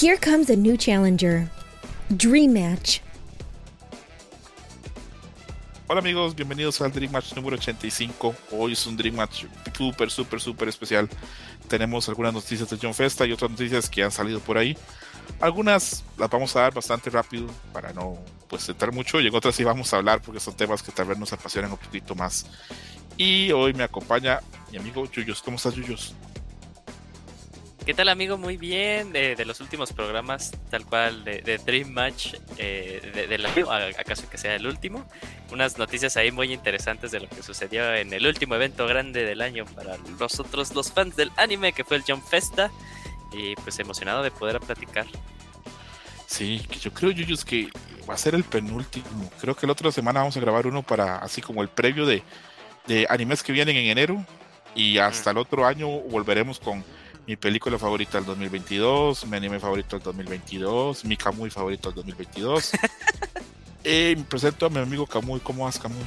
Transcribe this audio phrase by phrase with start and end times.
[0.00, 1.46] Here comes a new challenger.
[2.16, 3.00] Dream Match.
[5.88, 8.34] Hola amigos, bienvenidos al Dream Match número 85.
[8.52, 9.44] Hoy es un Dream Match
[9.76, 11.06] súper, súper, súper especial.
[11.68, 14.74] Tenemos algunas noticias de John Festa y otras noticias que han salido por ahí.
[15.38, 18.16] Algunas las vamos a dar bastante rápido para no
[18.48, 21.08] pues entrar mucho y en otras sí vamos a hablar porque son temas que tal
[21.08, 22.46] vez nos apasionan un poquito más.
[23.18, 24.40] Y hoy me acompaña
[24.72, 25.42] mi amigo Yuyos.
[25.42, 26.14] ¿Cómo estás, Yuyos?
[27.86, 28.36] ¿Qué tal amigo?
[28.36, 34.28] Muy bien, de, los últimos programas, tal cual, de, Dream Match, eh, del año, acaso
[34.28, 35.06] que sea el último.
[35.50, 39.40] Unas noticias ahí muy interesantes de lo que sucedió en el último evento grande del
[39.40, 42.70] año para nosotros los fans del anime, que fue el Jump Festa.
[43.32, 45.06] Y pues emocionado de poder platicar.
[46.26, 47.70] Sí, que yo creo, Yuyus, que
[48.08, 49.30] va a ser el penúltimo.
[49.40, 52.22] Creo que la otra semana vamos a grabar uno para, así como el previo de,
[52.86, 54.24] de animes que vienen en enero.
[54.74, 56.84] Y hasta el otro año volveremos con
[57.26, 62.72] mi película favorita del 2022, mi anime favorito del 2022, mi Kamui favorito del 2022.
[63.84, 66.04] eh, me presento a mi amigo Kamui, ¿cómo vas Kamui?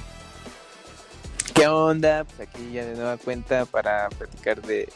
[1.53, 2.23] ¿Qué onda?
[2.23, 4.89] Pues aquí ya de nueva cuenta para platicar de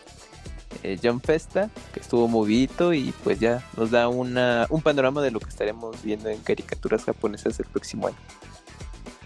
[0.83, 5.31] eh, John Festa, que estuvo movidito y pues ya nos da una, un panorama de
[5.31, 8.17] lo que estaremos viendo en caricaturas japonesas el próximo año.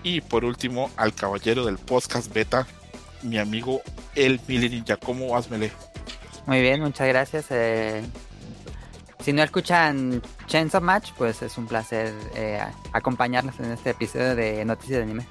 [0.03, 2.67] Y por último, al caballero del podcast beta,
[3.21, 3.81] mi amigo
[4.15, 4.97] El Ninja.
[4.97, 5.71] ¿Cómo vas, Mele?
[6.51, 7.45] Muy bien, muchas gracias.
[7.49, 8.03] Eh,
[9.23, 12.59] si no escuchan Chainsaw Match, pues es un placer eh,
[12.91, 15.25] acompañarnos en este episodio de Noticias de Anime.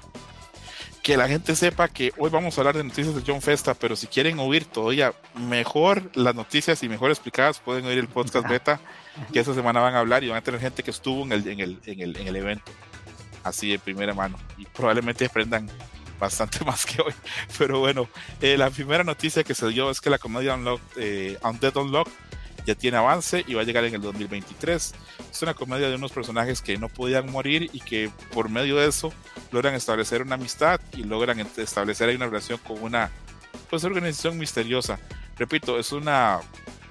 [1.02, 3.96] Que la gente sepa que hoy vamos a hablar de noticias de John Festa, pero
[3.96, 8.80] si quieren oír todavía mejor las noticias y mejor explicadas, pueden oír el podcast beta,
[9.30, 11.46] que esta semana van a hablar y van a tener gente que estuvo en el,
[11.46, 12.72] en el, en el, en el evento,
[13.44, 15.68] así de primera mano, y probablemente aprendan
[16.20, 17.14] bastante más que hoy.
[17.58, 18.08] Pero bueno,
[18.40, 22.12] eh, la primera noticia que se dio es que la comedia Unlocked, eh, Undead Unlocked
[22.66, 24.94] ya tiene avance y va a llegar en el 2023.
[25.30, 28.88] Es una comedia de unos personajes que no podían morir y que por medio de
[28.88, 29.12] eso
[29.50, 33.10] logran establecer una amistad y logran establecer ahí una relación con una
[33.68, 34.98] pues organización misteriosa.
[35.38, 36.40] Repito, es una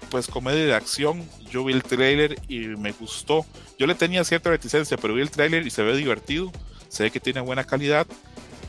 [0.09, 1.23] pues comedia de acción.
[1.51, 3.45] Yo vi el trailer y me gustó.
[3.77, 6.51] Yo le tenía cierta reticencia, pero vi el trailer y se ve divertido.
[6.87, 8.07] Se ve que tiene buena calidad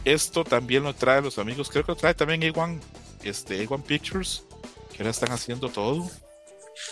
[0.04, 2.80] esto también lo trae los amigos, creo que lo trae también A1,
[3.22, 4.44] este, A1 Pictures,
[4.92, 6.10] que ahora están haciendo todo.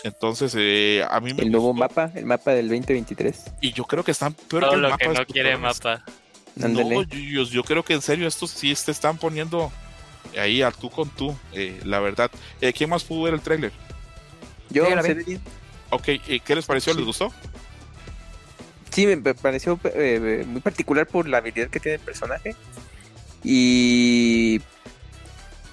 [0.03, 1.43] Entonces, eh, a mí me.
[1.43, 3.45] El nuevo mapa, el mapa del 2023.
[3.61, 4.97] Y yo creo que están peor que el lo mapa.
[4.97, 6.03] Que no quiere mapa.
[6.55, 9.71] No, yo, yo, creo que en serio estos sí te están poniendo
[10.37, 12.29] ahí a tú con tú, eh, la verdad.
[12.59, 13.71] Eh, ¿Quién más pudo ver el trailer?
[14.69, 15.39] Yo, sí,
[15.89, 16.03] Ok,
[16.45, 16.93] ¿qué les pareció?
[16.93, 17.33] ¿Les gustó?
[18.91, 19.79] Sí, me pareció
[20.45, 22.55] muy particular por la habilidad que tiene el personaje.
[23.43, 24.61] Y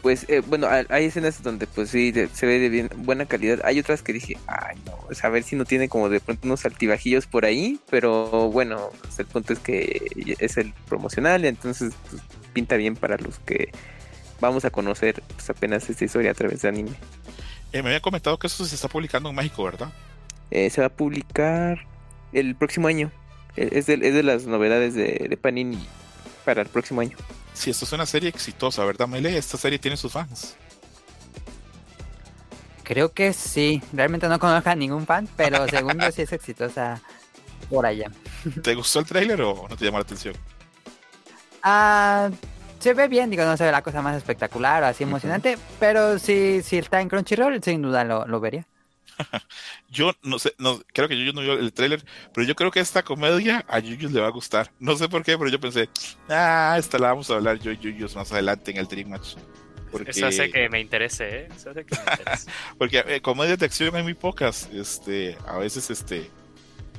[0.06, 3.58] pues eh, bueno, hay escenas donde pues sí se ve de bien, buena calidad.
[3.64, 6.64] Hay otras que dije, ay no, a ver si no tiene como de pronto unos
[6.64, 12.22] altibajillos por ahí, pero bueno, pues, el punto es que es el promocional, entonces pues,
[12.52, 13.72] pinta bien para los que
[14.40, 16.92] vamos a conocer pues, apenas esta historia a través de anime.
[17.72, 19.92] Eh, me había comentado que eso se está publicando en México, ¿verdad?
[20.52, 21.84] Eh, se va a publicar
[22.32, 23.10] el próximo año.
[23.56, 25.84] Es de, es de las novedades de, de Panini
[26.46, 27.18] para el próximo año
[27.56, 29.36] si esto es una serie exitosa, ¿verdad, Mele?
[29.36, 30.56] Esta serie tiene sus fans.
[32.82, 33.82] Creo que sí.
[33.92, 37.00] Realmente no conozco a ningún fan, pero según yo sí es exitosa
[37.70, 38.10] por allá.
[38.62, 40.34] ¿Te gustó el tráiler o no te llamó la atención?
[41.62, 42.30] Ah,
[42.78, 46.18] se ve bien, digo, no se ve la cosa más espectacular o así emocionante, pero
[46.18, 48.66] si, si está en Crunchyroll, sin duda lo, lo vería.
[49.90, 52.04] yo no sé, no, creo que yo no vio el tráiler,
[52.34, 54.70] pero yo creo que esta comedia a Yuyos le va a gustar.
[54.78, 55.88] No sé por qué, pero yo pensé,
[56.28, 59.34] ah, esta la vamos a hablar yo y Yuyos más adelante en el Dream Match.
[59.90, 60.10] Porque...
[60.10, 61.48] Eso hace que me interese, ¿eh?
[61.54, 62.50] Eso hace que me interese.
[62.78, 64.68] porque eh, comedias de acción hay muy pocas.
[64.72, 66.30] Este, a veces, este,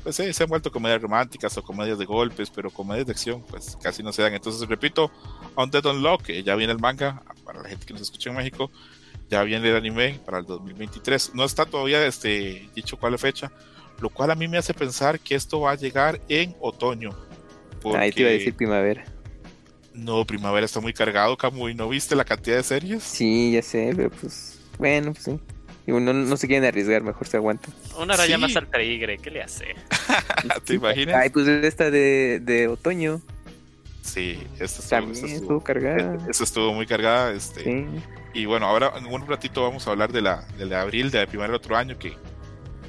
[0.03, 3.43] pues eh, se han vuelto comedias románticas o comedias de golpes, pero comedias de acción,
[3.49, 4.33] pues casi no se dan.
[4.33, 5.11] Entonces, repito,
[5.55, 8.37] On Dead Unlock, que ya viene el manga, para la gente que nos escucha en
[8.37, 8.71] México,
[9.29, 11.35] ya viene el anime para el 2023.
[11.35, 13.51] No está todavía este, dicho cuál es fecha,
[13.99, 17.11] lo cual a mí me hace pensar que esto va a llegar en otoño.
[17.95, 19.05] Ahí te iba a decir primavera.
[19.93, 21.73] No, primavera está muy cargado, Camuy.
[21.73, 23.03] ¿No viste la cantidad de series?
[23.03, 25.39] Sí, ya sé, pero pues, bueno, pues sí.
[25.87, 27.69] Y uno no se quieren arriesgar, mejor se aguanta.
[27.97, 29.73] Una raya más al tigre, ¿qué le hace?
[30.65, 31.15] ¿Te imaginas?
[31.15, 33.21] Ay, pues esta de, de otoño.
[34.01, 36.17] Sí, esta estuvo, También estuvo, cargada.
[36.29, 37.33] Esta estuvo muy cargada.
[37.33, 37.85] Este, sí.
[38.37, 41.25] Y bueno, ahora en un ratito vamos a hablar de la, de abril, de la
[41.25, 42.13] primera otro año, que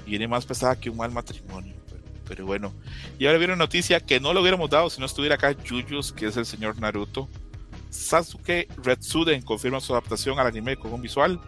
[0.04, 1.74] viene más pesada que un mal matrimonio.
[2.26, 2.74] Pero, bueno.
[3.18, 6.12] Y ahora viene una noticia que no lo hubiéramos dado si no estuviera acá Yuyus,
[6.12, 7.30] que es el señor Naruto.
[7.88, 11.40] Sasuke Retsuden confirma su adaptación al anime con un visual.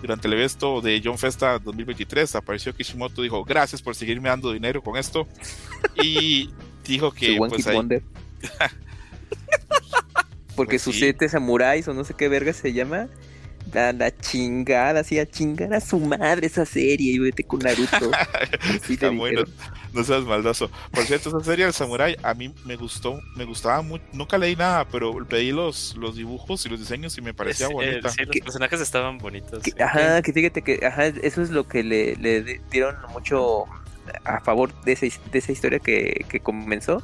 [0.00, 4.82] durante el evento de John Festa 2023 apareció Kishimoto dijo gracias por seguirme dando dinero
[4.82, 5.28] con esto
[6.02, 6.48] y
[6.84, 7.78] dijo que pues ahí,
[10.56, 11.00] porque Pues sus sí.
[11.00, 13.08] siete samuráis o no sé qué verga se llama
[13.74, 18.10] la, la chingada, así a chingar a su madre esa serie y vete con Naruto.
[18.82, 19.42] Así Está bueno,
[19.92, 20.70] no seas maldoso.
[20.92, 24.04] Por cierto, esa serie del Samurai a mí me gustó, me gustaba mucho.
[24.12, 27.72] Nunca leí nada, pero leí los, los dibujos y los diseños y me parecía Es-
[27.72, 28.08] eh, bonita.
[28.10, 29.62] sí, los Que- personajes estaban bonitos.
[29.62, 29.76] Que- sí.
[29.82, 32.14] ajá, que fíjate que ajá, eso es lo que le,
[32.70, 33.64] dieron mucho
[34.24, 37.02] a favor de esa, his- de esa historia que, que comenzó.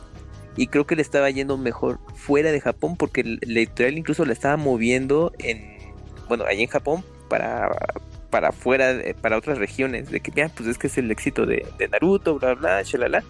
[0.57, 4.25] Y creo que le estaba yendo mejor fuera de Japón porque el- la editorial incluso
[4.25, 5.79] la estaba moviendo en,
[6.31, 7.69] bueno, allí en Japón para
[8.31, 10.11] para fuera, de- para otras regiones.
[10.11, 13.23] De que, pues es que es el éxito de, Naruto, bla, bla, shalala.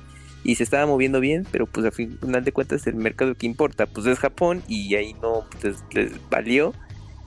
[0.45, 3.87] Y se estaba moviendo bien, pero pues a final de cuentas el mercado que importa
[3.87, 6.75] pues es Japón y ahí no pues, les, valió.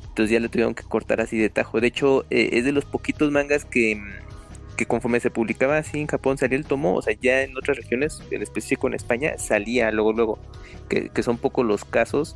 [0.09, 1.81] Entonces ya lo tuvieron que cortar así de tajo.
[1.81, 3.99] De hecho, eh, es de los poquitos mangas que,
[4.77, 6.95] que conforme se publicaba así en Japón salía el tomo.
[6.95, 10.39] O sea, ya en otras regiones, en específico en España, salía luego, luego.
[10.89, 12.35] Que son pocos los casos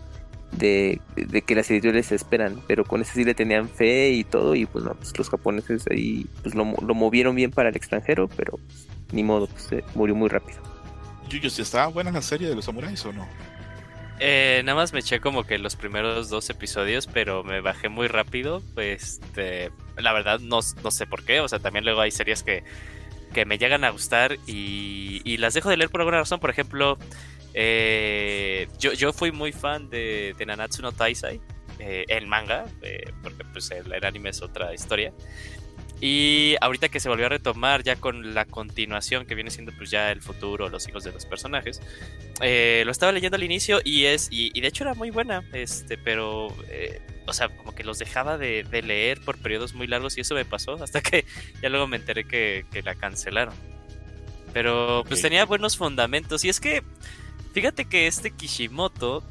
[0.51, 2.61] de, de que las editoriales se esperan.
[2.67, 4.55] Pero con ese sí le tenían fe y todo.
[4.55, 8.27] Y pues no, pues los japoneses ahí pues lo, lo movieron bien para el extranjero.
[8.35, 10.59] Pero pues, ni modo, pues se murió muy rápido.
[11.29, 13.27] Yuyo, si estaba buena la serie de los samuráis o no?
[14.19, 18.07] Eh, nada más me eché como que los primeros dos episodios, pero me bajé muy
[18.07, 18.63] rápido.
[18.73, 21.39] Pues, este, la verdad, no, no sé por qué.
[21.39, 22.63] O sea, también luego hay series que,
[23.33, 26.39] que me llegan a gustar y, y las dejo de leer por alguna razón.
[26.39, 26.97] Por ejemplo,
[27.53, 31.41] eh, yo, yo fui muy fan de, de Nanatsu no Taisai,
[31.79, 35.13] eh, el manga, eh, porque pues el, el anime es otra historia.
[35.99, 39.89] Y ahorita que se volvió a retomar ya con la continuación que viene siendo pues
[39.89, 41.81] ya el futuro, los hijos de los personajes,
[42.41, 45.43] eh, lo estaba leyendo al inicio y es y, y de hecho era muy buena,
[45.53, 49.87] este, pero eh, o sea como que los dejaba de, de leer por periodos muy
[49.87, 51.25] largos y eso me pasó hasta que
[51.63, 53.55] ya luego me enteré que, que la cancelaron.
[54.53, 56.83] Pero pues tenía buenos fundamentos y es que
[57.57, 59.23] fíjate que este Kishimoto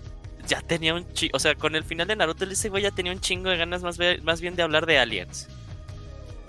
[0.49, 3.13] ya tenía un chingo, o sea, con el final de Naruto ese güey ya tenía
[3.13, 5.47] un chingo de ganas más, be- más bien de hablar de aliens.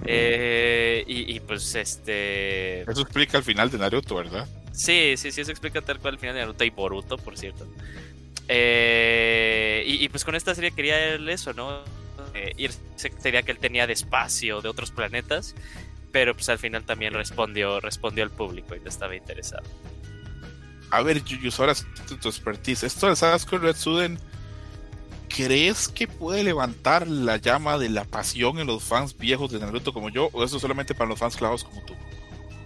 [0.03, 2.81] Eh, y, y, pues este...
[2.81, 4.47] Eso explica el final de Naruto, ¿verdad?
[4.71, 7.68] Sí, sí, sí, eso explica tal cual el final de Naruto y Boruto, por cierto.
[8.47, 11.81] Eh, y, y, pues con esta serie quería él eso, ¿no?
[12.33, 12.79] Eh, irse,
[13.19, 15.53] sería que él tenía de espacio, de otros planetas,
[16.12, 19.63] pero pues al final también respondió, respondió al público y no estaba interesado.
[20.89, 21.74] A ver, Yuyu, ahora
[22.22, 22.84] tu, expertise.
[22.84, 24.19] Esto de Sasuke Red Suden,
[25.28, 29.94] ¿crees que puede levantar la llama de la pasión en los fans viejos de Naruto
[29.94, 30.30] como yo?
[30.31, 31.94] ¿O eso solamente para los fans clavos como tú?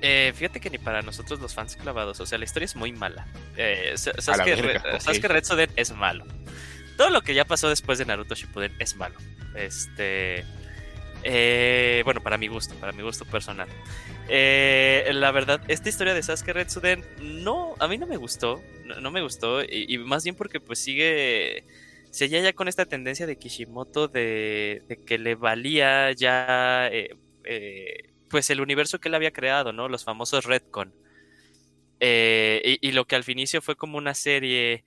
[0.02, 2.92] Eh, fíjate que ni para nosotros los fans clavados, o sea, la historia es muy
[2.92, 3.28] mala.
[3.56, 3.96] Eh,
[4.28, 5.00] verga, Re-.
[5.00, 6.26] Sasuke Red Suden es malo.
[6.98, 9.18] Todo lo que ya pasó después de Naruto Shippuden es malo.
[9.56, 10.46] Este,
[11.24, 13.68] eh, bueno, para mi gusto, para mi gusto personal.
[14.34, 18.64] Eh, la verdad, esta historia de Sasuke Red Suden no, a mí no me gustó,
[19.02, 21.66] no, me gustó y, más bien porque pues sigue
[22.12, 28.14] seguía ya con esta tendencia de Kishimoto de, de que le valía ya eh, eh,
[28.30, 29.90] pues el universo que él había creado, ¿no?
[29.90, 30.94] Los famosos Redcon.
[32.00, 34.86] Eh, y, y lo que al inicio fue como una serie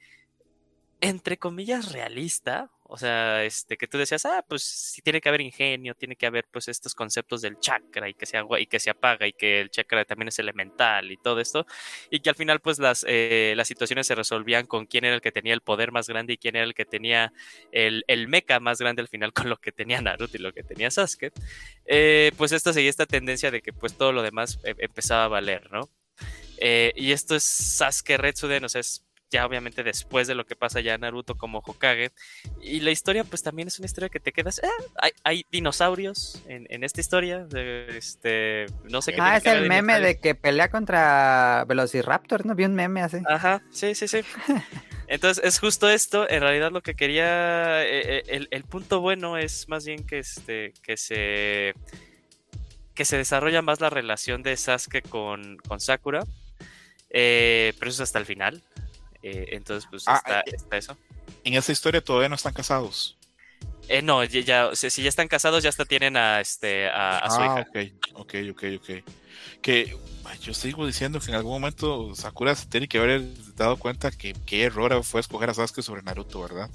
[1.03, 5.41] entre comillas realista, o sea, este que tú decías, ah, pues sí tiene que haber
[5.41, 8.91] ingenio, tiene que haber pues estos conceptos del chakra y que se y que se
[8.91, 11.67] apaga y que el chakra también es elemental y todo esto
[12.11, 15.23] y que al final pues las eh, las situaciones se resolvían con quién era el
[15.23, 17.33] que tenía el poder más grande y quién era el que tenía
[17.73, 20.63] el, el mecha más grande al final con lo que tenía Naruto y lo que
[20.63, 21.33] tenía Sasuke,
[21.87, 25.29] eh, pues esto seguía esta tendencia de que pues todo lo demás eh, empezaba a
[25.29, 25.89] valer, ¿no?
[26.97, 30.81] Y esto es Sasuke Retsuden, o sea, es ya obviamente después de lo que pasa
[30.81, 32.13] ya Naruto como Hokage.
[32.61, 36.43] Y la historia pues también es una historia que te quedas, eh, hay, hay, dinosaurios
[36.47, 39.21] en, en, esta historia, de, este, no sé qué.
[39.21, 42.55] Ah, es el meme de que pelea contra Velociraptor, ¿no?
[42.55, 43.19] Vi un meme así.
[43.27, 44.21] Ajá, sí, sí, sí.
[45.07, 49.69] Entonces es justo esto, en realidad lo que quería, eh, el, el, punto bueno es
[49.69, 51.75] más bien que, este, que se
[52.95, 56.25] que se desarrolla más la relación de Sasuke con, con Sakura,
[57.11, 58.63] eh, pero eso es hasta el final.
[59.25, 60.99] Eh, entonces, pues ah, está, eh, está, eso.
[61.45, 63.17] En esta historia todavía no están casados.
[63.89, 67.21] Eh, no, ya, ya sea, si ya están casados, ya hasta tienen a este a,
[67.21, 67.93] a su ah, hija.
[68.13, 69.11] Ok, ok, ok, ok.
[69.63, 69.97] Que
[70.43, 73.23] yo sigo diciendo que en algún momento Sakura se tiene que haber
[73.55, 76.69] dado cuenta que qué error fue escoger a Sasuke sobre Naruto, ¿verdad?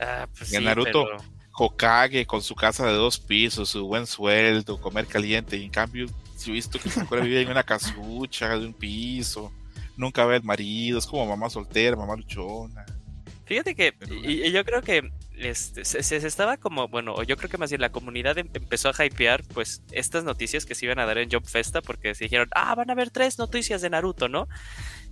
[0.00, 1.24] Ah, pues en sí, Naruto, pero...
[1.52, 6.06] Hokage con su casa de dos pisos, su buen sueldo, comer caliente, y en cambio,
[6.06, 6.12] yo
[6.48, 9.52] he visto que Sakura vive en una casucha de un piso
[10.02, 12.84] nunca ve al marido, es como mamá soltera, mamá luchona.
[13.46, 17.50] Fíjate que, y, y, yo creo que este, se, se- estaba como, bueno, yo creo
[17.50, 20.98] que más bien la comunidad em- empezó a hypear, pues, estas noticias que se iban
[21.00, 23.90] a dar en Job Festa, porque se dijeron, ah, van a haber tres noticias de
[23.90, 24.48] Naruto, ¿no?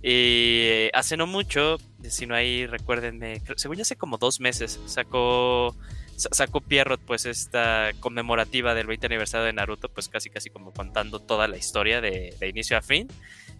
[0.01, 1.77] Y hace no mucho,
[2.09, 5.75] si no hay, recuérdenme, según ya hace como dos meses, sacó,
[6.15, 10.71] sa- sacó Pierrot, pues, esta conmemorativa del 20 aniversario de Naruto, pues, casi, casi como
[10.73, 13.07] contando toda la historia de, de inicio a fin.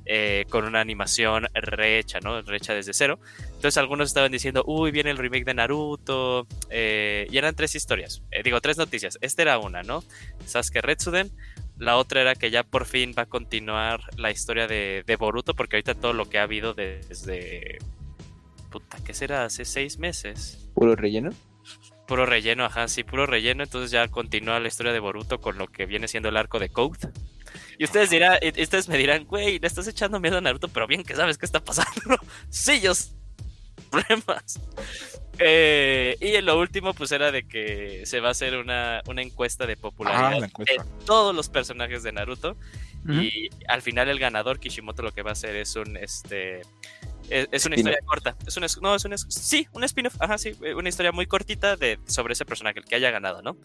[0.05, 2.41] Eh, con una animación rehecha, ¿no?
[2.41, 3.19] Rehecha desde cero.
[3.45, 6.47] Entonces algunos estaban diciendo, uy, viene el remake de Naruto.
[6.69, 8.23] eh, y eran tres historias.
[8.31, 9.17] eh, digo, tres noticias.
[9.21, 10.03] Esta era una, ¿no?
[10.45, 11.31] Sasuke Retsuden.
[11.77, 15.55] La otra era que ya por fin va a continuar la historia de, de Boruto,
[15.55, 17.79] porque ahorita todo lo que ha habido desde...
[18.69, 19.45] Puta, ¿qué será?
[19.45, 20.69] Hace seis meses.
[20.75, 21.31] Puro relleno.
[22.07, 23.63] Puro relleno, ajá, sí, puro relleno.
[23.63, 26.69] Entonces ya continúa la historia de Boruto con lo que viene siendo el arco de
[26.69, 27.09] Code.
[27.77, 30.87] Y ustedes dirán, y ustedes me dirán, güey, le estás echando miedo a Naruto, pero
[30.87, 31.91] bien que sabes qué está pasando.
[32.49, 32.93] sí, yo
[33.89, 34.59] problemas.
[35.39, 39.21] Eh, y en lo último, pues era de que se va a hacer una, una
[39.21, 40.83] encuesta de popularidad Ah, encuesta.
[40.83, 42.55] de todos los personajes de Naruto.
[43.09, 46.61] Y al final el ganador, Kishimoto, lo que va a hacer es un este.
[47.31, 48.35] Es, es una historia corta.
[48.45, 50.15] Es un, no, es un, sí, un spin-off.
[50.19, 50.51] Ajá, sí.
[50.61, 53.57] eh, Una historia muy cortita de, sobre ese personaje, el que haya ganado, ¿no?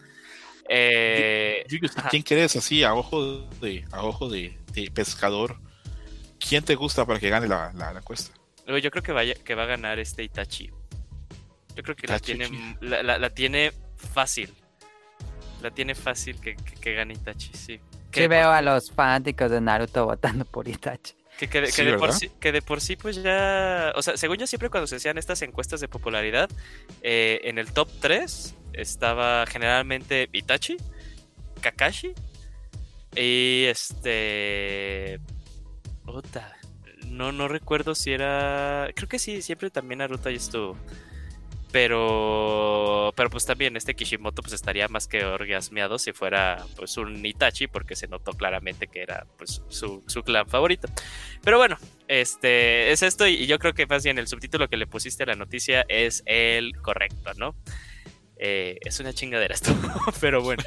[0.69, 1.65] Eh.
[2.09, 5.59] ¿Quién crees así a ojo de, a ojo de, de pescador?
[6.39, 8.33] ¿Quién te gusta para que gane la, la- la encuesta?
[8.67, 10.71] Yo creo que, vaya, que va a ganar este Itachi.
[11.75, 14.53] Yo creo que la tiene, la, la- la tiene fácil.
[15.61, 17.79] La tiene fácil que, que, que gane Itachi, sí.
[18.11, 21.13] Que Sí veo a los fanáticos de Naruto votando por Itachi.
[21.37, 23.93] Que, que Sí, que de por sí, que de por sí, pues ya.
[23.95, 26.49] O sea, según yo, siempre cuando se hacían estas encuestas de popularidad,
[27.01, 30.77] eh, en el top 3 estaba generalmente Itachi,
[31.61, 32.13] Kakashi
[33.15, 35.19] y este.
[36.05, 36.55] Puta.
[37.05, 38.89] No, no recuerdo si era.
[38.95, 40.77] Creo que sí, siempre también Naruto ahí estuvo.
[41.77, 43.13] Pero.
[43.15, 47.67] Pero pues también este Kishimoto pues estaría más que orgasmeado si fuera pues un Itachi,
[47.67, 50.87] porque se notó claramente que era pues su, su clan favorito.
[51.43, 54.87] Pero bueno, este es esto, y, yo creo que más bien el subtítulo que le
[54.87, 57.55] pusiste a la noticia es el correcto, ¿no?
[58.37, 59.71] Eh, es una chingadera esto,
[60.19, 60.63] pero bueno.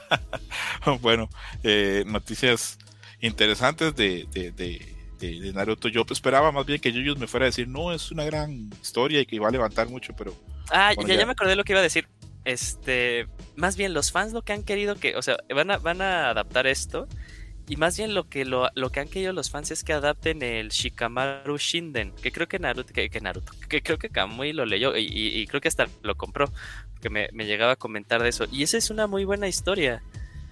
[1.00, 1.30] bueno,
[1.62, 2.78] eh, noticias
[3.20, 5.88] interesantes de, de- de- de Naruto.
[5.88, 9.20] Yo esperaba más bien que Yuyus me fuera a decir, no, es una gran historia
[9.20, 10.34] y que va a levantar mucho, pero
[10.70, 11.20] Ah, Bueno, ya, ya.
[11.20, 12.08] ya me acordé de lo que iba a decir.
[12.44, 16.00] Este, más bien los fans lo que han querido que, o sea, van a, van
[16.00, 17.08] a adaptar esto.
[17.68, 20.40] Y más bien lo que lo, lo que han querido los fans es que adapten
[20.42, 24.64] el Shikamaru Shinden, que creo que Naruto, que, que Naruto, que creo que Kamui lo
[24.64, 26.52] leyó y, y- y creo que hasta lo compró,
[27.00, 28.44] que me, me llegaba a comentar de eso.
[28.52, 30.00] Y esa es una muy buena historia.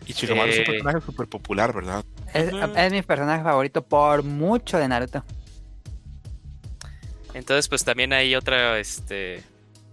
[0.07, 0.67] Y Shikamaru es un Eh.
[0.67, 2.05] personaje súper popular, ¿verdad?
[2.33, 5.25] Es, mi personaje favorito por mucho de Naruto.
[7.33, 9.43] Entonces, pues también hay otra, este,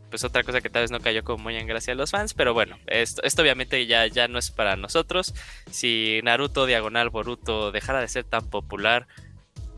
[0.10, 2.34] pues otra cosa que tal vez no cayó como muy en gracia a los fans,
[2.34, 5.34] pero bueno, esto, esto obviamente ya, ya no es para nosotros.
[5.72, 9.08] Si Naruto Diagonal Boruto dejara de ser tan popular,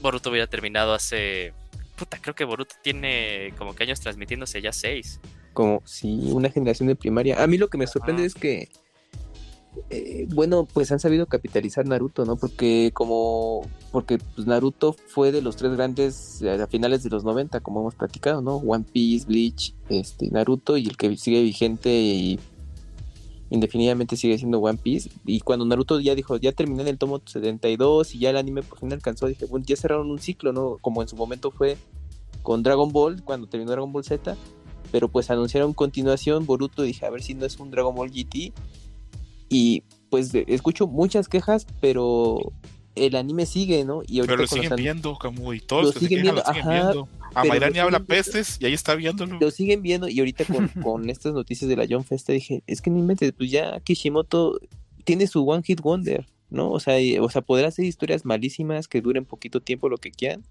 [0.02, 1.54] Boruto hubiera terminado hace...
[1.96, 5.22] Puta, creo que Boruto tiene como que años transmitiéndose ya seis.
[5.54, 7.42] Como si una generación de primaria.
[7.42, 8.68] A mí lo que me sorprende es que,
[9.90, 12.36] eh, bueno, pues han sabido capitalizar Naruto, ¿no?
[12.36, 13.62] Porque como,
[13.92, 17.82] porque pues Naruto fue de los tres grandes eh, a finales de los 90, como
[17.82, 18.58] hemos platicado, ¿no?
[18.58, 22.40] One Piece, Bleach, este, Naruto y el que sigue vigente y
[23.50, 25.10] indefinidamente sigue siendo One Piece.
[25.26, 28.64] Y cuando Naruto ya dijo, ya terminé en el tomo 72 y ya el anime
[28.64, 30.78] por fin alcanzó, dije, bueno, ya cerraron un ciclo, ¿no?
[30.82, 31.78] Como en su momento fue
[32.42, 34.36] con Dragon Ball, cuando terminó Dragon Ball Z,
[34.92, 38.54] pero pues anunciaron continuación Boruto, dije, a ver si no es un Dragon Ball GT.
[39.54, 42.52] Y pues escucho muchas quejas, pero
[42.96, 44.02] el anime sigue, ¿no?
[44.08, 45.60] Y ahorita Pero lo los siguen viendo, Kamui.
[45.62, 47.08] Todos Lo siguen quejan lo viendo, siguen ajá, viendo.
[47.36, 49.40] A Mayrani lo habla siguen pestes y ahí está viéndolo.
[49.40, 52.82] lo siguen viendo y ahorita con, con estas noticias de la John Festa dije, es
[52.82, 54.60] que no inventes, pues ya Kishimoto
[55.04, 56.70] tiene su One Hit Wonder, ¿no?
[56.72, 60.12] O sea, y- o sea, podrá hacer historias malísimas que duren poquito tiempo, lo que
[60.12, 60.44] quieran,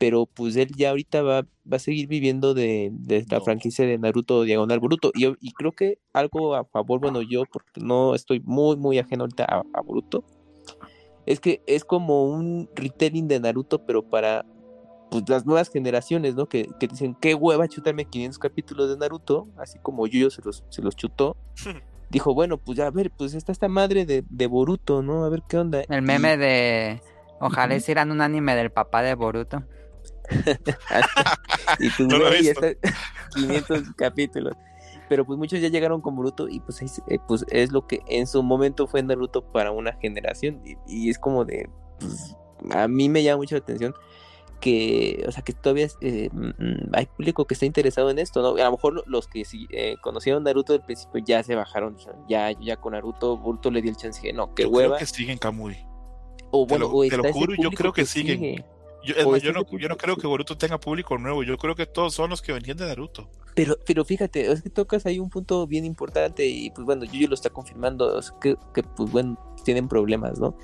[0.00, 3.44] pero pues él ya ahorita va, va a seguir viviendo de, de la No.
[3.44, 5.12] franquicia de Naruto Diagonal Boruto.
[5.14, 9.24] Y, y creo que algo a favor, bueno, yo porque no estoy muy, muy ajeno
[9.24, 10.24] ahorita a, a Boruto,
[11.26, 14.46] es que es como un retelling de Naruto, pero para
[15.10, 16.46] pues, las nuevas generaciones, ¿no?
[16.48, 20.64] Que, que dicen, qué hueva chutarme 500 capítulos de Naruto, así como Yuyo se los,
[20.70, 21.36] se los chutó.
[22.10, 25.24] Dijo, bueno, pues ya, a ver, pues está esta madre de, de Boruto, ¿no?
[25.24, 25.82] A ver qué onda.
[25.90, 27.02] El Y- meme de.
[27.42, 29.62] Ojalá hicieran un anime del papá de Boruto.
[31.78, 32.64] y pues, No güey, ya visto.
[32.66, 32.92] está
[33.34, 34.54] 500 capítulos.
[35.08, 38.00] Pero pues muchos ya llegaron con Boruto y pues, es, eh, pues es lo que
[38.06, 40.62] en su momento fue Naruto para una generación.
[40.64, 41.68] Y, y es como de,
[41.98, 42.36] pues,
[42.70, 43.92] a mí me llama mucho la atención
[44.60, 48.62] que, o sea, que todavía eh, mm, hay público que está interesado en esto, ¿no?
[48.62, 51.96] A lo mejor los que sí, eh, conocieron Naruto del principio ya se bajaron,
[52.28, 54.96] ya, ya con Naruto, Boruto le dio el chance, de, no, que yo hueva.
[54.96, 55.78] creo que siguen Kamui.
[56.52, 58.38] o te lo- o te lo está ese juro, yo creo que siguen.
[58.38, 58.64] sigue.
[59.04, 61.42] Yo, es O más, está yo no, yo no creo que- Boruto tenga público nuevo.
[61.42, 63.28] Yo creo que todos son los que venían de Naruto.
[63.54, 67.28] Pero, pero fíjate, es que tocas ahí un punto bien importante y pues bueno, Yuyo
[67.28, 70.54] lo está confirmando, es que, que pues bueno, tienen problemas, ¿no?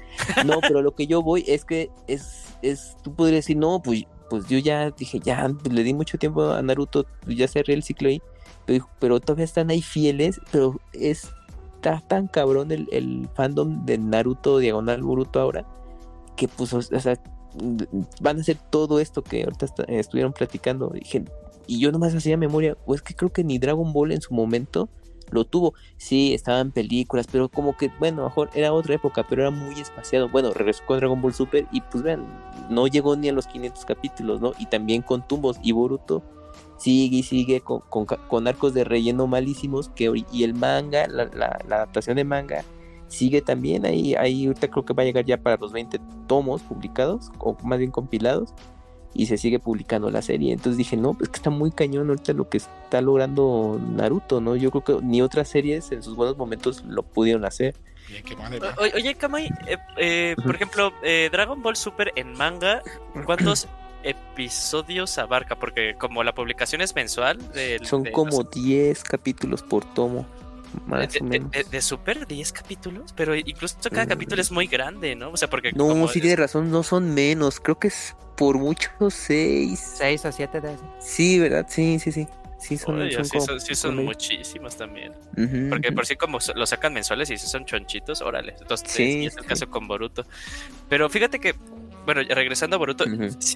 [0.45, 4.05] No, pero lo que yo voy es que es, es, tú podrías decir, no, pues,
[4.31, 7.75] pues yo ya dije, ya pues, le di mucho tiempo a Naruto, pues, ya cerré
[7.75, 8.23] el ciclo ahí,
[8.67, 11.29] pero, pero todavía están ahí fieles, pero es,
[11.77, 15.67] está tan cabrón el, el fandom de Naruto Diagonal Boruto ahora,
[16.37, 17.21] que pues, o sea,
[18.21, 20.89] van a hacer todo esto que ahorita está- estuvieron platicando.
[20.91, 21.25] Dije,
[21.67, 24.35] y yo nomás hacía memoria, o es que creo que ni Dragon Ball en su
[24.35, 24.89] momento
[25.31, 25.75] lo tuvo.
[25.97, 30.29] Sí, estaban películas, pero como que, bueno, mejor era otra época, pero era muy espaciado.
[30.29, 32.25] Bueno, regresó con Dragon Ball Super y pues vean,
[32.71, 34.53] no llegó ni a los 500 capítulos, ¿no?
[34.59, 36.23] Y también con tumbos y Boruto
[36.79, 41.59] sigue y sigue con, con, arcos de relleno malísimos que y el manga, la- la
[41.77, 42.65] adaptación de manga
[43.09, 46.63] sigue también ahí, ahí ahorita creo que va a llegar ya para los 20 tomos
[46.63, 48.53] publicados o más bien compilados
[49.15, 50.53] y se sigue publicando la serie.
[50.53, 54.57] Entonces dije, no, pues que está muy cañón ahorita lo que está logrando Naruto, ¿no?
[54.57, 57.75] Yo creo que ni otras series en sus buenos momentos lo pudieron hacer.
[58.09, 58.53] Bien, qué mal.
[58.79, 62.83] O- Oye, Kamai, eh, eh, por ejemplo, eh, Dragon Ball Super en manga,
[63.25, 63.67] ¿cuántos
[64.03, 65.57] episodios abarca?
[65.57, 70.27] Porque como la publicación es mensual, del- Son de, como los- 10 capítulos por tomo,
[70.87, 71.51] más de, o de- menos.
[71.51, 74.09] de- de Super 10 capítulos, pero incluso cada Mm.
[74.09, 75.31] capítulo es muy grande, ¿no?
[75.31, 78.15] O sea, porque No, como sí es- tienes razón, no son menos, creo que es
[78.37, 79.95] por mucho 6.
[79.99, 80.87] Seis o siete de esos.
[81.01, 81.67] Sí, ¿verdad?
[81.69, 82.27] Sí, sí, sí.
[82.59, 85.13] Sí, son, Oye, son sí, como- son, sí son son- muchísimos también.
[85.69, 88.55] Porque por sí como lo sacan mensuales y si son chonchitos, órale.
[88.61, 90.25] Entonces, Sí, sí, es el caso con Boruto.
[90.89, 91.55] Pero fíjate que,
[92.07, 93.05] bueno, regresando a Boruto,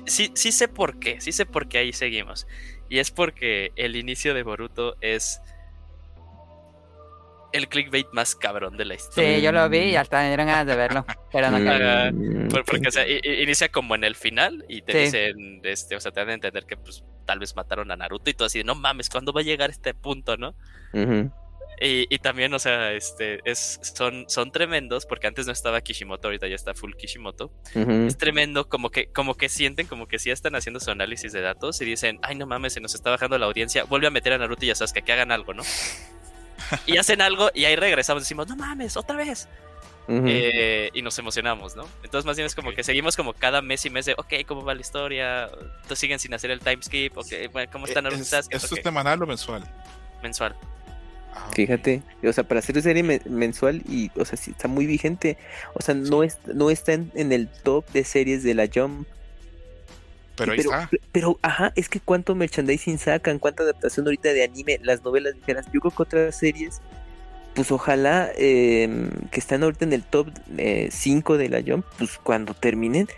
[0.06, 2.46] sí, sí sé por qué, sí sé por qué ahí seguimos.
[2.90, 5.40] Y es porque el inicio de Boruto es
[7.52, 9.36] el clickbait más cabrón de la historia.
[9.36, 11.04] Sí, yo lo vi y hasta me dieron ganas de verlo.
[11.32, 11.56] Pero no
[12.50, 12.64] ok.
[12.66, 14.98] Porque, o sea, inicia como en el final y te Sí.
[14.98, 18.30] dicen, este, o sea, te dan a entender que pues tal vez mataron a Naruto
[18.30, 20.54] y todo así, no mames, ¿cuándo va a llegar este punto, no?
[21.82, 26.28] Y, y también, o sea, este, es, son, son tremendos, porque antes no estaba Kishimoto,
[26.28, 27.50] ahorita ya está full Kishimoto.
[27.74, 31.40] Es tremendo, como que, como que sienten, como que sí están haciendo su análisis de
[31.40, 34.34] datos y dicen, ay no mames, se nos está bajando la audiencia, vuelve a meter
[34.34, 35.62] a Naruto y ya sabes que, que hagan algo, ¿no?
[36.86, 39.48] y hacen algo y ahí regresamos, decimos, no mames, otra vez.
[40.12, 41.84] Eh, y nos emocionamos, ¿no?
[42.02, 44.64] Entonces más bien es como que seguimos como cada mes y mes de, ok, ¿cómo
[44.64, 45.44] va la historia?
[45.44, 48.22] Entonces siguen sin hacer el time skip, ok, bueno, ¿cómo está Eh, Naruto?
[48.22, 48.32] es-?
[48.50, 49.62] ¿Esto es semanal o mensual?
[50.20, 50.56] mensual.
[51.32, 51.48] Ah.
[51.54, 55.38] Fíjate, o sea, para hacer serie me- mensual y, o sea, sí está muy vigente.
[55.74, 59.06] O sea, no, es, no está en, en el top de series de la Jump.
[60.40, 60.90] Pero ahí pero, está.
[61.12, 65.66] pero, ajá, es que cuánto merchandising sacan, cuánta adaptación ahorita de anime, las novelas ligeras.
[65.72, 66.80] Yo creo que otras series,
[67.54, 70.28] pues ojalá eh, que están ahorita en el top
[70.90, 73.08] 5 de la Jump, pues cuando terminen,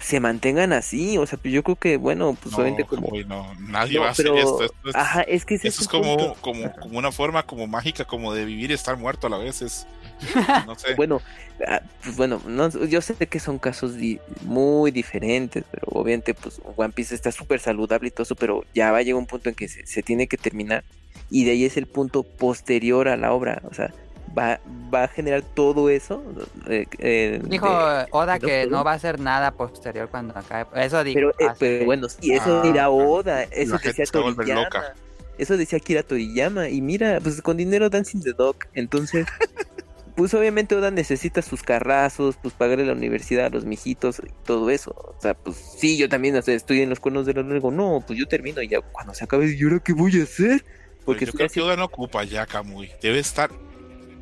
[0.00, 1.16] se mantengan así.
[1.18, 3.08] O sea, pues yo creo que, bueno, pues No, obviamente como.
[3.26, 4.64] No, nadie No, va a hacer pero- esto.
[4.64, 6.08] Esto es, Ajá, es que ese esto es punto.
[6.16, 9.38] como, como, como una forma como mágica, como de vivir y estar muerto a la
[9.38, 9.62] vez.
[9.62, 9.86] Es,
[10.66, 10.94] no sé.
[10.96, 11.20] Bueno,
[11.66, 16.60] ah, pues bueno, no, yo sé que son casos di- muy diferentes, pero obviamente pues
[16.76, 19.48] One Piece está súper saludable y todo eso, pero ya va a llegar un punto
[19.48, 20.84] en que se, se tiene que terminar
[21.30, 23.94] y de ahí es el punto posterior a la obra, o sea,
[24.36, 24.60] va,
[24.92, 26.22] va a generar todo eso.
[26.68, 30.66] eh, eh, Dijo de- Oda que no va a hacer nada posterior cuando acabe.
[30.84, 31.14] Eso dijo.
[31.14, 34.62] pero, eh, pero bueno, sí, eso Ah, dirá Oda, eso decía Toriyama.
[34.64, 34.94] loca.
[35.38, 36.68] Eso decía Akira Toriyama.
[36.68, 38.56] Y mira, pues con dinero Dancing the Dog.
[38.74, 39.26] Entonces,
[40.16, 44.68] pues obviamente Oda necesita sus carrazos, pues pagarle la universidad a los mijitos y todo
[44.70, 44.90] eso.
[44.90, 47.70] O sea, pues sí, yo también o sea, estoy en los cuernos de la digo,
[47.70, 50.62] no, pues yo termino y ya cuando se acabe, ¿y ahora qué voy a hacer?
[51.06, 52.90] Porque yo creo así- que Oda no ocupa ya Kamui.
[53.00, 53.50] Debe estar,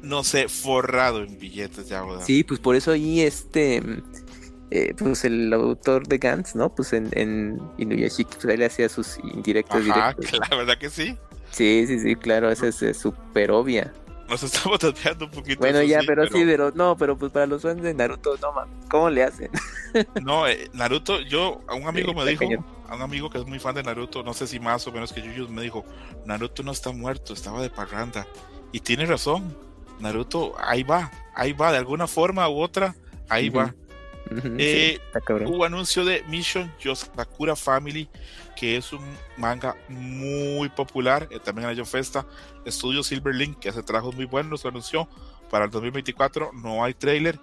[0.03, 2.23] no sé, forrado en billetes ya, Oda.
[2.25, 3.83] Sí, pues por eso ahí este.
[4.71, 6.75] eh, pues el autor de Gantz, ¿no?
[6.75, 10.41] Pues en, en Inuyashiki, pues ahí le hacía sus indirectos Ajá, directos.
[10.51, 11.17] la verdad que sí.
[11.51, 13.93] Sí, sí, sí, claro, esa es súper obvia.
[14.29, 15.61] Nos estamos desviando un poquito.
[15.61, 18.77] Bueno, ya, pero, sí, pero no, pero pues para los fans de Naruto, no mames,
[18.91, 19.51] ¿cómo le hacen?
[20.23, 22.67] No, eh, Naruto, yo, a un amigo me dijo, cañón.
[22.87, 25.15] a un amigo que es muy fan de Naruto, no sé si más o menos
[25.15, 25.87] que Yuyos, me dijo,
[26.27, 28.29] Naruto no está muerto, estaba de parranda.
[28.71, 29.57] Y tiene razón,
[30.01, 32.95] Naruto, ahí va, ahí va, de alguna forma u otra,
[33.29, 33.75] ahí va.
[34.59, 35.01] Eh.
[35.47, 38.09] Hubo anuncio de Mission Yosakura Family,
[38.57, 39.01] que es un
[39.37, 42.27] manga muy popular, eh, también en la Yo Festa.
[42.65, 45.09] Estudio Silverlink, que hace trabajos muy buenos, lo anunció
[45.51, 46.53] para el 2024.
[46.53, 47.39] No hay trailer.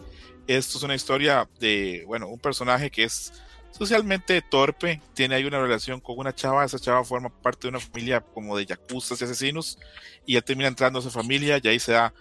[0.48, 3.34] Esto es una historia de, bueno, un personaje que es
[3.72, 7.80] socialmente torpe, tiene ahí una relación con una chava, esa chava forma parte de una
[7.80, 9.78] familia como de yacuzas y asesinos,
[10.26, 12.14] y él termina entrando a esa familia y ahí se da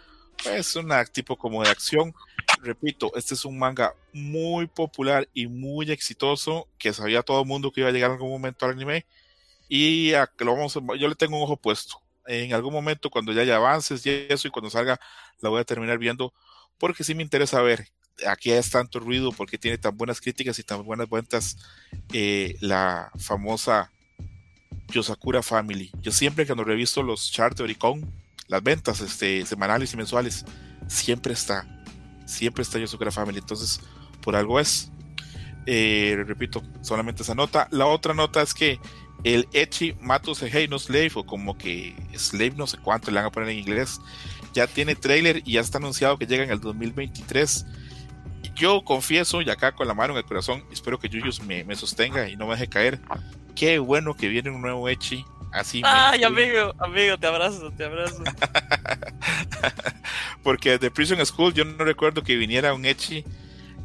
[0.43, 2.15] pues un tipo como de acción.
[2.63, 7.71] Repito, este es un manga muy popular y muy exitoso, que sabía todo el mundo
[7.71, 9.07] que iba a llegar en algún momento al anime,
[9.69, 12.01] y a que lo vamos yo le tengo un ojo puesto.
[12.27, 14.99] En algún momento, cuando ya haya avances y eso, y cuando salga,
[15.41, 16.33] la voy a terminar viendo,
[16.79, 17.87] porque sí me interesa ver
[18.27, 21.57] aquí es tanto ruido, porque tiene tan buenas críticas y tan buenas ventas
[22.13, 23.91] eh, la famosa
[24.89, 25.91] Yosakura Family.
[26.01, 30.45] Yo siempre cuando revisto los charts de Oricon, las ventas este, semanales y mensuales,
[30.87, 31.67] siempre está,
[32.27, 33.39] siempre está Yosakura Family.
[33.39, 33.81] Entonces,
[34.21, 34.91] por algo es.
[35.67, 37.69] Eh, repito, solamente esa nota.
[37.71, 38.79] La otra nota es que
[39.23, 43.27] el Echi Mato Sehei no Slave, o como que Slave no sé cuánto le van
[43.27, 44.01] a poner en inglés,
[44.53, 47.65] ya tiene trailer y ya está anunciado que llega en el 2023
[48.55, 51.75] yo confieso, y acá con la mano en el corazón, espero que Yuyus me, me
[51.75, 53.01] sostenga y no me deje caer.
[53.55, 55.25] Qué bueno que viene un nuevo Echi.
[55.55, 58.25] Así Ay, amigo, amigo, te abrazo, te abrazo.
[60.43, 63.25] Porque de Prison School yo no recuerdo que viniera un Echi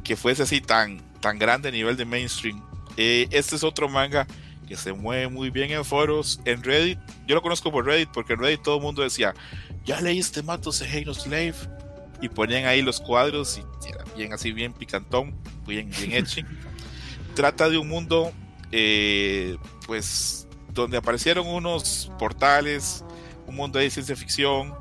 [0.04, 2.60] que fuese así tan, tan grande a nivel de mainstream.
[2.98, 4.26] Eh, este es otro manga
[4.68, 6.98] que se mueve muy bien en foros, en Reddit.
[7.28, 9.36] Yo lo conozco por Reddit porque en Reddit todo el mundo decía,
[9.86, 11.54] ya leíste Matos de No Slave
[12.20, 15.36] y ponían ahí los cuadros y era bien así, bien picantón,
[15.68, 16.42] bien, bien hecho.
[17.36, 18.32] Trata de un mundo,
[18.72, 19.56] eh,
[19.86, 20.48] pues,
[20.82, 23.04] donde aparecieron unos portales,
[23.48, 24.74] un mundo de ciencia ficción.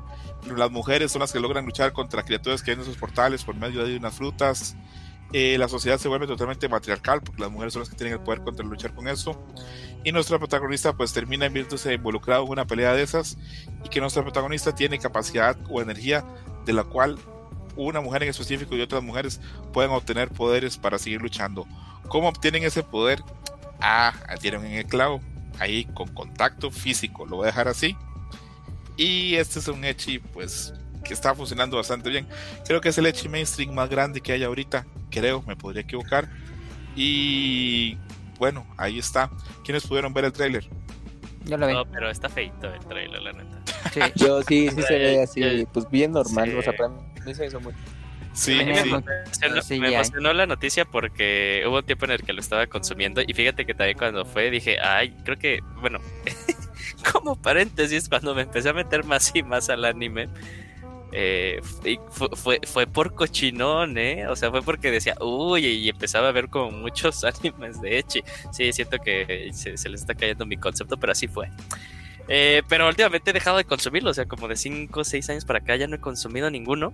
[0.55, 3.55] Las mujeres son las que logran luchar contra criaturas que hay en esos portales por
[3.55, 4.75] medio de unas frutas.
[5.31, 8.19] Eh, la sociedad se vuelve totalmente matriarcal porque las mujeres son las que tienen el
[8.21, 9.39] poder contra luchar con eso.
[10.03, 13.37] Y nuestra protagonista pues termina viéndose involucrado en una pelea de esas
[13.83, 16.25] y que nuestra protagonista tiene capacidad o energía
[16.65, 17.17] de la cual
[17.75, 19.39] una mujer en específico y otras mujeres
[19.71, 21.67] pueden obtener poderes para seguir luchando.
[22.07, 23.21] ¿Cómo obtienen ese poder?
[23.79, 25.21] Ah, dieron en el clavo,
[25.59, 27.95] ahí con contacto físico, lo voy a dejar así.
[28.97, 32.27] Y este es un Echi, pues, que está funcionando bastante bien.
[32.65, 36.29] Creo que es el Echi mainstream más grande que hay ahorita, creo, me podría equivocar.
[36.95, 37.97] Y
[38.37, 39.29] bueno, ahí está.
[39.63, 40.67] ¿Quiénes pudieron ver el tráiler?
[41.45, 41.73] Yo lo vi.
[41.73, 43.61] No, pero está feito el trailer, la neta.
[43.93, 44.01] Sí.
[44.15, 46.55] Yo sí, sí se ve así, pues bien normal, sí.
[46.57, 46.89] o sea, para
[47.25, 47.73] mí se hizo muy...
[48.33, 48.89] Sí, A mí Sí, me, sí.
[48.89, 52.67] emocionó, sí, me emocionó la noticia porque hubo un tiempo en el que lo estaba
[52.67, 55.99] consumiendo y fíjate que también cuando fue dije, ay, creo que, bueno,
[57.11, 60.29] como paréntesis, cuando me empecé a meter más y más al anime,
[61.11, 64.27] eh, y fue, fue, fue por cochinón, ¿eh?
[64.27, 68.23] O sea, fue porque decía, uy, y empezaba a ver como muchos animes de Echi.
[68.51, 71.49] Sí, siento que se, se les está cayendo mi concepto, pero así fue.
[72.27, 75.45] Eh, pero últimamente he dejado de consumirlo, o sea, como de 5 o 6 años
[75.45, 76.93] para acá ya no he consumido ninguno.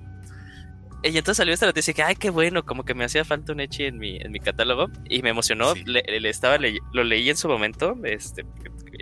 [1.06, 3.60] Y entonces salió esta noticia que, ay, qué bueno, como que me hacía falta un
[3.60, 4.89] Echi en mi, en mi catálogo.
[5.08, 5.84] Y me emocionó, Sí.
[5.86, 7.96] le, le estaba lo leí en su momento.
[8.04, 8.44] Este,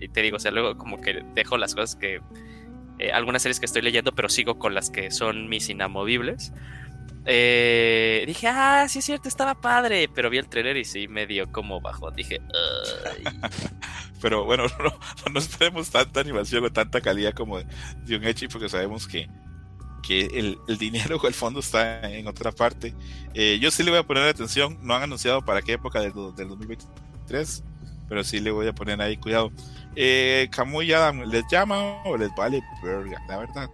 [0.01, 2.19] y te digo, o sea, luego como que dejo las cosas que.
[2.99, 6.51] eh, algunas series que estoy leyendo, pero sigo con las que son mis inamovibles.
[7.25, 10.09] Eh, dije, ah, sí es cierto, estaba padre.
[10.13, 12.11] Pero vi el trailer y sí me dio como bajo.
[12.11, 12.41] Dije.
[14.21, 18.69] Pero bueno, no, no esperemos tanta animación o tanta calidad como de un Echi, porque
[18.69, 19.27] sabemos que,
[20.05, 22.93] que el, el dinero o el fondo está en otra parte.
[23.33, 26.13] Eh, yo sí le voy a poner atención, no han anunciado para qué época del,
[26.35, 27.63] del 2023,
[28.07, 29.51] pero sí le voy a poner ahí cuidado.
[29.95, 33.17] Eh, Camuy y Adam, ¿les llama o les vale verga?
[33.27, 33.69] La verdad.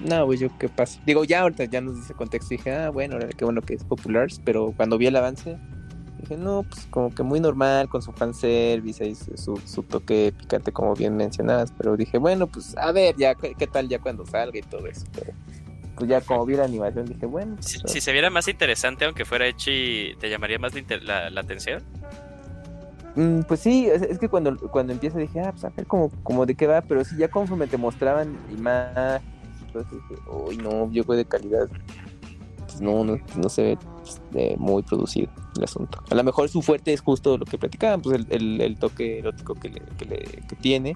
[0.00, 1.00] No, pues yo qué pasa.
[1.06, 3.84] Digo, ya ahorita ya nos dice contexto y dije, ah, bueno, qué bueno que es
[3.84, 5.58] popular, pero cuando vi el avance,
[6.18, 10.72] dije, no, pues como que muy normal, con su fanservice y su, su, toque picante,
[10.72, 14.24] como bien mencionabas, pero dije, bueno, pues a ver, ya, qué, qué tal ya cuando
[14.26, 15.32] salga y todo eso, pero
[15.96, 19.06] pues ya como vi la animación, dije, bueno, Si, pues, si se viera más interesante,
[19.06, 21.82] aunque fuera Echi, ¿te llamaría más la, la- atención?
[23.14, 26.44] Mm, pues sí, es, que cuando, cuando empieza dije, ah, pues a ver como, como
[26.44, 29.22] de qué va, pero sí, ya conforme te mostraban imágenes,
[29.66, 31.68] entonces dije, uy, no, yo creo de calidad,
[32.76, 35.98] pues no, no, no se ve pues, de muy producido el asunto.
[36.10, 39.20] A lo mejor su fuerte es justo lo que platicaban, pues el, el, el toque
[39.20, 40.94] erótico que, le, que, le, que tiene.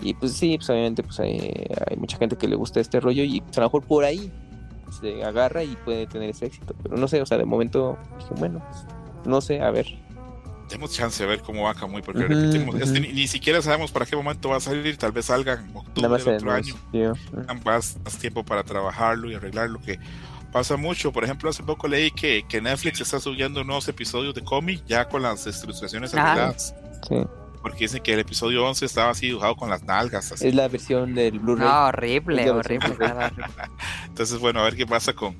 [0.00, 1.52] Y pues sí, pues obviamente pues hay,
[1.86, 4.30] hay mucha gente que le gusta este rollo y pues, a lo mejor por ahí
[5.00, 6.74] se agarra y puede tener ese éxito.
[6.82, 8.86] Pero no sé, o sea, de momento dije, bueno, pues,
[9.24, 9.86] no sé, a ver.
[10.68, 12.84] Tenemos chance de ver cómo va Camuy, porque Ujú, repetimos, ujú.
[12.84, 15.76] este, ni, ni siquiera sabemos para qué momento va a salir, tal vez salga en
[15.76, 16.76] octubre del otro año.
[17.64, 19.98] más, más tiempo para trabajarlo y arreglarlo, que
[20.52, 21.12] pasa mucho.
[21.12, 25.06] Por ejemplo, hace poco leí que, que Netflix está subiendo nuevos episodios de cómic ya
[25.06, 26.32] con las ilustraciones Ajá.
[26.32, 26.74] arregladas.
[27.08, 27.16] Sí.
[27.62, 30.32] Porque dicen que el episodio 11 estaba así dibujado con las nalgas.
[30.32, 30.48] Así.
[30.48, 31.68] Es la versión del Blu-ray.
[31.68, 32.96] No, horrible, horrible.
[34.06, 35.36] Entonces, bueno, a ver qué pasa con,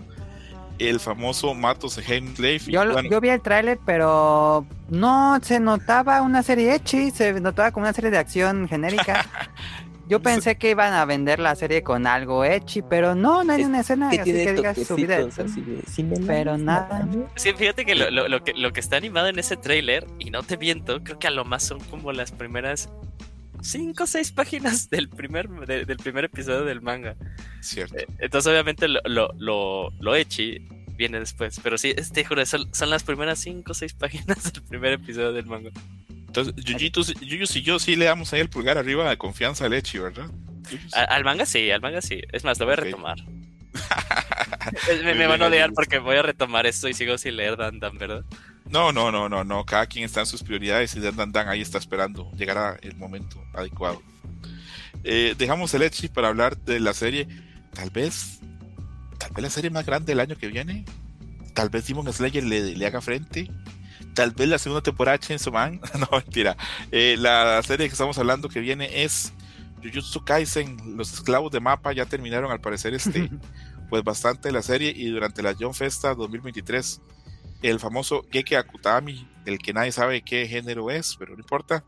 [0.80, 2.60] el famoso Matos Heim Slave.
[2.66, 7.70] Yo, Bueno, yo vi el tráiler, pero no se notaba una serie Echi, se notaba
[7.70, 9.26] como una serie de acción genérica.
[10.10, 13.60] Yo pensé que iban a vender la serie con algo Echi, pero no, no hay
[13.62, 15.50] Es una escena Que así que digas subida de toquecitos tono.
[15.50, 16.98] así de, "Sí me la Pero nada.
[17.04, 17.28] ¿no?".
[17.36, 20.30] Sí, fíjate que lo, lo- lo que lo que está animado en ese tráiler, y
[20.30, 22.88] no te miento, creo que a lo más son como las primeras
[23.62, 27.14] cinco o seis páginas del primer, de- del primer episodio del manga.
[27.60, 27.94] cierto.
[28.18, 30.14] Entonces, obviamente, lo, lo, lo, lo
[31.00, 31.58] viene después.
[31.62, 35.32] Pero sí, te juro, son, son las primeras cinco o seis páginas del primer episodio
[35.32, 35.70] del manga.
[36.08, 39.72] Entonces, Yuyitos, Yuyos y yo sí le damos ahí el pulgar arriba de confianza al
[39.72, 40.30] Echi, ¿verdad?
[40.92, 42.20] Al manga sí, al manga sí.
[42.30, 43.18] Es más, lo voy a retomar.
[45.04, 47.78] Me, me van a odiar porque voy a retomar esto y sigo sin leer Dan
[47.78, 48.24] Dan, ¿verdad?
[48.68, 49.64] No, no, no, no, no.
[49.64, 52.30] Cada quien está en sus prioridades y Dan Dan Dan ahí está esperando.
[52.36, 54.02] Llegará el momento adecuado.
[55.02, 57.26] Eh, dejamos el Echi para hablar de la serie.
[57.72, 58.39] Tal vez,
[59.20, 60.84] tal vez la serie más grande del año que viene.
[61.54, 63.50] Tal vez Demon Slayer le, le haga frente.
[64.14, 65.80] Tal vez la segunda temporada de Chainsaw Man.
[65.98, 66.56] no, mentira.
[66.90, 69.32] Eh, la serie que estamos hablando que viene es
[69.82, 70.96] Jujutsu Kaisen.
[70.96, 73.30] Los esclavos de mapa ya terminaron al parecer este,
[73.90, 77.00] pues bastante la serie y durante la John Festa 2023
[77.62, 81.84] el famoso Geke Akutami, el que nadie sabe qué género es, pero no importa.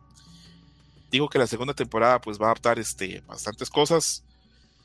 [1.10, 4.22] Digo que la segunda temporada pues va a adaptar este, bastantes cosas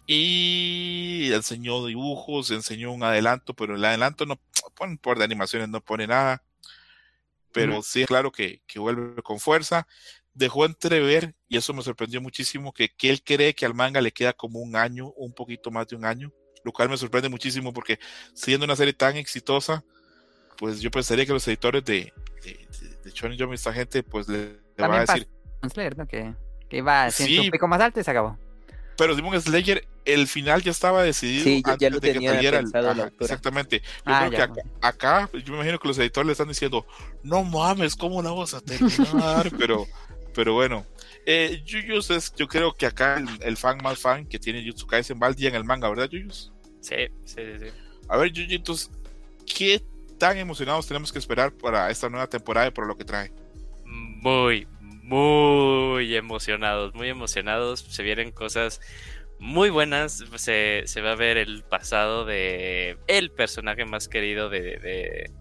[0.07, 4.39] y enseñó dibujos, enseñó un adelanto, pero el adelanto no
[4.73, 6.41] pone por de animaciones, no pone nada.
[7.51, 9.87] Pero sí, claro que, que vuelve con fuerza.
[10.33, 14.11] Dejó entrever, y eso me sorprendió muchísimo, que, que él cree que al manga le
[14.11, 16.31] queda como un año, un poquito más de un año,
[16.63, 17.99] lo cual me sorprende muchísimo porque
[18.33, 19.83] siendo una serie tan exitosa,
[20.57, 24.27] pues yo pensaría que los editores de, de, de, de Shonen Jump, esta gente, pues
[24.27, 25.27] le, le va a decir,
[25.67, 26.07] Slayer, ¿no?
[26.07, 26.33] Que,
[26.69, 27.47] que iba haciendo Sí.
[27.47, 28.37] un pico más alto y se acabó.
[28.95, 32.27] pero Demon Slayer, el final ya estaba decidido Sí, ya- ya antes lo de que
[32.27, 33.11] saliera el- ajá.
[33.19, 33.81] Exactamente.
[33.81, 36.85] Yo Ah, creo que acá, acá, yo me imagino que los editores le están diciendo,
[37.23, 39.51] no mames, ¿cómo la vas a terminar?
[39.59, 39.87] pero,
[40.33, 40.85] pero bueno.
[41.25, 44.87] Eh, Yuyus es, yo creo que acá el, el fan más fan que tiene Jutsu
[44.87, 46.51] Kaisen va al día en el manga, ¿verdad, Yuyus?
[46.79, 47.65] Sí, sí, sí.
[47.65, 47.65] sí.
[48.07, 48.89] A ver, Yuyitos,
[49.45, 49.83] ¿qué
[50.17, 53.31] tan emocionados tenemos que esperar para esta nueva temporada y por lo que trae?
[53.83, 57.81] Muy, muy emocionados, muy emocionados.
[57.89, 58.79] Se vienen cosas
[59.39, 60.23] muy buenas.
[60.35, 65.31] Se, se va a ver el pasado de el personaje más querido de, de,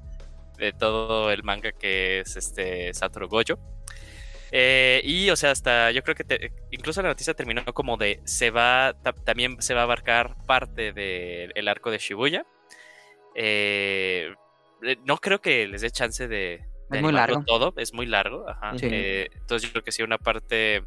[0.59, 3.59] de todo el manga que es este Satoru Gojo.
[4.53, 8.21] Eh, y, o sea, hasta yo creo que te- incluso la noticia terminó como de
[8.25, 12.47] se va, ta- también se va a abarcar parte del arco de Shibuya.
[13.35, 14.33] Eh,
[15.05, 17.43] no creo que les dé chance de, de Es muy largo.
[17.45, 18.49] todo, es muy largo.
[18.49, 18.79] ajá.
[18.79, 18.87] Sí.
[18.91, 20.85] Eh, entonces yo creo que sí, una parte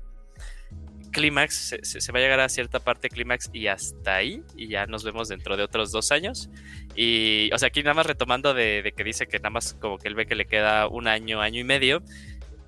[1.11, 5.03] clímax, se, va a llegar a cierta parte clímax y hasta ahí, y ya nos
[5.03, 6.49] vemos dentro de otros dos años.
[6.95, 9.97] Y, o sea, aquí nada más retomando de, de que dice que nada más como
[9.97, 12.03] que él ve que le queda un año, año y medio,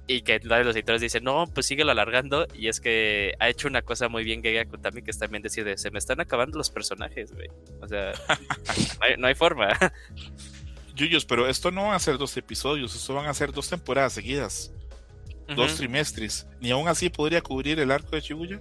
[0.07, 3.81] y que los editores dicen, no, pues síguelo alargando, y es que ha hecho una
[3.81, 6.69] cosa muy bien Gege Akutami, que es también decir, de, se me están acabando los
[6.69, 7.47] personajes, güey.
[7.81, 8.11] O sea,
[8.99, 9.69] no hay, no hay forma.
[10.95, 14.13] Yuyos, pero esto no van a ser dos episodios, esto van a ser dos temporadas
[14.13, 14.73] seguidas,
[15.55, 16.47] dos trimestres.
[16.59, 18.59] Ni aún así podría cubrir el arco de Shibuya.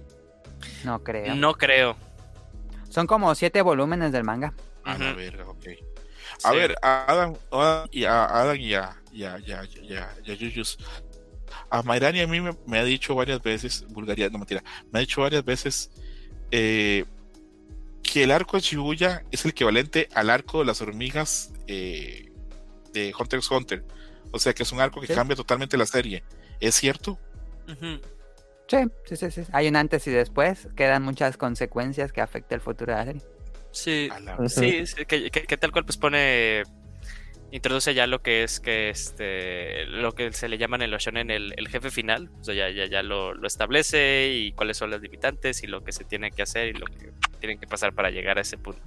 [0.83, 1.35] No creo.
[1.35, 1.95] No creo.
[2.89, 4.53] Son como siete volúmenes del manga.
[4.83, 5.17] A la Ujú.
[5.17, 5.65] verga, ok.
[6.43, 6.55] A Sí.
[6.57, 10.31] ver, a Adam, y a Adam y a, y a, y a- y a- y
[10.31, 10.77] a Yuyos.
[11.69, 15.01] A Mayrani a mí me, me ha dicho varias veces, vulgaridad, no mentira, me ha
[15.01, 15.91] dicho varias veces
[16.51, 17.05] eh,
[18.03, 22.31] que el arco de Shibuya es el equivalente al arco de las hormigas eh,
[22.93, 23.85] de Hunter x Hunter.
[24.31, 25.13] O sea que es un arco que Sí.
[25.13, 26.23] cambia totalmente la serie.
[26.61, 27.19] ¿Es cierto?
[28.67, 29.41] Sí, sí, sí, sí.
[29.51, 30.69] Hay un antes y después.
[30.77, 33.21] Quedan muchas consecuencias que afectan el futuro de la serie.
[33.71, 34.47] Sí, la-.
[34.47, 36.63] Sí, sí, que, que- que tal cual pues pone
[37.53, 41.29] introduce ya lo que es que este lo que se le llama en el shonen
[41.29, 44.89] el, el jefe final, o sea, ya, ya, ya lo, lo establece y cuáles son
[44.89, 47.93] las limitantes y lo que se tiene que hacer y lo que tienen que pasar
[47.93, 48.81] para llegar a ese punto.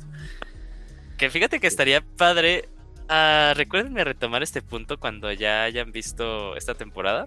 [1.18, 2.68] Que fíjate que estaría padre.
[3.08, 7.24] ah, recuérdenme retomar este punto cuando ya hayan visto esta temporada.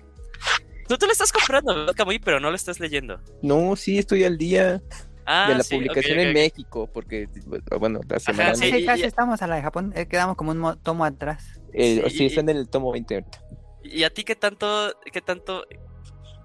[0.88, 2.20] Tú te lo estás comprando, ¿verdad, Kamui?
[2.20, 3.20] Pero no lo estás leyendo.
[3.42, 4.82] No, sí, estoy al día
[5.26, 6.34] Ah, de la sí, publicación en.
[6.34, 7.28] México, porque,
[7.80, 8.56] bueno, la semana...
[8.56, 9.92] sí, Sí, casi estamos a la de Japón.
[9.96, 11.46] eh, quedamos como un mo- tomo atrás.
[11.74, 13.44] eh, sí, sí, y- están en el tomo 20 ahorita.
[13.84, 15.66] ¿Y a ti qué tanto, qué tanto,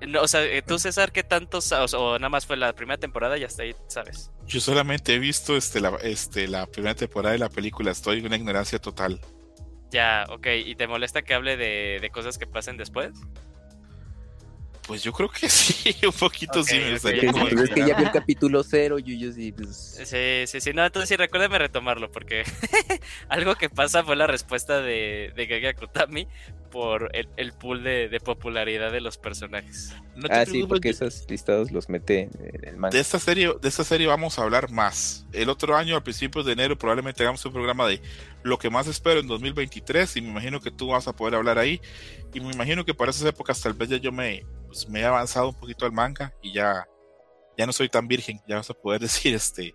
[0.07, 2.73] no, o sea, eh, tú César, qué tanto, sa- o, o nada más fue la
[2.73, 4.33] primera temporada y hasta ahí, sabes?
[4.47, 8.27] Yo solamente he visto este, la, este, la primera temporada de la película, estoy en
[8.27, 9.21] una ignorancia total.
[9.93, 13.11] Ya, ok, ¿y te molesta que hable de, de cosas que pasen después?
[14.87, 16.93] Pues yo creo que sí, un poquito Ok, sí me ok.
[16.93, 20.01] gustaría Que- como pues es que ya vi el capítulo cero, Yuyos, y pues...
[20.05, 20.73] Sí, sí, sí.
[20.73, 22.45] No, entonces sí, recuérdame retomarlo, porque
[23.29, 26.27] algo que pasa fue la respuesta de, de Gege Akutami
[26.73, 29.95] por el, el pool de, de popularidad de los personajes.
[30.17, 32.95] No te Ah, sí, porque yo- esos listados los mete en el manga.
[32.97, 35.27] de esta serie, de esta serie vamos a hablar más.
[35.33, 38.01] El otro año, a principios de enero, probablemente hagamos un programa de
[38.43, 41.59] lo que más espero en 2023 y me imagino que tú vas a poder hablar
[41.59, 41.81] ahí.
[42.35, 45.05] Y me imagino que para esas épocas tal vez ya yo me, pues, me he
[45.05, 46.89] avanzado un poquito al manga y ya,
[47.59, 48.41] ya no soy tan virgen.
[48.49, 49.75] Ya vas a poder decir este,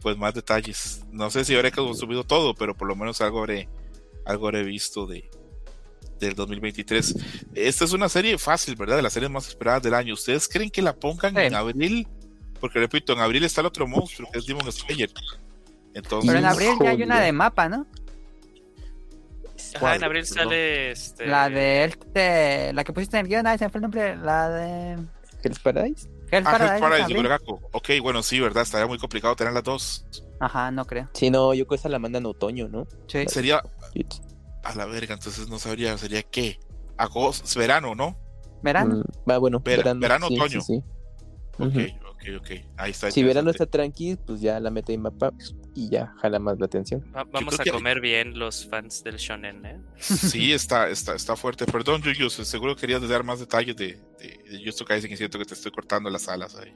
[0.00, 1.04] pues más detalles.
[1.12, 3.68] No sé si habré consumido todo, pero por lo menos algo habré,
[4.24, 5.28] algo habré visto de
[6.20, 7.14] del 2023.
[7.54, 8.96] Esta es una serie fácil, ¿verdad?
[8.96, 10.14] De las series más esperadas del año.
[10.14, 11.40] ¿Ustedes creen que la pongan Sí.
[11.42, 12.08] en abril?
[12.60, 15.10] Porque repito, en abril está el otro monstruo, que es Demon Slayer.
[15.92, 17.86] Entonces, Pero en abril ya hay una de mapa, ¿no?
[19.76, 21.26] Ajá, en abril sale este.
[21.26, 24.16] La de este, la que pusiste en el guion, ahí se me fue el nombre,
[24.16, 24.98] la de
[25.42, 26.08] ¿Hell's Paradise?
[26.30, 26.74] Hell Ah, Paradise.
[26.74, 26.80] Hell's ¿es
[27.12, 27.58] Paradise de.
[27.72, 28.62] Ok, bueno, sí, ¿verdad?
[28.62, 30.06] Estaría muy complicado tener las dos.
[30.40, 31.08] Ajá, no creo.
[31.12, 32.86] Sí, no, yo creo que esa la mandan en otoño, ¿no?
[33.08, 33.24] Sí.
[33.28, 33.62] Sería
[33.94, 34.22] Yuts.
[34.64, 36.58] A la verga, entonces no sabría, sería qué?
[36.96, 38.16] Agosto, verano, ¿no?
[38.62, 38.96] Verano.
[38.96, 40.00] Mm, va, bueno, Vera- verano.
[40.00, 40.60] verano, sí, otoño.
[40.60, 40.82] Sí, sí.
[41.56, 41.76] Ok,
[42.10, 42.50] ok, ok.
[42.76, 43.10] Ahí está.
[43.10, 45.32] Si verano está tranqui, pues ya la mete en mapa
[45.74, 47.04] y ya jala más la atención.
[47.14, 49.78] Va- vamos a comer bien los fans del shonen, ¿eh?
[49.98, 51.66] Sí, está, está, está fuerte.
[51.66, 55.54] Perdón, Yuyu, seguro querías dar más detalles de, de, de Kaisen y siento que te
[55.54, 56.72] estoy cortando las alas ahí.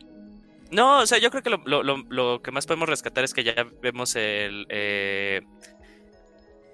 [0.70, 3.32] No, o sea, yo creo que lo, lo- lo- lo que más podemos rescatar es
[3.32, 4.66] que ya vemos el.
[4.68, 5.40] Eh,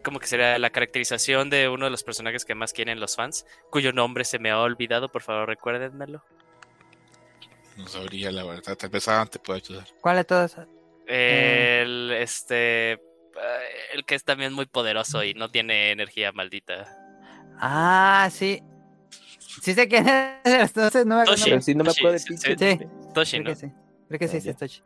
[0.05, 3.45] como que sería la caracterización de uno de los personajes que más quieren los fans,
[3.71, 6.23] cuyo nombre se me ha olvidado, por favor recuérdenmelo.
[7.77, 8.77] No sabría, la verdad.
[8.77, 9.87] Tal vez Adam te pueda ayudar.
[10.01, 10.57] ¿Cuál de todos?
[11.07, 12.99] El, este, eh,
[13.93, 16.87] el que es también muy poderoso y no tiene energía maldita.
[17.59, 18.63] Ah, sí.
[19.39, 21.41] Sí sé quién es, entonces no me acuerdo.
[21.43, 21.51] Toshi.
[21.51, 22.55] Pero si no me sí, acuerdo de sí, sí.
[22.55, 23.51] Creo ¿no?
[23.51, 23.67] que sí.
[24.09, 24.83] Creo que sí, Ah, sí, es Toshi.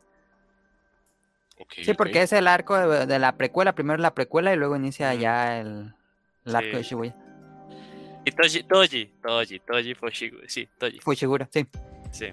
[1.83, 5.13] Sí, porque es el arco de, de la precuela, primero la precuela y luego inicia
[5.13, 5.93] ya el,
[6.45, 6.77] el arco Sí.
[6.77, 7.15] de Shibuya.
[8.25, 11.65] Y Toji, Toji, Toji, Toji Fushigu, sí, Toji, Fushiguro, sí.
[12.11, 12.25] sí.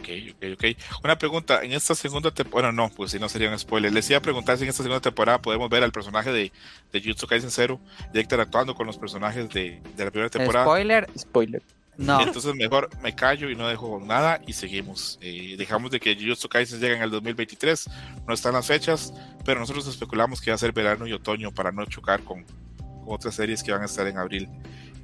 [0.00, 0.64] Ok, ok, ok.
[1.04, 3.92] Una pregunta, en esta segunda temporada, bueno, no, pues si no sería un spoiler.
[3.92, 6.50] Les iba a preguntar si en esta segunda temporada podemos ver al personaje de,
[6.92, 7.78] de Jujutsu Kaisen Zero
[8.14, 10.64] ya interactuando con los personajes de, de la primera temporada.
[10.64, 11.62] Spoiler, Spoiler.
[11.98, 12.22] No.
[12.22, 15.18] Entonces mejor me callo y no dejo nada y seguimos.
[15.20, 17.90] Eh, dejamos de que Jujutsu Kaisen llegue en el 2023,
[18.26, 19.12] no están las fechas,
[19.44, 23.04] pero nosotros especulamos que va a ser verano y otoño para no chocar con, con
[23.08, 24.48] otras series que van a estar en abril.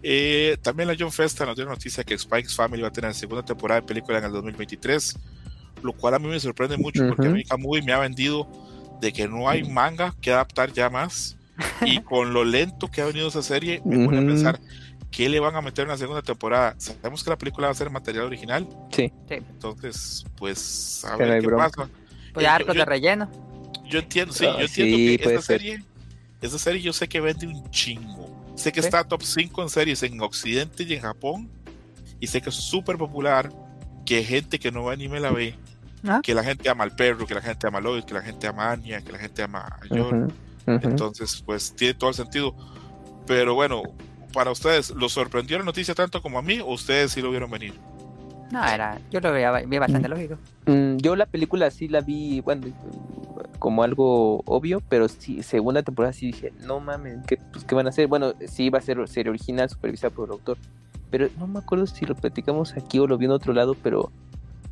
[0.03, 3.45] Eh, también la John Festa nos dio noticia que Spike's Family va a tener segunda
[3.45, 5.19] temporada de película en el 2023,
[5.83, 8.47] lo cual a mí me sorprende mucho porque a mí Kamui me ha vendido
[9.01, 11.37] de que no hay manga que adaptar ya más
[11.85, 14.29] y con lo lento que ha venido esa serie me pone a Ujú.
[14.29, 14.61] pensar
[15.15, 16.75] ¿Qué le van a meter en la segunda temporada?
[16.79, 18.67] Sabemos que la película va a ser material original.
[18.91, 19.13] Sí.
[19.29, 19.35] Sí.
[19.35, 21.69] Entonces, pues, a no ver qué bronca.
[21.71, 21.91] pasa.
[22.33, 23.31] Pues Eh, arcos yo- de relleno.
[23.89, 25.61] Yo entiendo, sí, Ah, yo entiendo sí, que esa ser.
[25.61, 25.85] serie,
[26.41, 28.29] esa serie yo sé que vende un chingo.
[28.57, 28.87] Sé que Sí.
[28.87, 31.49] está top 5 en series en Occidente y en Japón.
[32.19, 33.53] Y sé que es súper popular,
[34.07, 35.55] que gente que no ve anime la ve.
[36.07, 36.21] Ah.
[36.23, 38.47] Que la gente ama al perro, que la gente ama a Lois, que la gente
[38.47, 40.13] ama a Anya, que la gente ama a Yor.
[40.15, 40.89] Ujú, ujú.
[40.89, 42.55] Entonces, pues tiene todo el sentido.
[43.27, 43.83] Pero bueno,
[44.35, 47.51] para ustedes, ¿los sorprendió la noticia tanto como a mí o ustedes sí lo vieron
[47.51, 47.73] venir?
[48.51, 50.37] No, era, yo lo veía, bastante lógico.
[50.67, 52.67] Mm, yo la película sí la vi, bueno,
[53.59, 57.87] como algo obvio, pero sí, segunda temporada sí dije, no mames, ¿qué, pues, ¿qué van
[57.87, 58.07] a hacer?
[58.07, 60.59] Bueno, sí va a ser serie original, supervisada por el autor,
[61.11, 64.11] pero no me acuerdo si lo platicamos aquí o lo vi en otro lado, pero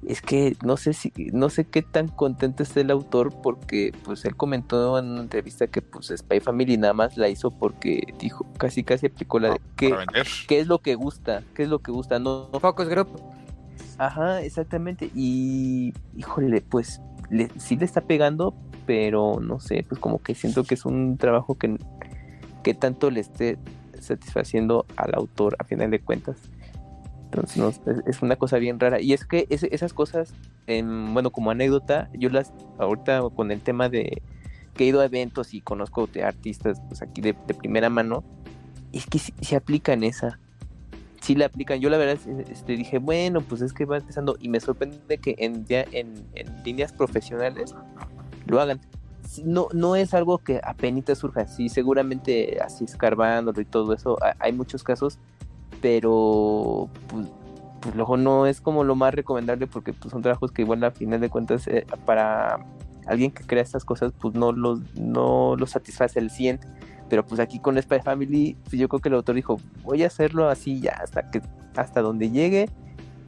[0.07, 4.25] es que no sé si, no sé qué tan contento esté el autor porque pues
[4.25, 8.47] él comentó en una entrevista que pues Spy Family nada más la hizo porque dijo,
[8.59, 10.27] casi casi aplicó la de, ¿qué, Para vender.
[10.49, 11.43] ¿qué es lo que gusta?
[11.55, 12.19] ¿Qué es lo que gusta?
[12.19, 13.21] No, no Focus Group.
[13.99, 15.11] Ajá, exactamente.
[15.15, 18.55] Y, híjole, pues le, sí le está pegando,
[18.87, 21.79] pero no sé, pues como que siento que es un trabajo que,
[22.65, 23.59] que tanto le esté
[24.01, 26.37] satisfaciendo al autor a final de cuentas.
[27.33, 29.01] Entonces, no, es, es una cosa bien rara.
[29.01, 30.35] Y es que es- esas cosas,
[30.67, 34.23] em, bueno, como anécdota, yo las, ahorita con el tema de
[34.75, 38.23] que he ido a eventos y conozco de artistas, pues aquí de, de primera mano,
[38.93, 40.39] es que sí- se aplican esa
[41.21, 41.79] sí la aplican.
[41.81, 42.19] Yo la verdad
[42.51, 46.15] este, dije, bueno, pues es que va empezando y me sorprende que en, ya en,
[46.35, 47.77] en líneas profesionales
[48.47, 48.81] lo hagan.
[49.45, 54.35] No, no es algo que apenas surja, sí, seguramente así escarbándolo y todo eso, ha-
[54.41, 55.21] hay muchos casos,
[55.83, 57.27] pero pues,
[57.81, 60.93] pues luego no es como lo más recomendable porque pues, son trabajos que igual a
[60.93, 62.65] final de cuentas eh, para
[63.07, 66.61] alguien que crea estas cosas pues no los, no los satisface el 100
[67.11, 70.07] Pero pues aquí con Spy Family, pues, yo creo que el autor dijo, voy a
[70.07, 71.43] hacerlo así ya hasta que
[71.77, 72.71] hasta donde llegue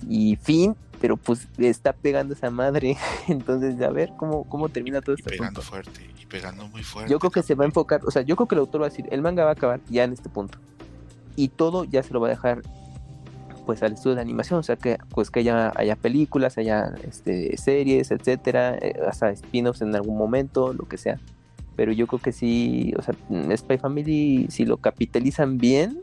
[0.09, 2.97] y fin, pero pues está pegando esa madre.
[3.29, 5.31] Entonces, a ver cómo, cómo termina todo esto.
[5.31, 7.11] pegando fuerte, y pegando muy fuerte.
[7.11, 8.87] Yo creo que se va a enfocar, o sea, yo creo que el autor va
[8.87, 10.59] a decir, el manga va a acabar ya en este punto.
[11.37, 12.63] Y todo ya se lo va a dejar
[13.65, 17.57] pues al estudio de animación, o sea que pues que haya, haya películas, haya este,
[17.57, 21.19] series, etcétera, eh, hasta spin-offs en algún momento, lo que sea.
[21.77, 23.15] Pero yo creo que sí, o sea,
[23.57, 26.03] Spy Family, si lo capitalizan bien,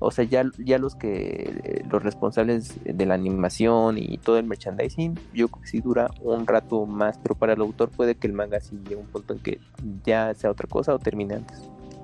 [0.00, 4.44] o sea, ya, ya los que eh, los responsables de la animación y todo el
[4.44, 8.26] merchandising, yo creo que sí dura un rato más, pero para el autor puede que
[8.26, 9.60] el manga sí llegue a un punto en que
[10.04, 11.58] ya sea otra cosa o termine antes.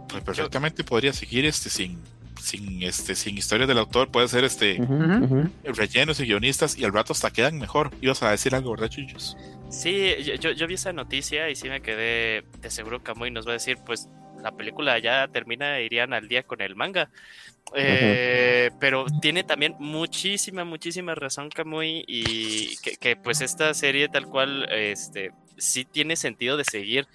[0.09, 1.99] Pues perfectamente podría seguir este sin,
[2.41, 5.51] sin este, sin historias del autor, puede ser este ujú.
[5.64, 7.91] rellenos y guionistas y al rato hasta quedan mejor.
[8.01, 9.36] Ibas a decir algo, ¿verdad, Chuyos?
[9.70, 13.47] Sí, yo, yo, yo vi esa noticia y sí me quedé, de seguro Kamui nos
[13.47, 14.09] va a decir, pues
[14.43, 17.09] la película ya termina, irían al día con el manga.
[17.76, 24.26] Eh, Pero tiene también muchísima, muchísima razón Kamui y que, que, pues esta serie tal
[24.26, 27.07] cual, este, sí tiene sentido de seguir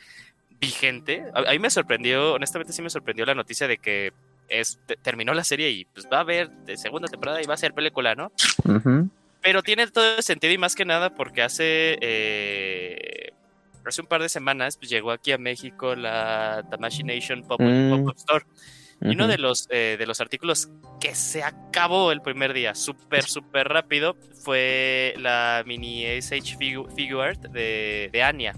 [0.61, 1.26] vigente.
[1.34, 4.13] A, a mí me sorprendió, honestamente sí me sorprendió la noticia de que
[4.50, 7.54] es, te- terminó la serie y pues va a haber de segunda temporada y va
[7.54, 8.32] a ser película, ¿no?
[8.66, 9.10] Ujú.
[9.41, 13.32] Pero tiene todo el sentido y más que nada porque hace, eh,
[13.86, 17.89] hace un par de semanas pues, llegó aquí a México la Tamashi Nation Pop Mm.
[17.91, 18.46] Pop-Up Store.
[19.02, 20.70] Y uno de los, eh, de los artículos
[21.02, 27.34] que se acabó el primer día, súper, súper rápido, fue la mini SH Figu- Figure
[27.52, 28.54] de, de Anya.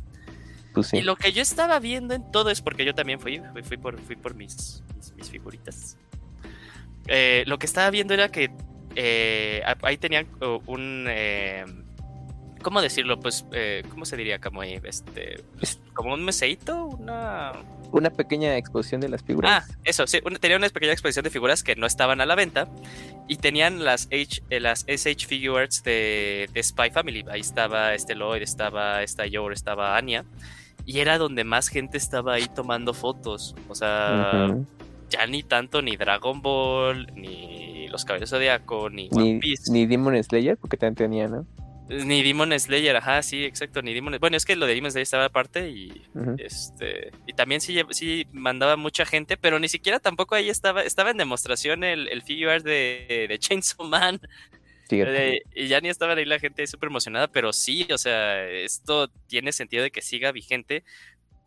[0.78, 0.98] Pues sí.
[0.98, 4.00] Y lo que yo estaba viendo en todo es porque yo también fui, fui, por,
[4.02, 5.98] fui por mis, mis, mis figuritas.
[7.08, 8.52] Eh, lo que estaba viendo era que
[8.96, 10.28] eh, ahí tenían
[10.68, 11.06] un...
[11.08, 11.66] eh,
[12.62, 13.20] ¿Cómo decirlo?
[13.20, 13.46] Pues,
[13.90, 14.40] ¿cómo se diría?
[14.40, 17.54] Como, eh, este, pues, como un meseito, una...
[17.92, 19.78] Una pequeña exposición de las Ah, figuras.
[19.86, 22.68] eso, sí, una- tenían una pequeña exposición de figuras que no estaban a la venta
[23.30, 27.24] y tenían las, H, las SH Figure Arts de, de Spy Family.
[27.32, 30.26] Ahí estaba este Lloyd, estaba esta Yor, estaba Anya.
[30.88, 33.56] Y era donde más gente estaba ahí tomando fotos.
[33.68, 34.56] O sea,
[35.10, 39.86] ya ni tanto ni Dragon Ball, ni Los Caballeros Zodiaco, ni One ni, Piece, ni
[39.86, 41.46] Demon Slayer, porque también tenía, ¿no?
[41.90, 42.96] ni Demon Slayer.
[42.96, 46.02] Ajá, sí, exacto, ni Demon Bueno, es que lo de Demon Slayer estaba aparte y
[46.38, 51.12] este y también sí, sí mandaba mucha gente, pero ni siquiera tampoco ahí estaba estaba
[51.12, 54.20] en demostración el, el figure de, de Chainsaw Man
[54.88, 55.36] Fíjate.
[55.38, 59.10] eh, y ya ni estaba ahí la gente súper emocionada, pero sí, o sea, esto
[59.28, 60.84] tiene sentido de que siga vigente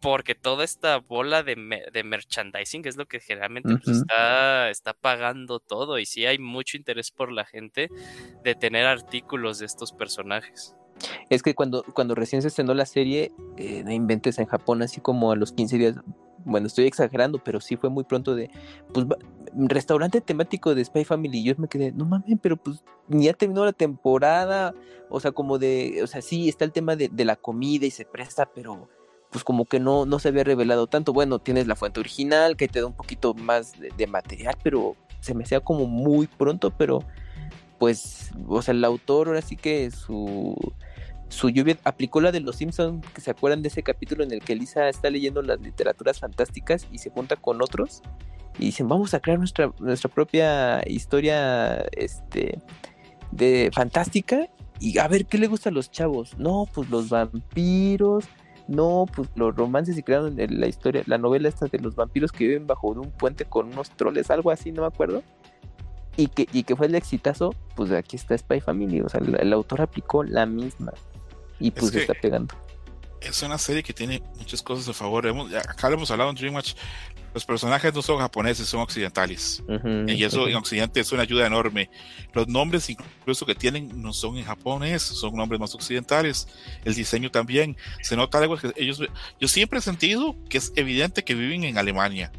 [0.00, 4.94] porque toda esta bola de, me- de merchandising es lo que generalmente pues, está, está
[4.94, 7.88] pagando todo y sí hay mucho interés por la gente
[8.42, 10.74] de tener artículos de estos personajes.
[11.28, 15.32] Es que cuando, cuando recién se estrenó la serie, eh, inventes en Japón, así como
[15.32, 15.96] a los 15 días,
[16.44, 18.50] bueno, estoy exagerando, pero sí fue muy pronto de,
[18.92, 19.06] pues,
[19.54, 21.38] restaurante temático de Spy Family.
[21.38, 24.74] Y yo me quedé, no mames, pero pues ya terminó la temporada.
[25.08, 27.90] O sea, como de, o sea, sí está el tema de, de la comida y
[27.90, 28.88] se presta, pero
[29.30, 31.12] pues como que no, no se había revelado tanto.
[31.12, 34.96] Bueno, tienes la fuente original que te da un poquito más de, de material, pero
[35.20, 37.04] se me hacía como muy pronto, pero
[37.78, 40.54] pues, o sea, el autor ahora sí que su
[41.30, 44.40] su lluvia aplicó la de los Simpsons, que se acuerdan de ese capítulo en el
[44.40, 48.02] que Lisa está leyendo las literaturas fantásticas y se junta con otros
[48.58, 52.58] y dicen, vamos a crear nuestra, nuestra propia historia este
[53.30, 54.48] de fantástica
[54.80, 56.36] y a ver qué le gusta a los chavos.
[56.36, 58.24] No, pues los vampiros,
[58.66, 62.46] no, pues los romances y crearon la historia, la novela esta de los vampiros que
[62.46, 65.22] viven bajo de un puente con unos troles, algo así, no me acuerdo.
[66.16, 69.36] Y que, y que fue el exitazo, pues aquí está Spy Family, o sea, el,
[69.40, 70.92] el autor aplicó la misma
[71.60, 72.54] y pues que- está pegando.
[73.20, 75.26] Es una serie que tiene muchas cosas a favor.
[75.26, 76.72] Hemos- acá lo hemos hablado en Dream Match.
[77.34, 79.62] Los personajes no son japoneses, son occidentales.
[79.68, 80.58] Ujú, Y eso en ujú.
[80.60, 81.90] Occidente es una ayuda enorme.
[82.32, 86.48] Los nombres incluso que tienen no son en japonés, son nombres más occidentales.
[86.84, 87.76] El diseño también.
[88.02, 89.00] Se nota algo que ellos...
[89.38, 92.32] Yo siempre he sentido que es evidente que viven en Alemania.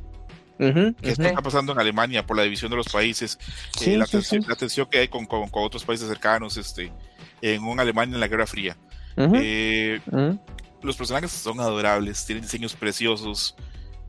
[0.60, 3.38] Ujú, Que esto está pasando en Alemania por la división de los países.
[3.42, 4.50] eh, Sí, la, sí, tensión, sí.
[4.50, 6.58] la tensión que hay con, con- con otros países cercanos.
[6.58, 6.92] este
[7.42, 8.76] En un Alemania en la Guerra Fría.
[9.18, 10.00] Eh,
[10.82, 13.56] los personajes son adorables, tienen diseños preciosos.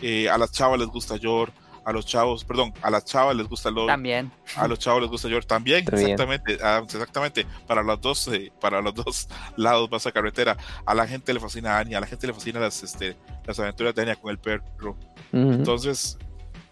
[0.01, 1.53] eh, a las chavas les gusta Yor,
[1.85, 4.33] a los chavos, perdón, a las chavas les gusta Love, También.
[4.57, 8.81] a los chavos les gusta Yor también, exactamente, ah, exactamente, para los dos, eh, para
[8.83, 10.57] los dos lados vas a carretera.
[10.87, 13.95] A la gente le fascina Anya, a la gente le fascina las, este, las aventuras
[13.95, 14.97] de Anya con el perro.
[15.33, 16.19] Entonces,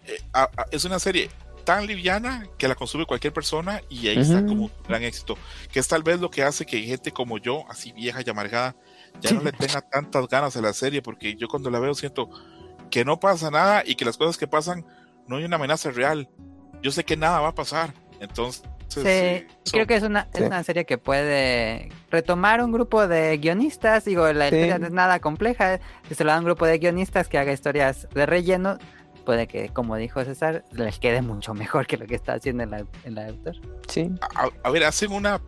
[0.07, 1.29] eh, a- a- es una serie
[1.61, 4.47] tan liviana que la consume cualquier persona y ahí está Ujú.
[4.47, 5.37] como un gran éxito.
[5.71, 8.75] Que es tal vez lo que hace que gente como yo, así vieja y amargada,
[9.21, 12.29] ya no le tenga tantas ganas a la serie, porque yo cuando la veo siento,
[12.89, 14.85] que no pasa nada y que las cosas que pasan
[15.27, 16.29] no hay una amenaza real.
[16.81, 17.93] Yo sé que nada va a pasar.
[18.19, 20.43] Entonces, Sí, eh, creo que es una, es Sí.
[20.43, 24.03] una serie que puede retomar un grupo de guionistas.
[24.03, 24.55] Digo, la Sí.
[24.55, 25.79] historia no es nada compleja.
[26.09, 28.77] Si se lo da a un grupo de guionistas que haga historias de relleno,
[29.21, 32.85] puede que, como dijo César, les quede mucho mejor que lo que está haciendo el,
[33.03, 33.55] el autor.
[33.87, 34.09] Sí.
[34.35, 35.41] a, a ver, hacen una,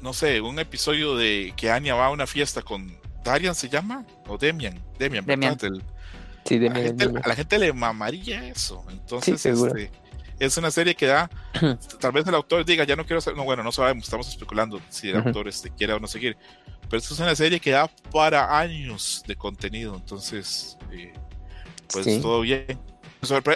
[0.00, 4.06] no sé, un episodio de que Anya va a una fiesta con Darian, ¿se llama?
[4.26, 4.78] O Demian.
[4.98, 5.56] Demian, Demian.
[5.62, 5.82] El-
[6.44, 8.82] Sí, de a, la gente, a la gente le mamaría eso.
[8.90, 9.76] Entonces, Sí, seguro.
[9.76, 9.92] este,
[10.38, 11.28] es una serie que da,
[12.00, 14.80] tal vez el autor diga, ya no quiero hacer, no, bueno, no sabemos, estamos especulando
[14.88, 15.28] si el Ujú.
[15.28, 16.38] autor este, quiera o no seguir.
[16.88, 19.94] Pero esto es una serie que da para años de contenido.
[19.94, 21.12] Entonces, eh,
[21.92, 22.20] pues Sí.
[22.22, 22.80] todo bien.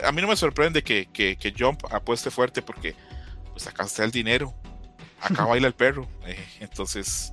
[0.05, 2.95] A mí no me sorprende que, que, que Jump apueste fuerte porque
[3.53, 4.53] pues acá está el dinero,
[5.21, 6.07] acá baila el perro.
[6.27, 7.33] eh, entonces,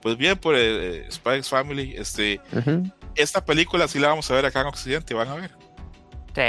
[0.00, 1.94] pues bien por eh, Spy X Family.
[1.96, 2.40] Este,
[3.14, 5.50] esta película sí la vamos a ver acá en Occidente, van a ver.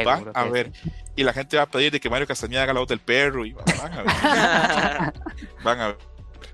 [0.06, 0.72] Van Seguro a que ver.
[0.82, 0.92] sí.
[1.18, 3.46] Y la gente va a pedir de que Mario Castañeda haga la voz del perro
[3.46, 3.66] y van
[3.98, 5.14] a ver.
[5.64, 5.98] Van a ver.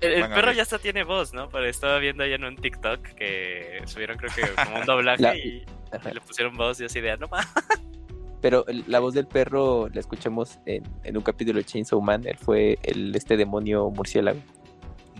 [0.00, 0.56] El, el Van a perro ver.
[0.56, 1.48] ya hasta tiene voz, ¿no?
[1.48, 5.36] Pero estaba viendo ya en un TikTok que subieron creo que como un doblaje La-
[5.36, 6.10] y, Ajá.
[6.10, 7.46] y le pusieron voz y así de, "Ah, no más.
[8.40, 12.26] Pero el- la voz del perro la escuchamos en, en un capítulo de Chainsaw Man.
[12.26, 14.38] Él fue el, este demonio murciélago.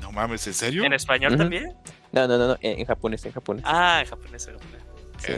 [0.00, 0.84] No mames, ¿en serio?
[0.84, 1.74] ¿En español también?
[2.12, 3.62] No, no, no, no, en, en japonés, en japonés.
[3.66, 4.46] Ah, en japonés.
[4.48, 4.82] en japonés.
[5.18, 5.32] sí.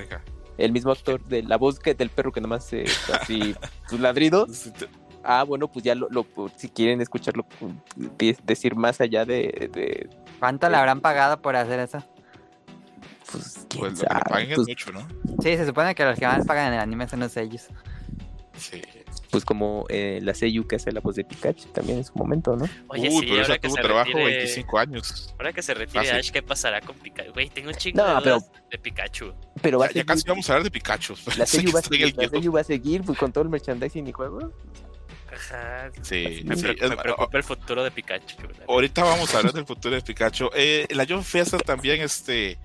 [0.58, 2.84] El mismo actor de la voz que del perro que nomás eh,
[3.20, 3.54] así
[3.88, 4.70] sus ladridos.
[5.24, 6.26] Ah, bueno, pues ya lo, lo-
[6.56, 7.46] si quieren escucharlo
[7.96, 12.04] de- decir más allá de, de ¿Cuánto le habrán pagado por hacer eso?
[13.32, 15.08] Pues quién Pues lo que le paguen es pues, mucho, ¿no?
[15.42, 17.66] Sí, se supone que los que más pagan en el anime son los sellos.
[18.56, 18.80] Sí.
[19.30, 22.54] pues como eh, la Seiyu que hace la voz de Pikachu también en su momento,
[22.54, 22.68] ¿no?
[22.88, 24.36] Oye, Uy, sí, pero esa ahora que tuvo se trabajo retire...
[24.36, 25.34] 25 años.
[25.38, 26.16] Ahora que se retire Fácil.
[26.18, 27.32] Ash, ¿qué pasará con Pikachu?
[27.32, 28.38] Güey, tengo un chingo No, de pero-
[28.70, 29.32] de Pikachu.
[29.62, 31.14] Pero va Ya, a ya seguir, casi vamos a hablar de Pikachu.
[31.38, 32.14] la Seiyu va, a seguir,
[32.54, 34.52] va a pues, con todo el merchandising y juego.
[35.34, 35.90] Ajá.
[36.02, 38.36] Sí, Me, sí, pre- es- me preocupa el futuro de Pikachu.
[38.68, 40.50] Ahorita vamos a hablar del futuro de Pikachu.
[40.54, 42.58] Eh, la John Fiesta también, este,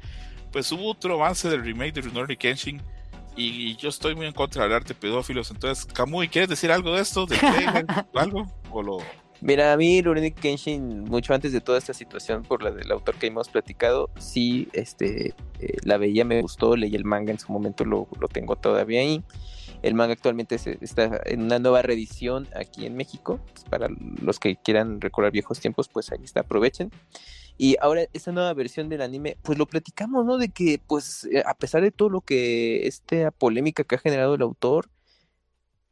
[0.58, 2.82] pues hubo otro avance del remake de Rurouni Kenshin.
[3.36, 5.52] Y yo estoy muy en contra de hablar de pedófilos.
[5.52, 7.28] Entonces, Kamui, ¿quieres decir algo de esto?
[7.28, 7.38] ¿Del?
[8.14, 8.48] ¿O algo?
[8.72, 8.98] ¿O lo.?
[9.40, 13.14] Mira, a mí Rurouni Kenshin, mucho antes de toda esta situación por la del autor
[13.20, 17.52] que hemos platicado, sí, este, eh, la veía, me gustó, leí el manga en su
[17.52, 19.24] momento, lo, lo tengo todavía ahí.
[19.84, 23.40] El manga actualmente se- está en una nueva reedición aquí en México.
[23.54, 23.90] pues, para
[24.24, 26.90] los que quieran recordar viejos tiempos, pues ahí está, aprovechen.
[27.58, 30.38] Y ahora esta nueva versión del anime, pues lo platicamos, ¿no?
[30.38, 34.36] De que, pues, eh, a pesar de todo lo que, esta polémica que ha generado
[34.36, 34.90] el autor,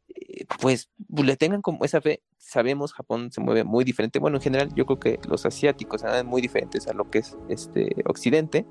[0.08, 2.22] eh, pues le tengan como esa fe.
[2.38, 4.20] Sabemos, Japón se mueve muy diferente.
[4.20, 7.36] Bueno, en general, yo creo que los asiáticos andan muy diferentes a lo que es
[7.48, 8.64] este Occidente.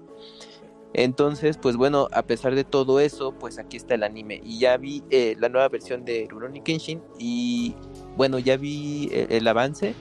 [0.93, 4.39] Entonces, pues bueno, a pesar de todo eso, pues aquí está el anime.
[4.41, 7.01] Y ya vi eh, la nueva versión de Rurouni Kenshin.
[7.19, 7.75] Y
[8.15, 9.93] bueno, ya vi el avance.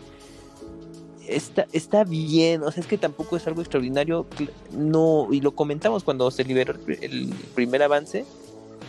[1.29, 4.27] Está, está bien, o sea, es que tampoco es algo extraordinario.
[4.73, 8.25] No, y lo comentamos cuando se liberó el primer avance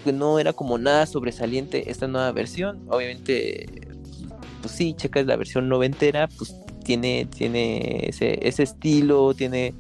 [0.06, 2.86] que no era como nada sobresaliente esta nueva versión.
[2.90, 3.66] Obviamente,
[4.62, 9.74] pues sí, checas la versión noventera, pues tiene, tiene ese, ese estilo, tiene,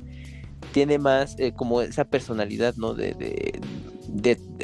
[0.74, 2.95] tiene más eh, como esa personalidad, ¿no?
[2.95, 3.60] De, de,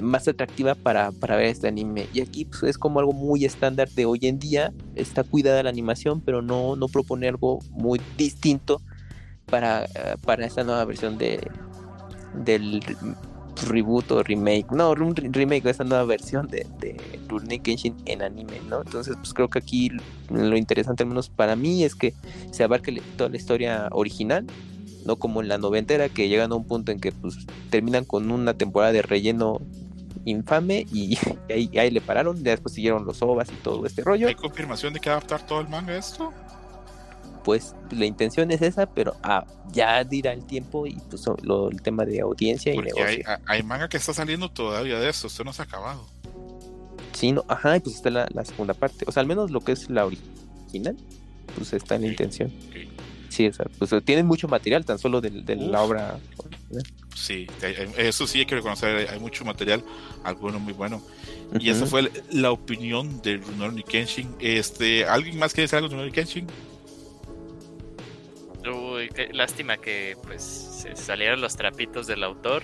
[0.02, 2.08] más atractiva para, para ver este anime.
[2.14, 4.74] Y aquí pues, es como algo muy estándar de hoy en día.
[4.96, 8.82] Está cuidada la animación, pero no, no propone algo muy distinto
[9.46, 11.40] para, eh, para esta nueva versión de,
[12.34, 12.82] del
[13.68, 16.98] reboot o remake, no, remake esta nueva versión de, de
[17.28, 18.82] Rurouni Kenshin en anime, ¿no?
[18.82, 19.92] Entonces, pues creo que aquí
[20.30, 22.14] lo interesante, al menos para mí, es que
[22.52, 24.46] se abarque toda la historia original,
[25.06, 27.38] no como en la noventera, que llegan a un punto en que pues
[27.70, 29.60] terminan con una temporada de relleno
[30.26, 31.18] infame y, y
[31.52, 34.28] ahí, ahí le pararon, después siguieron los ovas y todo este rollo.
[34.28, 36.32] ¿Hay confirmación de que va a adaptar todo el manga a esto?
[37.44, 41.82] Pues la intención es esa, pero ah, ya dirá el tiempo y pues lo- el
[41.82, 43.04] tema de audiencia y negocio.
[43.04, 45.26] hay, hay manga que está saliendo todavía de esto.
[45.26, 46.06] Esto no se ha acabado.
[47.14, 49.06] Sí, no, ajá, y pues está la, la segunda parte.
[49.08, 50.96] O sea, al menos lo que es la original,
[51.58, 52.52] pues está en la intención.
[53.32, 56.20] Sí, o sea, pues tienen mucho material tan solo de, de la obra.
[57.16, 57.48] Sí,
[57.98, 59.10] eso sí hay que reconocer.
[59.10, 59.82] Hay, mucho material,
[60.26, 61.02] alguno muy bueno.
[61.58, 61.92] Y esa Ujú.
[61.92, 64.36] fue el- la opinión de Rurouni Kenshin.
[64.42, 66.46] Este, ¿Alguien más quiere decir algo de Rurouni Kenshin?
[68.70, 72.64] Uy, qué lástima que pues se salieron los trapitos del autor.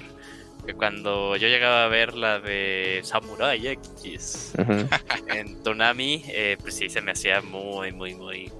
[0.66, 4.86] Que cuando yo llegaba a ver la de Samurai X Ujú.
[5.30, 8.52] en Tonami, eh, pues sí se me hacía muy, muy, muy,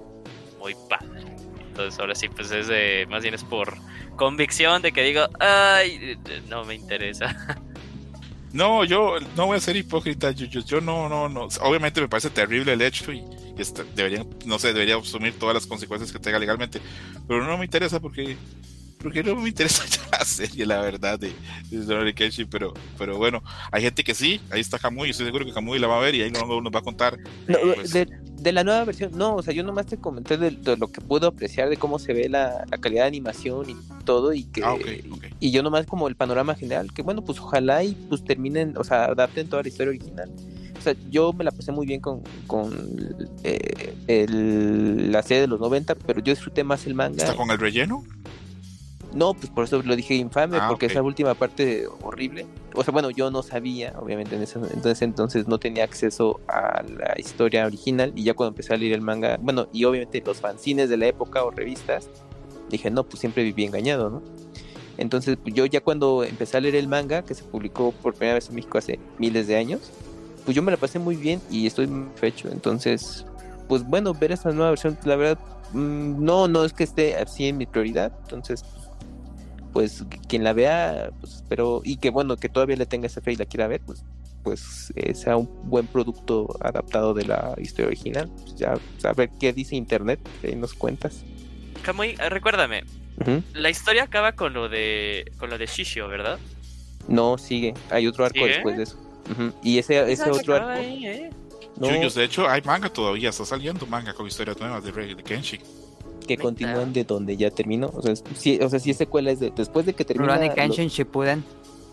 [0.58, 1.37] muy padre.
[1.78, 3.78] Entonces ahora sí, pues es de, más bien es por
[4.16, 6.18] convicción de que digo, ay,
[6.48, 7.36] no me interesa.
[8.50, 11.48] No, yo no voy a ser hipócrita, yo, yo, no, no, no.
[11.60, 15.54] Obviamente me parece terrible el hecho y, y este, deberían, no sé, debería asumir todas
[15.54, 16.80] las consecuencias que tenga legalmente,
[17.28, 18.38] pero no me interesa porque
[19.02, 21.32] porque no me interesa la serie, la verdad, de,
[21.70, 25.52] de Kenshin, pero, pero bueno, hay gente que sí, ahí está Kamui, estoy seguro que
[25.52, 27.18] Kamui la va a ver y ahí nos, nos va a contar.
[27.46, 28.06] No, pues, de,
[28.40, 31.00] de la nueva versión, no, o sea, yo nomás te comenté de, de lo que
[31.00, 34.62] puedo apreciar de cómo se ve la, la calidad de animación y todo, y que
[34.64, 35.24] Ah, ok, ok.
[35.40, 38.84] y yo nomás como el panorama general, que bueno, pues ojalá y pues terminen, o
[38.84, 40.30] sea, adapten toda la historia original.
[40.76, 42.72] O sea, yo me la pasé muy bien con, con
[43.42, 47.24] eh, el- la serie de los 90, pero yo disfruté más el manga.
[47.24, 48.04] ¿Está con el relleno?
[49.18, 52.46] No, pues por eso lo dije infame, Ah, porque esa última parte horrible.
[52.72, 56.84] O sea, bueno, yo no sabía, obviamente, en ese entonces, entonces no tenía acceso a
[56.84, 58.12] la historia original.
[58.14, 61.06] Y ya cuando empecé a leer el manga, bueno, y obviamente los fanzines de la
[61.06, 62.08] época o revistas,
[62.70, 64.22] dije, no, pues siempre viví engañado, ¿no?
[64.98, 68.34] Entonces, pues, yo ya cuando empecé a leer el manga, que se publicó por primera
[68.34, 69.90] vez en México hace miles de años,
[70.44, 72.48] pues yo me la pasé muy bien y estoy muy fecho.
[72.52, 73.26] Entonces,
[73.68, 75.38] pues bueno, ver esta nueva versión, la verdad,
[75.72, 78.12] mm, no, no es que esté así en mi prioridad.
[78.22, 78.87] Entonces, pues
[80.28, 83.36] quien la vea, pues espero, y que bueno, que todavía le tenga esa fe y
[83.36, 84.02] la quiera ver, pues,
[84.42, 88.30] pues eh, sea un buen producto adaptado de la historia original.
[88.42, 91.22] Pues, ya saber qué dice internet, ahí nos cuentas.
[91.82, 92.82] Kamui, eh, recuérdame,
[93.20, 93.42] Ujú.
[93.54, 96.38] la historia acaba con lo de con lo de Shishio, ¿verdad?
[97.08, 98.48] No, sigue, hay otro arco ¿Sigue?
[98.54, 98.96] después de eso.
[99.30, 99.52] Ujú.
[99.62, 100.68] Y ese, ese se otro arco.
[100.68, 101.30] ahí, ¿eh?
[101.76, 105.14] No, Yuyos, de hecho, hay manga todavía, está saliendo manga con historias nuevas de, Rey-
[105.14, 105.60] de Kenshin.
[106.28, 106.42] Que Neta.
[106.44, 107.90] continúan de donde ya terminó.
[107.92, 110.34] O sea, sí, o sea, si es secuela es de, después de que termina.
[110.34, 111.42] Rurouni lo- Kenshin Shippuden.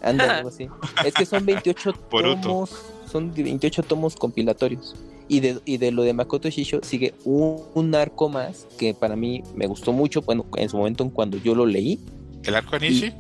[0.04, 0.68] Anda, algo así.
[1.04, 2.42] Es que son 28 Boruto.
[2.44, 2.70] tomos,
[3.12, 4.96] son 28 tomos compilatorios.
[5.28, 9.16] Y de, y de lo de Makoto Shisho sigue un, un arco más que para
[9.16, 12.00] mí me gustó mucho, bueno, en su momento cuando yo lo leí.
[12.44, 13.12] ¿El arco de Nishi?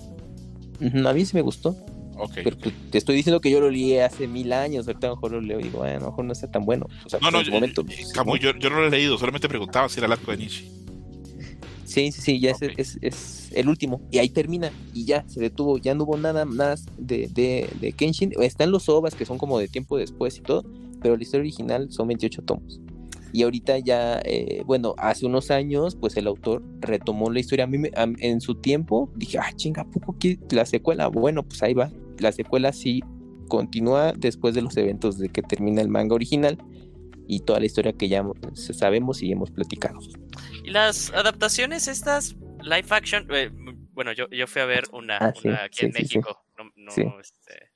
[0.82, 1.76] Ujú, A mí sí me gustó,
[2.43, 5.16] pero pues, te estoy diciendo que yo lo leí hace mil años, ahorita a lo
[5.16, 6.86] mejor lo leo y digo, bueno, a lo mejor no está tan bueno.
[7.05, 9.18] O sea, No, no, en su yo, momento, pues, yo, yo no lo he leído,
[9.18, 10.84] solamente preguntaba si era el arco de Nishi.
[11.96, 14.02] Sí, sí, sí, ya es- es, es el último.
[14.12, 14.70] Y ahí termina.
[14.93, 15.78] Y ya se detuvo.
[15.78, 18.34] Ya no hubo nada más de, de, de Kenshin.
[18.41, 20.64] Están los ovas que son como de tiempo después y todo.
[21.02, 22.82] Pero la historia original son 28 tomos.
[23.32, 27.66] Y ahorita ya, eh, bueno, hace unos años, pues el autor retomó la historia.
[27.66, 31.08] A mí me- a- en su tiempo dije, ah, chinga, ¿a poco que la secuela?
[31.08, 31.91] Bueno, pues ahí va.
[32.20, 33.02] La secuela sí
[33.48, 36.58] continúa después de los eventos de que termina el manga original.
[37.28, 38.23] Y toda la historia que ya
[38.53, 39.99] sabemos y hemos platicado.
[40.63, 43.49] Y las adaptaciones estas live action, eh,
[43.93, 46.17] bueno, yo, yo fui a ver una, Ah, sí, una aquí sí, en sí, sí.
[46.17, 46.45] México.
[46.57, 47.01] No, no, Sí.
[47.21, 47.71] este,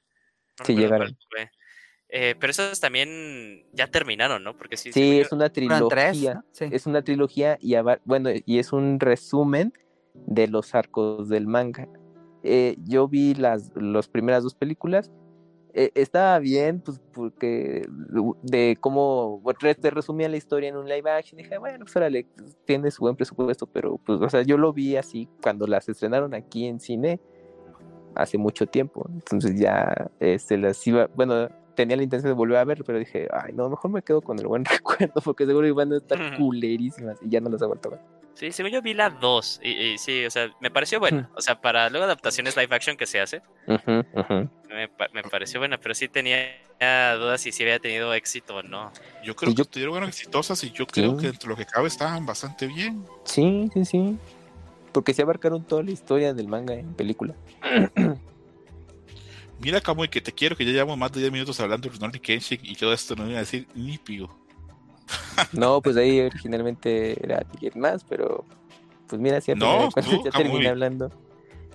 [0.60, 1.18] no Sí, llegaron.
[1.36, 1.50] cuál.
[2.12, 4.58] Eh, pero esas también ya terminaron, ¿no?
[4.58, 6.44] Porque sí, Sí, es una trilogía.
[6.60, 9.74] Es una trilogía y bueno, y es un resumen
[10.16, 11.88] de los arcos del manga.
[12.44, 15.12] Eh, yo vi las, las primeras dos películas.
[15.74, 17.88] Eh, estaba bien, pues porque
[18.42, 19.42] de cómo
[19.80, 21.38] te resumía la historia en un live action.
[21.38, 22.26] Dije, bueno, pues órale,
[22.66, 26.34] tiene su buen presupuesto, pero pues, o sea, yo lo vi así cuando las estrenaron
[26.34, 27.20] aquí en cine
[28.16, 29.06] hace mucho tiempo.
[29.14, 33.28] Entonces ya este, las iba, bueno, tenía la intención de volver a ver, pero dije,
[33.32, 37.18] ay, no, mejor me quedo con el buen recuerdo, porque seguro iban a estar culerísimas
[37.22, 38.19] y ya no las he vuelto a ver.
[38.40, 39.60] Sí, según yo vi la 2.
[39.62, 41.30] Y, y sí, o sea, me pareció buena.
[41.36, 43.42] O sea, para luego adaptaciones live action que se hace,
[44.70, 46.38] me, pa- me pareció buena, pero sí tenía
[47.18, 48.94] dudas si sí había tenido éxito o no.
[49.26, 52.66] Yo creo que estuvieron exitosas y yo creo que entre lo que cabe estaban bastante
[52.68, 53.06] bien.
[53.26, 54.18] Sí, sí, sí.
[54.94, 57.36] Porque se abarcaron toda la historia del manga en película.
[59.60, 62.20] Mira, Kamui, que te quiero, que ya llevamos más de 10 minutos hablando de Rurouni
[62.20, 64.34] Kenshin y todo esto no iba a decir ni pigo.
[65.54, 68.46] No, pues ahí originalmente era alguien más, pero
[69.08, 71.12] pues mira, si No, tú, ya terminé hablando.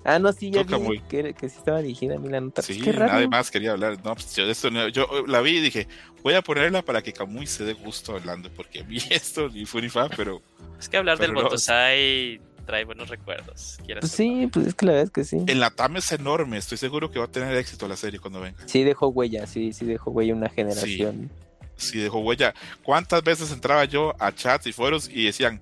[0.07, 2.57] Ah, no, sí, ya Tú, vi que, que sí estaba dirigida a mí la nota.
[2.62, 3.14] Pues Sí, qué raro.
[3.14, 3.97] nadie más quería hablar.
[4.05, 5.89] No, pues yo, de esto yo la vi y dije,
[6.22, 9.80] voy a ponerla para que Kamui se dé gusto hablando, porque mí esto ni fue
[9.80, 10.43] ni fa, pero
[10.78, 13.78] Es que hablar del no, Botosai trae buenos recuerdos.
[14.01, 15.43] Pues sí, pues es que la verdad es que sí.
[15.47, 16.59] el Latam es enorme.
[16.59, 18.59] Estoy seguro que va a tener éxito la serie cuando venga.
[18.66, 21.30] Sí dejó huella, sí, sí dejó huella una generación.
[21.77, 22.55] Si dejó huella.
[22.83, 25.61] ¿Cuántas veces entraba yo a chats y foros y decían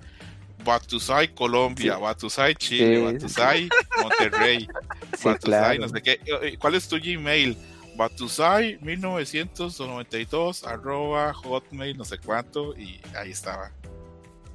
[0.64, 2.00] Batusai Colombia, Sí.
[2.00, 3.02] Batusai Chile, Sí.
[3.04, 3.68] Batusai
[4.02, 4.58] Monterrey,
[5.18, 5.80] Sí, Batusai claro.
[5.80, 6.20] no sé qué?
[6.42, 7.56] Eh, ¿Cuál es tu Gmail?
[7.96, 13.72] Batusai 1992 arroba hotmail no sé cuánto y ahí estaba.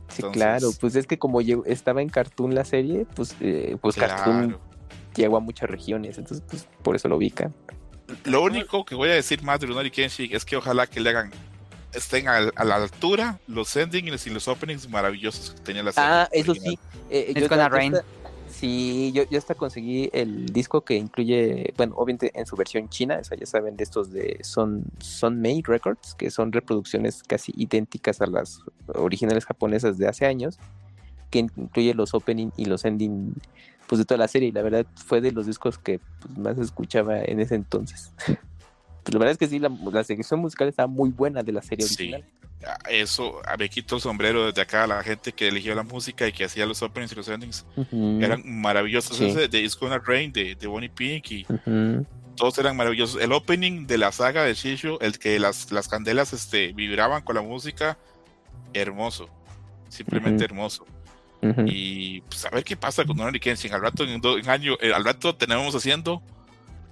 [0.10, 4.48] Sí, claro, pues es que como estaba en Cartoon la serie, pues, eh, pues Cartoon
[4.48, 4.62] Claro.
[5.16, 7.54] llegó a muchas regiones, entonces pues por eso lo ubican.
[8.26, 11.10] Lo único que voy a decir más de Runori Kenshin es que ojalá que le
[11.10, 11.32] hagan
[11.94, 16.10] estén a, la altura los endings y los openings maravillosos que tenía la serie.
[16.10, 16.76] Ah, eso original.
[16.76, 16.80] sí.
[17.10, 17.96] eh, yo Rain.
[17.96, 18.06] esta-
[18.50, 23.20] Sí, yo, yo hasta conseguí el disco que incluye, bueno, obviamente en su versión china,
[23.22, 27.54] o sea, ya saben de estos de Son, Son Made Records, que son reproducciones casi
[27.56, 30.58] idénticas a las originales japonesas de hace años,
[31.30, 33.36] que incluye los opening y los ending
[33.88, 36.58] pues de toda la serie, y la verdad fue de los discos que pues, más
[36.60, 38.12] escuchaba en ese entonces.
[38.28, 41.62] pues la verdad es que sí, la, la selección musical estaba muy buena de la
[41.62, 41.96] serie Sí.
[42.14, 42.26] original.
[42.90, 46.32] Eso, me quito el sombrero desde acá a la gente que eligió la música y
[46.34, 47.66] que hacía los openings y los endings.
[47.76, 49.16] Ujú, Eran maravillosos.
[49.16, 49.26] Sí.
[49.26, 52.06] Ese de It's Gonna Rain, de, de Bonnie Pink y ujú.
[52.36, 53.22] todos eran maravillosos.
[53.22, 57.36] El opening de la saga de Shishu, el que las, las candelas este, vibraban con
[57.36, 57.96] la música,
[58.74, 59.30] hermoso.
[59.90, 60.54] Simplemente Ujú.
[60.54, 60.86] hermoso.
[61.68, 63.74] Y pues a ver qué pasa con Donald Kenshin.
[63.74, 66.22] Al rato, en, do- en año, eh, al rato tenemos haciendo,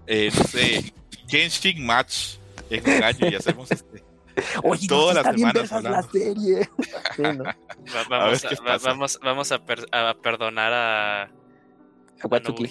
[0.08, 0.94] eh, no sé,
[1.30, 2.36] Kenshin Match
[2.70, 4.04] en un año y hacemos este.
[4.64, 6.70] Oye, todas las semanas la serie.
[7.16, 7.44] Sí, ¿no?
[7.46, 7.54] Va-
[8.02, 8.90] A vamos, a, va- pasa.
[8.90, 11.32] vamos, vamos a, per- a perdonar a.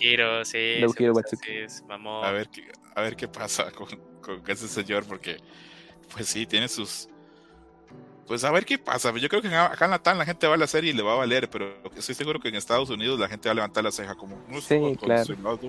[0.01, 0.77] Nobuhiro, sí.
[0.81, 1.15] Nobuhiro.
[2.25, 2.63] A ver, qué,
[2.95, 3.89] a ver qué pasa con,
[4.21, 5.39] con ese señor, porque,
[6.13, 7.09] pues sí, tiene sus.
[8.27, 9.13] Pues a ver qué pasa.
[9.17, 11.13] Yo creo que acá en Latam la gente va a la serie y le va
[11.13, 13.93] a valer, pero estoy seguro que en Estados Unidos la gente va a levantar la
[13.93, 14.43] ceja como.
[14.49, 15.25] No Sí, claro.
[15.25, 15.61] soy lado".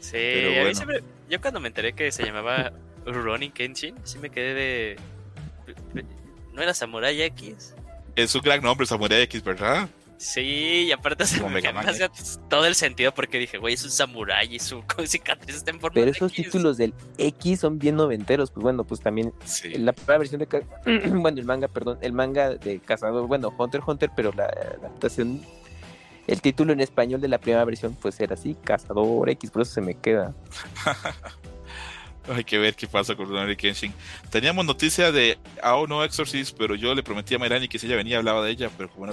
[0.00, 2.72] Sí, a mí siempre- yo cuando me enteré que se llamaba
[3.04, 4.96] Ronin Kenshin, sí me quedé de...
[6.52, 7.74] ¿No era Samurai X?
[8.16, 9.88] Es un gran nombre, Samurai X, ¿verdad?
[10.18, 12.10] Sí, y aparte se me, me hacía
[12.50, 15.94] todo el sentido porque dije, güey, es un samurái y su cicatriz está en forma
[15.94, 16.44] Pero de esos X.
[16.46, 18.50] títulos del X son bien noventeros.
[18.50, 19.70] Pues bueno, pues también Sí.
[19.78, 20.46] la primera versión de.
[21.14, 21.98] bueno, el manga, perdón.
[22.02, 23.28] El manga de Cazador.
[23.28, 25.40] Bueno, Hunter x Hunter, pero la, adaptación.
[26.26, 29.52] El título en español de la primera versión, pues era así: Cazador X.
[29.52, 30.34] Por eso se me queda.
[32.28, 33.94] Hay que ver qué pasa con Rurouni Kenshin.
[34.30, 37.96] Teníamos noticia de Ao no Exorcist, pero yo le prometí a Mayrani que si ella
[37.96, 39.06] venía hablaba de ella, pero como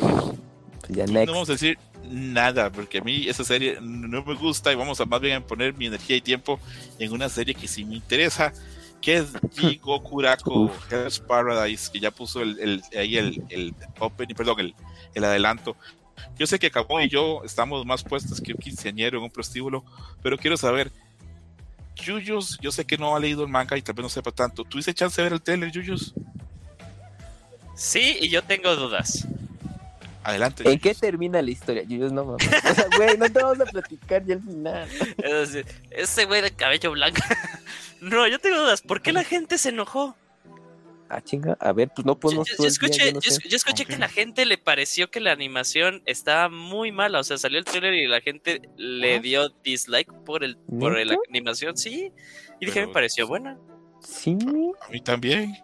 [0.87, 1.31] Pues ya no next.
[1.33, 1.77] vamos a decir
[2.09, 5.73] nada, porque a mí esa serie no me gusta y vamos a más bien poner
[5.73, 6.59] mi energía y tiempo
[6.99, 8.53] en una serie que sí me interesa,
[9.01, 9.27] que es
[9.57, 14.75] Jigo Kurako Hell's Paradise, que ya puso el, el- ahí el, el opening, perdón, el,
[15.15, 15.75] el adelanto.
[16.37, 19.83] Yo sé que Cabo y yo estamos más puestos que un quinceañero en un prostíbulo,
[20.21, 20.91] pero quiero saber,
[21.95, 24.63] Yuyos, yo sé que no ha leído el manga y tal vez no sepa tanto.
[24.63, 26.13] ¿Tuviste chance de ver el trailer, Yuyos?
[27.75, 29.27] Sí, y yo tengo dudas.
[30.25, 30.63] Adelante.
[30.69, 30.99] ¿En qué Yuyos.
[31.01, 31.83] termina la historia?
[31.87, 32.47] Yo no mames.
[32.47, 34.87] O sea, güey, no te vamos a platicar ya al final.
[35.17, 37.21] Es decir, ese güey de cabello blanco.
[38.01, 38.81] no, yo tengo dudas.
[38.81, 40.15] ¿Por qué la gente se enojó?
[41.07, 41.55] Ah, chinga.
[41.59, 42.47] A ver, pues no podemos.
[42.49, 43.55] yo- yo el día, escuché, yo no sé.
[43.55, 47.19] escuché que la gente le pareció que la animación estaba muy mala.
[47.19, 49.19] O sea, salió el trailer y la gente le ¿Ah?
[49.19, 52.11] dio dislike por el por la animación, sí.
[52.59, 53.57] Y dije, Pero- me pareció buena.
[54.01, 54.35] Sí.
[54.81, 55.55] A mí también.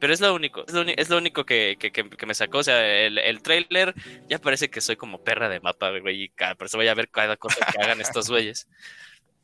[0.00, 2.34] Pero es lo único, es lo, uni- es lo único que, que- que- que me
[2.34, 2.58] sacó.
[2.58, 3.94] O sea, el, el trailer
[4.28, 6.24] ya parece que soy como perra de mapa, güey.
[6.24, 8.66] Y cada, por eso voy a ver cada cosa que hagan estos güeyes.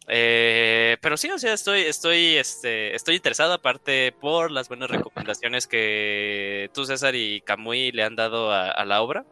[0.08, 5.66] Eh, pero sí, o sea, estoy, estoy, este, estoy interesado aparte por las buenas recomendaciones
[5.66, 9.24] que tú, César y Camuy le han dado a, a la obra.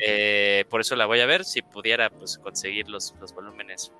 [0.00, 3.90] Eh, por eso la voy a ver, si pudiera pues conseguir los, los volúmenes.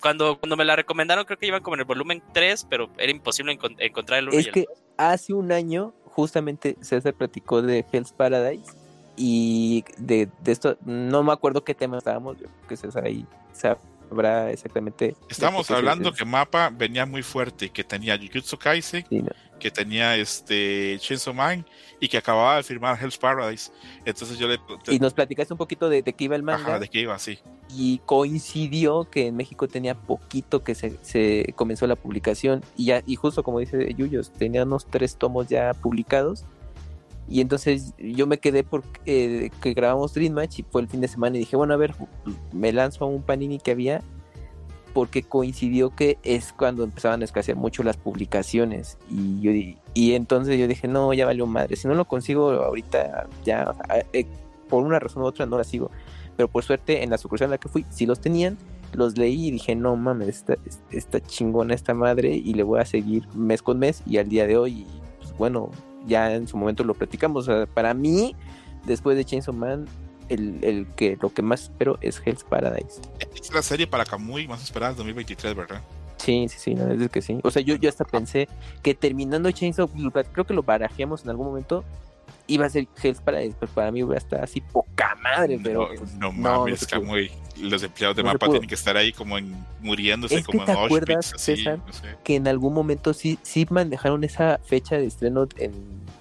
[0.00, 3.10] Cuando, cuando me la recomendaron creo que iban como en el volumen 3, pero era
[3.10, 4.66] imposible encon- encontrar el 1 Es y el que
[5.08, 8.72] hace un año, justamente César platicó de Hell's Paradise
[9.16, 13.26] y de, de esto, no me acuerdo qué tema estábamos, yo creo que César ahí
[13.52, 15.16] sabrá exactamente.
[15.28, 19.30] Estamos hablando que Mapa venía muy fuerte y que tenía Jujutsu Kaisen, Sí, ¿no?
[19.60, 21.64] Que tenía este Chainsaw Man
[22.00, 23.70] y que acababa de firmar Hell's Paradise.
[24.04, 24.58] Entonces yo le
[24.88, 26.66] Y nos platicaste un poquito de, de qué iba el manga.
[26.66, 27.38] Ajá, de qué iba así.
[27.68, 32.62] y coincidió que en México tenía poquito que se, se comenzó la publicación.
[32.76, 36.44] Y ya y justo como dice Yuyos, tenía unos tres tomos ya publicados.
[37.28, 41.06] Y entonces yo me quedé porque que grabamos Dream Match y fue el fin de
[41.06, 41.36] semana.
[41.36, 41.94] Y dije, bueno, a ver,
[42.52, 44.02] me lanzo a un panini que había
[44.92, 48.98] porque coincidió que es cuando empezaban a escasear mucho las publicaciones.
[49.10, 49.52] Y yo
[49.94, 54.06] y entonces yo dije, no, ya valió madre, si no lo consigo ahorita ya, sea,
[54.12, 54.26] eh,
[54.68, 55.90] por una razón u otra no la sigo
[56.40, 58.56] pero por suerte en la sucursal en la que fui, sí los tenían,
[58.94, 60.56] los leí y dije, no mames, está,
[60.90, 64.46] está chingona esta madre y le voy a seguir mes con mes y al día
[64.46, 64.86] de hoy,
[65.18, 65.70] pues bueno,
[66.06, 68.34] ya en su momento lo platicamos, o sea, para mí,
[68.86, 69.84] después de Chainsaw Man,
[70.30, 73.00] el, el que lo que más espero es Hell's Paradise.
[73.34, 75.82] Es la serie para Kamui más esperada en 2023, ¿verdad?
[76.16, 77.38] Sí, sí, sí, la verdad es que sí.
[77.42, 78.48] O sea, yo, yo hasta pensé
[78.82, 79.90] que terminando Chainsaw,
[80.32, 81.84] creo que lo barajeamos en algún momento,
[82.46, 85.88] iba a ser Hell's Paradise, pero para mí hubiera estado así poca madre, pero...
[85.88, 86.88] no, pues, no mames, no.
[87.00, 87.30] Kamui.
[87.58, 90.64] Los empleados de No Mapa tienen que estar ahí como en muriéndose, Es que como
[90.64, 92.16] te en acuerdas, Auschwitz, así, César, sé.
[92.24, 95.72] que en algún momento sí, sí manejaron esa fecha de estreno en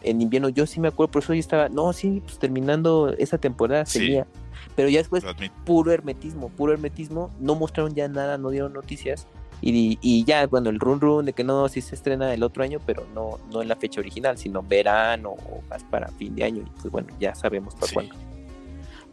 [0.03, 0.49] en invierno.
[0.49, 3.99] Yo sí me acuerdo, por eso yo estaba, no, sí, pues terminando esa temporada Sí.
[3.99, 4.27] seguía.
[4.75, 5.23] Pero ya después,
[5.65, 9.27] puro hermetismo, puro hermetismo, no mostraron ya nada, no dieron noticias.
[9.61, 12.63] Y, y ya, bueno, el run run de que no, sí se estrena el otro
[12.63, 16.45] año, pero no, no en la fecha original, sino verano o más para fin de
[16.45, 16.63] año.
[16.65, 17.93] Y pues bueno, ya sabemos para Sí.
[17.95, 18.15] cuándo.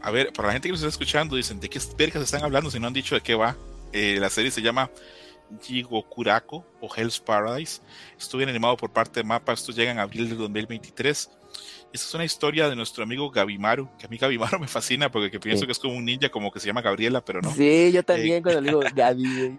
[0.02, 2.70] A ver, para la gente que nos está escuchando, dicen, ¿de qué vergas están hablando
[2.70, 3.56] si no han dicho de qué va?
[3.92, 4.88] Eh, la serie se llama
[5.62, 7.80] Jigokurako o Hell's Paradise.
[8.18, 9.52] Estuvo bien animado por parte de Mapa.
[9.52, 11.30] Estos llegan en abril de 2023.
[11.92, 15.30] Esta es una historia de nuestro amigo Gabimaru, que a mí Gabimaru me fascina porque
[15.30, 15.66] que pienso Sí.
[15.66, 17.52] que es como un ninja, como que se llama Gabriela, pero no.
[17.54, 19.58] Sí, yo también cuando le digo güey.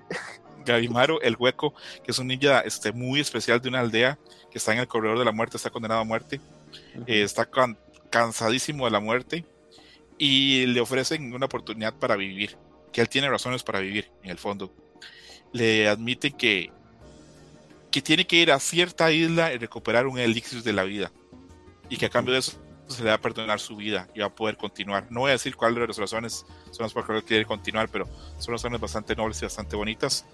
[0.66, 1.74] Gabimaru, el hueco,
[2.04, 4.20] que es un ninja este, muy especial de una aldea
[4.52, 6.42] que está en el corredor de la muerte, está condenado a muerte,
[7.08, 7.78] eh, está can-
[8.10, 9.46] cansadísimo de la muerte
[10.18, 12.58] y le ofrecen una oportunidad para vivir,
[12.92, 14.74] que él tiene razones para vivir en el fondo.
[15.54, 16.72] Le admiten que,
[17.92, 21.12] que tiene que ir a cierta isla y recuperar un elixir de la vida
[21.90, 24.28] y que a cambio de eso se le va a perdonar su vida y va
[24.28, 25.08] a poder continuar.
[25.10, 27.90] No voy a decir cuáles de las razones son las por las que quiere continuar,
[27.90, 28.08] pero
[28.40, 30.26] son razones bastante nobles y bastante bonitas.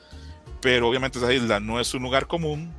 [0.61, 2.73] Pero obviamente esa isla no es un lugar común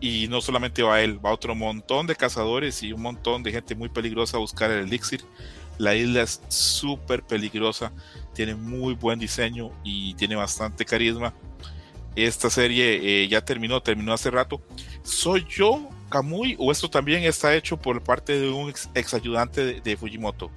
[0.00, 3.74] y no solamente va él, va otro montón de cazadores y un montón de gente
[3.74, 5.24] muy peligrosa a buscar el elixir.
[5.78, 7.92] La isla es súper peligrosa,
[8.34, 11.32] tiene muy buen diseño y tiene bastante carisma.
[12.16, 14.60] Esta serie eh, ya terminó, terminó hace rato.
[15.04, 19.64] ¿Soy yo, Kamui, o esto también está hecho por parte de un ex, ex ayudante
[19.64, 20.50] de, de Fujimoto?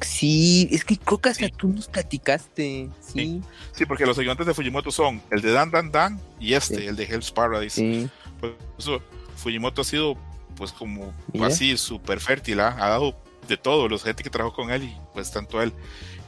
[0.00, 2.88] Sí, es que creo que hasta tú nos platicaste.
[3.00, 3.42] Sí,
[3.72, 6.86] Sí, porque los ayudantes de Fujimoto son el de Dan Dan Dan y este, Sí.
[6.86, 7.74] el de Hell's Paradise.
[7.74, 8.08] sí.
[8.40, 9.00] Por eso
[9.36, 10.16] Fujimoto ha sido
[10.56, 11.48] pues como Mira.
[11.48, 13.14] así súper fértil, ha dado
[13.46, 15.72] de todo, los gente que trabajó con él y pues tanto él.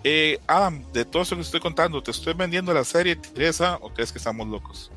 [0.05, 3.17] Eh, Adam, de todo eso que estoy contando, ¿te estoy vendiendo la serie?
[3.17, 4.91] ¿Te interesa o crees que estamos locos?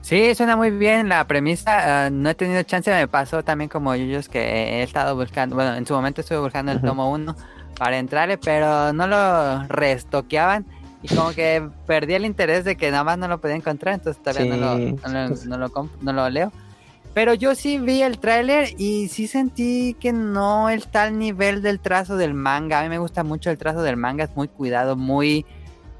[0.00, 2.06] Sí, suena muy bien la premisa.
[2.06, 5.74] ah, no he tenido chance, me pasó también como Yuyos que he estado buscando, bueno,
[5.74, 7.36] en su momento estuve buscando el tomo 1
[7.78, 10.64] para entrarle, pero no lo restoqueaban
[11.02, 14.22] y como que perdí el interés de que nada más no lo podía encontrar, entonces
[14.22, 16.52] todavía no, lo, Sí, no, lo, pues- no lo no lo leo.
[17.16, 21.80] Pero yo sí vi el tráiler y sí sentí que no está al nivel del
[21.80, 22.78] trazo del manga.
[22.78, 25.46] A mí me gusta mucho el trazo del manga, es muy cuidado, muy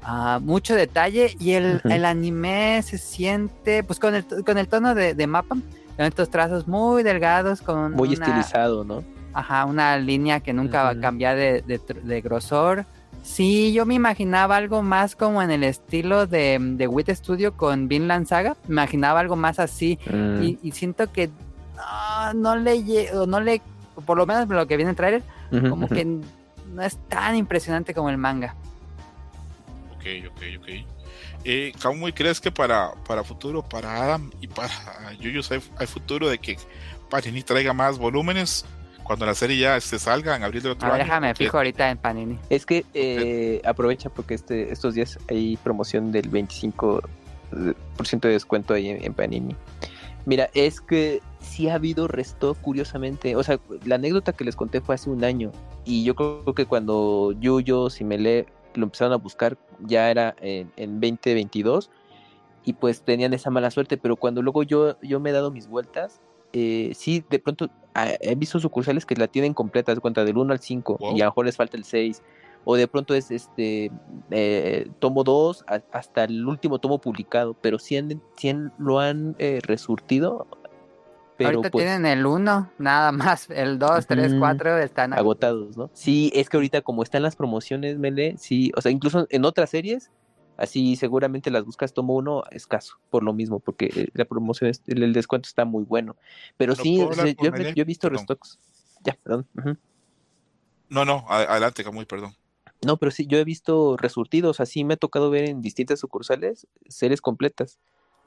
[0.03, 4.93] ah, mucho detalle y el, el anime se siente pues con el, con el tono
[4.93, 5.55] de, de mapa,
[5.95, 9.03] con estos trazos muy delgados, con Muy una, estilizado, ¿no?
[9.33, 12.85] ajá, una línea que nunca va a cambiar de, de grosor.
[13.23, 17.87] Sí, yo me imaginaba algo más como en el estilo de, de Wit Studio con
[17.87, 18.55] Vinland Saga.
[18.67, 19.99] Me imaginaba algo más así.
[20.09, 21.29] Mm, Y, y siento que
[21.75, 23.61] no, no le no le,
[24.05, 25.95] por lo menos lo que viene en el trailer, ujú, como ujú.
[25.95, 28.55] que no es tan impresionante como el manga.
[29.95, 30.69] Ok, ok, ok.
[31.43, 34.69] Eh, ¿Cómo crees que para, para futuro, para Adam y para
[35.19, 36.57] Yuyos hay, hay futuro de que
[37.09, 38.65] Panini traiga más volúmenes
[39.07, 41.07] cuando la serie ya este, salga en abril del otro A ver, año?
[41.07, 42.37] déjame fijo ahorita en Panini.
[42.49, 47.01] Es que eh, aprovecha porque este, estos días hay promoción del 25%
[48.21, 49.55] de descuento ahí en, en Panini.
[50.25, 53.37] Mira, es que sí ha habido resto, curiosamente.
[53.37, 55.53] O sea, la anécdota que les conté fue hace un año.
[55.85, 58.45] Y yo creo que cuando Yuyo, Simele
[58.75, 61.89] lo empezaron a buscar, ya era en, en 2022.
[62.65, 63.97] Y pues tenían esa mala suerte.
[63.97, 66.19] Pero cuando luego yo, yo me he dado mis vueltas,
[66.53, 70.37] eh, sí, de pronto ah, he visto sucursales que la tienen completa, de cuenta, del
[70.37, 70.97] 1 al 5.
[70.99, 71.15] Wow.
[71.17, 72.21] Y a lo mejor les falta el 6.
[72.69, 73.91] O de pronto es este
[74.31, 77.53] eh, tomo 2 a- hasta el último tomo publicado.
[77.61, 80.47] Pero sí, han- sí han- lo han eh, resurtido.
[81.37, 83.47] Pero ahorita pues tienen el 1, nada más.
[83.51, 84.39] El 2, 3, Ujú.
[84.39, 85.89] 4 están ag- agotados, ¿no?
[85.93, 89.69] Sí, es que ahorita como están las promociones, Mele, sí, o sea, incluso en otras
[89.69, 90.09] series,
[90.57, 94.83] así seguramente las buscas tomo uno escaso, por lo mismo, porque eh, la promoción, es-
[94.87, 96.15] el, el descuento está muy bueno.
[96.57, 98.19] Pero ¿No sí, o sea, con yo, he visto Perdón.
[98.19, 98.59] restocks.
[99.03, 99.47] Ya, perdón.
[100.89, 102.33] No, no, adelante, Camuy, perdón.
[102.85, 106.67] No, pero sí, yo he visto resurtidos, así me ha tocado ver en distintas sucursales
[106.87, 107.79] series completas.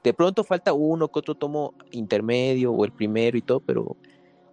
[0.03, 3.95] De pronto falta uno que otro tomo intermedio o el primero y todo, pero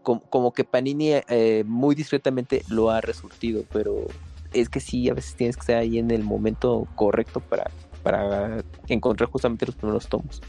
[0.03, 4.07] como, como que Panini eh, muy discretamente lo ha resurtido, pero
[4.53, 7.70] es que sí, a veces tienes que estar ahí en el momento correcto para,
[8.03, 10.40] para encontrar justamente los primeros tomos.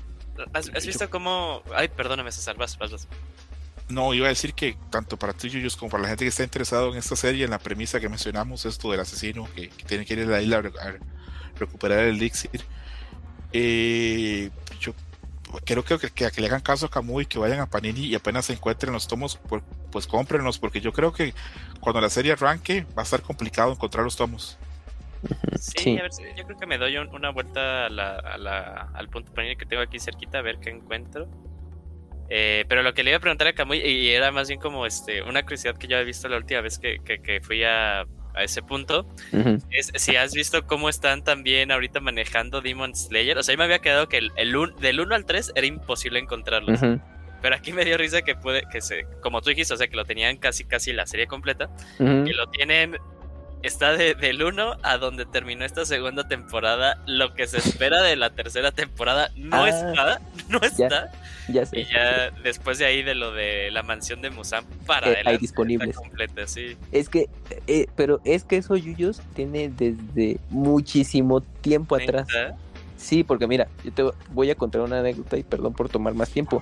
[0.54, 1.62] ¿Has, has visto cómo.?
[1.76, 3.08] Ay, perdóname, César, vas, vas, vas.
[3.90, 6.44] No, iba a decir que tanto para tú, Yuyos, como para la gente que está
[6.44, 10.06] interesado en esta serie, en la premisa que mencionamos, esto del asesino que, que tiene
[10.06, 10.96] que ir a la isla a, re- a
[11.58, 12.62] recuperar el elixir,
[13.52, 14.52] eh,
[15.66, 18.46] creo que, que, que le hagan caso a Camuy, que vayan a Panini y apenas
[18.46, 21.34] se encuentren los tomos, pues, pues cómprenlos, porque yo creo que
[21.80, 24.58] cuando la serie arranque va a estar complicado encontrar los tomos.
[25.60, 25.98] Sí, Sí.
[25.98, 28.90] a ver, si- yo creo que me doy un- una vuelta a la, a la-
[28.94, 31.28] al punto panini que tengo aquí cerquita a ver qué encuentro.
[32.30, 34.86] Eh, pero lo que le iba a preguntar a Camuy, y era más bien como
[34.86, 38.06] este una curiosidad que yo había visto la última vez que, que, que fui a,
[38.40, 39.58] a ese punto, Ujú.
[39.72, 43.38] es si has visto cómo están también ahorita manejando Demon Slayer.
[43.38, 45.68] O sea, yo me había quedado que el, el un- del 1 al 3 era
[45.68, 46.82] imposible encontrarlos.
[46.82, 47.00] Ujú.
[47.42, 49.96] Pero aquí me dio risa que puede, que se, como tú dijiste, o sea, que
[49.96, 51.70] lo tenían casi casi la serie completa.
[52.00, 52.26] Ujú.
[52.26, 52.98] Que lo tienen,
[53.64, 57.02] está de- del 1 a donde terminó esta segunda temporada.
[57.08, 61.12] Lo que se espera de la tercera temporada no Ah, está, no está.
[61.50, 61.80] Ya sé.
[61.80, 65.16] Y ya después de ahí de lo de la mansión de Musan para Eh, hay
[65.16, 65.96] adelante, disponibles.
[65.96, 66.78] completa, sí.
[66.92, 67.28] Es que,
[67.68, 72.28] eh, pero es que eso Yuyos tiene desde muchísimo tiempo atrás.
[72.98, 76.30] Sí, porque mira, yo te voy a contar una anécdota y perdón por tomar más
[76.30, 76.62] tiempo.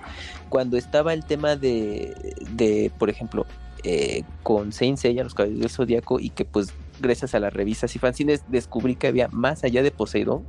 [0.49, 2.13] Cuando estaba el tema de,
[2.51, 3.45] de por ejemplo,
[3.83, 7.95] eh, con Saint Seiya, los Caballeros del Zodíaco, y que pues gracias a las revistas
[7.95, 10.43] y fanzines descubrí que había más allá de Poseidón,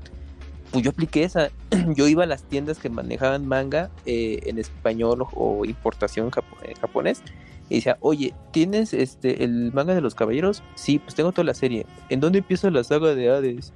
[0.71, 1.51] pues yo apliqué esa.
[1.95, 6.75] Yo iba a las tiendas que manejaban manga eh, en español o, importación japo- en
[6.75, 7.23] japonés
[7.71, 10.63] y decía, oye, ¿tienes este el manga de los caballeros?
[10.75, 11.87] Sí, pues tengo toda la serie.
[12.11, 13.73] ¿En dónde empieza la saga de Hades?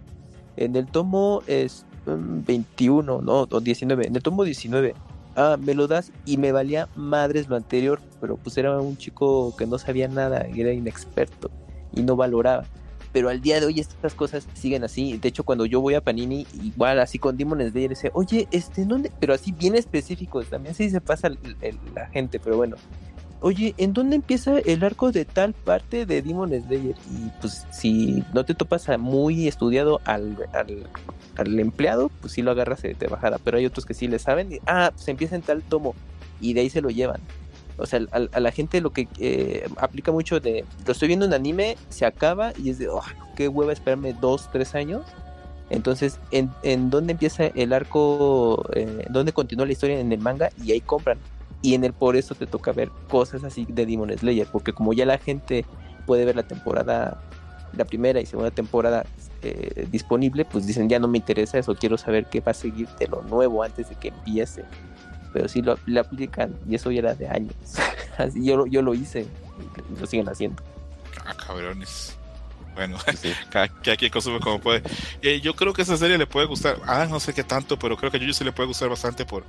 [0.58, 4.06] En el tomo es mm, 21, no, o 19.
[4.08, 4.94] En el tomo 19.
[5.34, 9.56] Ah, me lo das y me valía madres lo anterior, pero pues era un chico
[9.56, 11.50] que no sabía nada, y era inexperto
[11.95, 12.64] y no valoraba.
[13.12, 15.18] Pero al día de hoy estas cosas siguen así.
[15.18, 18.86] De hecho, cuando yo voy a Panini, igual así con Demon Slayer, dice, oye, este,
[18.86, 19.12] ¿dónde?
[19.20, 22.76] Pero así bien específicos, también así se pasa la gente, pero bueno.
[23.45, 26.95] Oye, ¿en dónde empieza el arco de tal parte de Demon Slayer?
[27.11, 30.86] Y pues si no te topas a muy estudiado al, al,
[31.36, 33.38] al empleado, pues sí lo agarras de, de bajada.
[33.43, 34.53] Pero hay otros que sí le saben.
[34.53, 35.95] y, ah, pues empieza en tal tomo.
[36.40, 37.20] Y de ahí se lo llevan.
[37.78, 41.34] O sea, a, la gente lo que eh, aplica mucho de, lo estoy viendo en
[41.34, 42.88] anime, se acaba y es de,
[43.36, 45.02] qué hueva esperarme dos, tres años.
[45.70, 48.66] Entonces, ¿en, en dónde empieza el arco?
[48.74, 50.50] Eh, ¿Dónde continúa la historia en el manga?
[50.62, 51.18] Y ahí compran.
[51.62, 54.92] Y en el por eso te toca ver cosas así de Demon Slayer, porque como
[54.92, 55.64] ya la gente
[56.06, 57.22] puede ver la temporada,
[57.72, 59.06] la primera y segunda temporada
[59.42, 62.88] eh, disponible, pues dicen ya no me interesa eso, quiero saber qué va a seguir
[62.98, 64.64] de lo nuevo antes de que empiece.
[65.33, 67.55] Pero sí lo, lo aplican y eso ya era de años.
[68.18, 69.26] Así yo, yo lo hice
[69.97, 70.62] y lo siguen haciendo.
[71.24, 72.16] Ah, cabrones.
[72.74, 73.33] Bueno, Sí.
[73.51, 74.83] cada, cada quien consume como puede.
[75.20, 76.78] Eh, yo creo que esa serie le puede gustar.
[76.87, 79.24] Ah, no sé qué tanto, pero creo que a Yuyu sí le puede gustar bastante
[79.26, 79.45] por,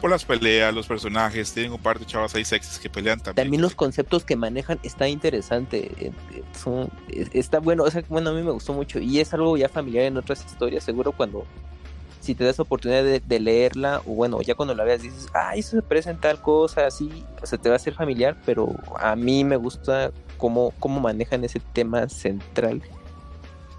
[0.00, 1.52] por las peleas, los personajes.
[1.52, 3.44] Tienen un par de chavas ahí sexys que pelean también.
[3.46, 5.92] También los conceptos que manejan está interesante.
[5.98, 6.90] eh, eh, son-
[7.32, 10.04] está bueno, o sea, bueno, a mí me gustó mucho y es algo ya familiar
[10.04, 10.82] en otras historias.
[10.84, 11.46] Seguro cuando,
[12.22, 15.70] si te das oportunidad de, leerla, o bueno, ya cuando la veas dices, ah, eso
[15.76, 19.16] se parece en tal cosa, así, o sea, te va a ser familiar, pero a
[19.16, 22.80] mí me gusta cómo, cómo manejan ese tema central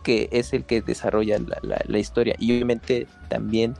[0.03, 2.35] que es el que desarrolla la, historia.
[2.37, 3.75] Y obviamente también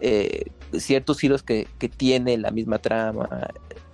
[0.00, 0.46] eh,
[0.76, 3.50] ciertos hilos que, que tiene la misma trama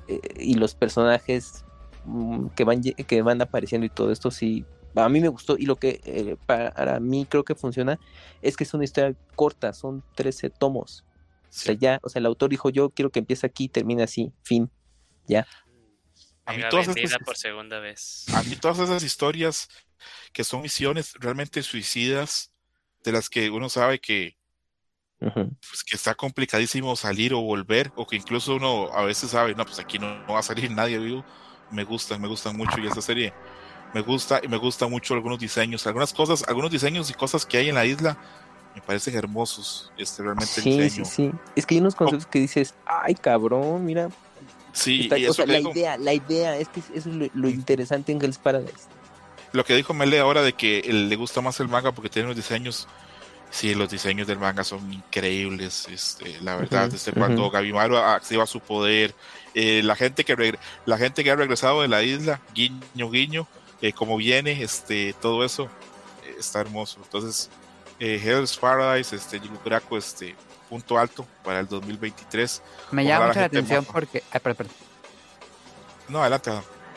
[0.08, 1.66] eh, y los personajes
[2.06, 4.64] mm, que van, que van apareciendo y todo esto, sí,
[4.96, 5.56] a mí me gustó.
[5.58, 7.98] Y lo que eh, para mí creo que funciona
[8.42, 11.04] es que es una historia corta, son 13 tomos.
[11.48, 14.32] O sea, ya, o sea, el autor dijo, yo quiero que empiece aquí, termine así,
[14.42, 14.70] fin.
[16.44, 18.26] A mí todas estas- por segunda vez.
[18.34, 19.68] a mí todas esas historias
[20.32, 22.52] que son misiones realmente suicidas,
[23.02, 24.36] de las que uno sabe que,
[25.68, 29.64] pues, que está complicadísimo salir o volver, o que incluso uno a veces sabe, no,
[29.64, 31.24] pues aquí no, no va a salir nadie vivo.
[31.70, 33.32] Me gustan, me gustan mucho y esta serie
[33.96, 37.56] me gusta y me gustan mucho algunos diseños, algunas cosas, algunos diseños y cosas que
[37.56, 38.14] hay en la isla
[38.74, 39.90] me parecen hermosos.
[39.96, 41.04] Este realmente Sí, sí, diseño.
[41.06, 41.30] sí.
[41.54, 44.10] Es que hay unos conceptos que dices, ay, cabrón, mira.
[44.74, 47.48] Sí, está- y o sea, la idea, la idea, es que eso es lo, lo
[47.48, 48.84] interesante en Hell's Paradise.
[49.52, 52.28] lo que dijo Mele ahora de que él- le gusta más el manga porque tiene
[52.28, 52.86] los diseños.
[53.48, 55.86] Sí, los diseños del manga son increíbles.
[55.88, 57.48] Este, la verdad, Ujú, desde cuando.
[57.48, 59.14] Gabimaru activa su poder,
[59.54, 63.46] eh, la gente que la gente que ha regresado de la isla, guiño guiño,
[63.80, 65.64] eh, como viene, este, todo eso
[66.24, 66.98] eh, está hermoso.
[67.02, 67.50] Entonces,
[67.98, 70.34] eh, Hell's Paradise, este, Yuguraku, este,
[70.68, 72.62] punto alto para el 2023.
[72.90, 74.22] Me llama la mucho la atención porque...
[74.30, 74.74] ay, perdón, perdón.
[76.08, 76.52] No, adelante.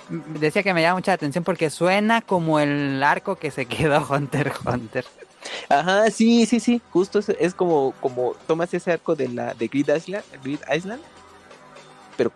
[0.09, 4.47] Decía que me llama mucha atención porque suena como el arco que se quedó Hunter
[4.47, 5.05] x Hunter.
[5.69, 6.82] Ajá, sí, sí, sí.
[6.91, 11.01] Justo es, es como, como tomas ese arco de la de Grid Island, Grid Island
[12.19, 12.34] pero,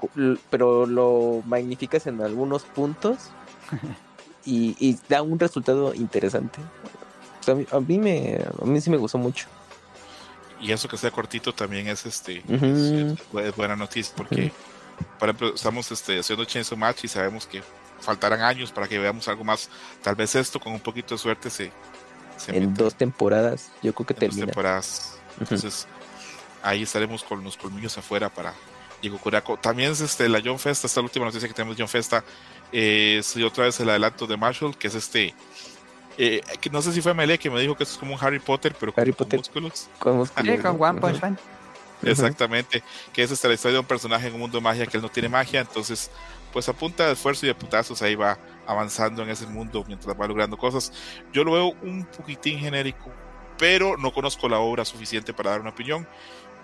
[0.49, 3.17] pero lo magnificas en algunos puntos
[4.45, 6.59] y, y da un resultado interesante.
[7.39, 9.47] O sea, a, mí, a mí me, a mí sí me gustó mucho.
[10.61, 12.65] Y eso que sea cortito también es este Ujú.
[12.65, 14.51] es, es buena noticia porque,
[15.19, 17.61] por ejemplo, estamos este, haciendo Chainsaw Match y sabemos que
[17.99, 19.69] faltarán años para que veamos algo más.
[20.01, 21.71] Tal vez esto, con un poquito de suerte, se,
[22.37, 24.45] se En meta dos temporadas, yo creo que en dos termina.
[24.45, 25.17] temporadas.
[25.35, 25.43] Ujú.
[25.55, 25.87] Entonces,
[26.61, 28.53] ahí estaremos con los colmillos afuera para,
[29.01, 29.57] y Gokurako.
[29.57, 32.23] También es este, la John Festa, esta última noticia que tenemos John Festa,
[32.71, 35.33] eh, es otra vez el adelanto de Marshall, que es este,
[36.17, 38.19] eh, que no sé si fue Mele que me dijo que esto es como un
[38.23, 39.39] Harry Potter, pero Harry con, Potter.
[39.39, 39.89] músculos.
[39.99, 40.83] Con, músculos, Sí, con ¿no?
[40.83, 41.21] One Punch.
[41.21, 41.39] Man.
[42.05, 42.83] Exactamente,
[43.13, 45.03] que es esta la historia de un personaje en un mundo de magia que él
[45.03, 46.11] no tiene magia, entonces
[46.51, 48.37] pues a punta de esfuerzo y de putazos ahí va
[48.67, 50.93] avanzando en ese mundo mientras va logrando cosas.
[51.31, 53.11] Yo lo veo un poquitín genérico,
[53.57, 56.07] pero no conozco la obra suficiente para dar una opinión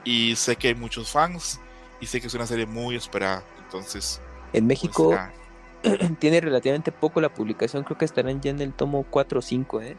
[0.04, 1.60] y sé que hay muchos fans
[2.00, 4.22] y sé que es una serie muy esperada, entonces
[4.54, 5.34] En pues, México ya,
[6.20, 9.82] tiene relativamente poco la publicación, creo que estarán ya en el tomo 4 o 5,
[9.82, 9.98] ¿eh?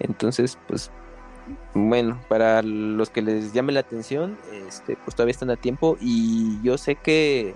[0.00, 0.90] Entonces, pues,
[1.74, 6.60] bueno, para los que les llame la atención, este, pues todavía están a tiempo y
[6.62, 7.54] yo sé que,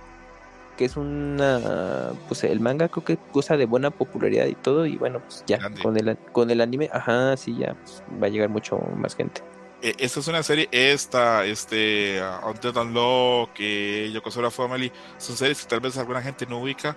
[0.76, 4.96] que es una, pues el manga creo que goza de buena popularidad y todo y
[4.96, 5.82] bueno, pues ya, Grande.
[5.82, 9.42] con el, con el anime, ajá, sí, ya, pues, va a llegar mucho más gente.
[9.82, 15.62] eh, esta es una serie, esta, este, uh, Undead Unlock, que Yokozora Family, son series
[15.62, 16.96] que tal vez alguna gente no ubica,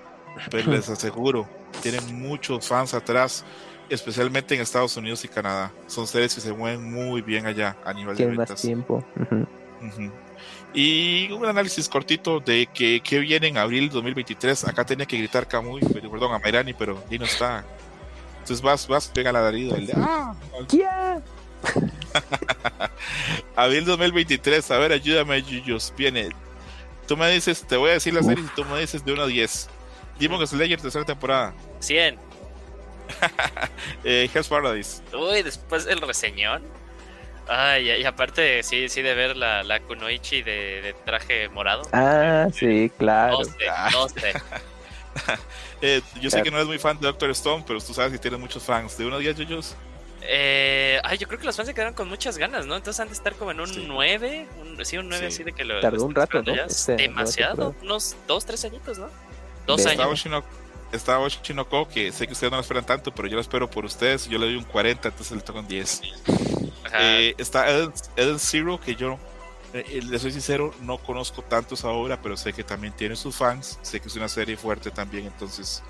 [0.50, 1.48] pero les aseguro,
[1.82, 3.44] tienen muchos fans atrás,
[3.90, 5.72] especialmente en Estados Unidos y Canadá.
[5.88, 8.62] Son series que se mueven muy bien allá a nivel de más ventas.
[8.62, 9.04] tiempo.
[10.74, 14.66] Y un análisis cortito de que, que viene en abril 2023.
[14.66, 17.66] Acá tenía que gritar Kamui, pero, perdón, a Mairani, pero ahí no está.
[18.36, 19.76] Entonces vas, vas, pega la alarido.
[19.76, 20.34] El de, ¡Ah!
[20.70, 21.22] ¡Ya!
[23.56, 25.94] Abril 2023, a ver, ayúdame, Yuyos.
[25.98, 26.30] Viene.
[27.08, 29.22] Tú me dices, te voy a decir la serie y tú me dices de 1
[29.22, 29.70] a 10.
[30.22, 31.54] Demon Slayer, tercera temporada.
[31.80, 32.18] 100.
[34.04, 35.02] Eh, Hell's Paradise.
[35.14, 36.64] Uy, después el reseñón.
[37.48, 41.82] Ay, y aparte, sí, sí, de ver la, la Kunoichi de, de traje morado.
[41.92, 43.38] Ah, sí, claro.
[43.40, 43.90] 12, Ah.
[43.92, 44.34] 12.
[45.82, 46.44] Eh, yo sé Claro.
[46.46, 48.98] que no eres muy fan de Doctor Stone, pero tú sabes que tienes muchos fans.
[48.98, 49.76] ¿De 1 a 10, Yuyos?
[50.22, 52.76] Eh, ay, yo creo que los fans se quedaron con muchas ganas, ¿no?
[52.78, 53.84] Entonces han de estar como en un Sí.
[53.88, 54.48] 9.
[54.62, 55.34] Un, sí, un 9 Sí.
[55.36, 55.82] así de que lo.
[55.82, 56.54] Tardó un rato, ¿no?
[56.54, 57.76] Este, Demasiado.
[57.82, 59.10] Unos 2, 3 añitos, ¿no?
[59.72, 60.26] Dos Está años.
[60.92, 63.86] Está Oshinoko, que sé que ustedes no lo esperan tanto, pero yo lo espero por
[63.86, 64.28] ustedes.
[64.28, 66.02] Yo le doy un 40, entonces le toco un 10.
[66.86, 66.98] Ajá.
[67.02, 69.18] Eh, está Eden, Eden Zero, que yo,
[69.74, 73.16] eh, eh, le soy sincero, no conozco tanto esa obra, pero sé que también tiene
[73.16, 73.80] sus fans.
[73.82, 75.82] Sé que es una serie fuerte también, entonces,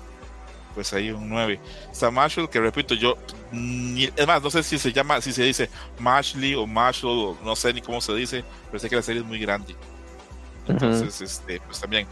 [0.74, 1.58] pues ahí un 9.
[1.90, 3.18] Está Marshall, que repito, yo,
[3.50, 5.68] ni- es más, no sé si se llama, si se dice
[5.98, 9.20] Mashley o Marshall, o no sé ni cómo se dice, pero sé que la serie
[9.22, 9.74] es muy grande.
[10.68, 12.06] Entonces, este, pues también.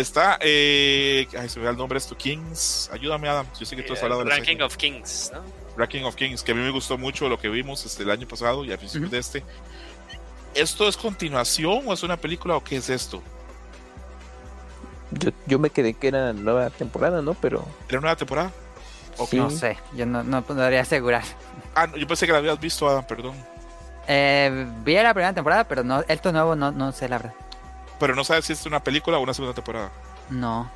[0.00, 2.90] Está, eh, ay, se me da el nombre esto, Kings.
[2.92, 3.46] Ayúdame, Adam.
[3.58, 5.42] Yo sé que tú has Eh, hablado de la Ranking of Kings, ¿no?
[5.76, 8.26] Ranking of Kings, que a mí me gustó mucho lo que vimos este, el año
[8.28, 9.12] pasado y a principios Ujú.
[9.14, 9.44] de este.
[10.54, 13.22] ¿Esto es continuación o es una película o qué es esto?
[15.12, 17.34] Yo, yo me quedé que era nueva temporada, ¿no?
[17.34, 18.52] Pero ¿Era nueva temporada?
[19.32, 21.22] No sé, yo no, no podría asegurar.
[21.74, 23.34] Ah, no, yo pensé que la habías visto, Adam, perdón.
[24.08, 27.34] Eh, vi la primera temporada, pero no, esto nuevo no, no sé la verdad.
[27.98, 29.90] Pero no sabes si es una película o una segunda temporada.
[30.30, 30.70] No.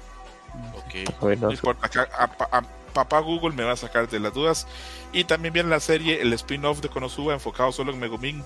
[0.74, 1.20] Ok.
[1.20, 2.62] bueno, No importa, acá a, a-
[2.92, 4.66] papá Google me va a sacar de las dudas.
[5.12, 8.44] Y también viene la serie, el spin-off de Konosuba, enfocado solo en Megumin,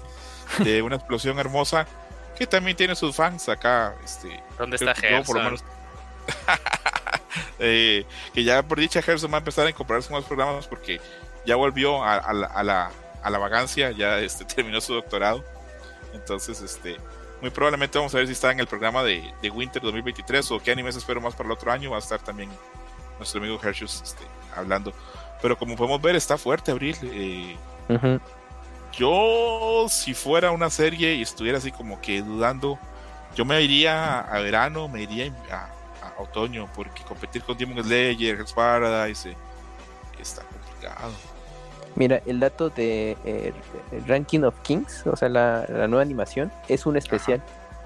[0.59, 1.87] de una explosión hermosa,
[2.37, 3.95] que también tiene sus fans acá.
[4.05, 5.45] Este, ¿Dónde está yo, por lo Gerson?
[5.45, 5.65] menos.
[7.59, 11.01] Eh, que ya por dicha Gerson va a empezar a incorporarse más programas porque
[11.47, 12.91] ya volvió a, a la, a, la,
[13.23, 15.45] a la vagancia, ya este, terminó su doctorado.
[16.13, 16.97] Entonces, este,
[17.45, 20.61] muy probablemente vamos a ver si está en el programa de, de Winter 2023 o
[20.61, 21.91] qué animes espero más para el otro año.
[21.91, 22.49] Va a estar también
[23.19, 24.25] nuestro amigo Hershus este,
[24.57, 24.95] hablando.
[25.43, 26.97] Pero como podemos ver, está fuerte abril.
[27.03, 27.55] Eh,
[27.91, 28.19] ujú.
[28.95, 32.79] yo, si fuera una serie y estuviera así como que dudando,
[33.37, 35.69] yo me iría a verano, me iría a,
[36.03, 39.37] a otoño, porque competir con Demon Slayer, Hell's Paradise, eh,
[40.19, 41.13] está complicado.
[41.97, 43.53] Mira, el dato de eh,
[43.93, 47.43] el Ranking of Kings, o sea, la, la nueva animación, es un especial.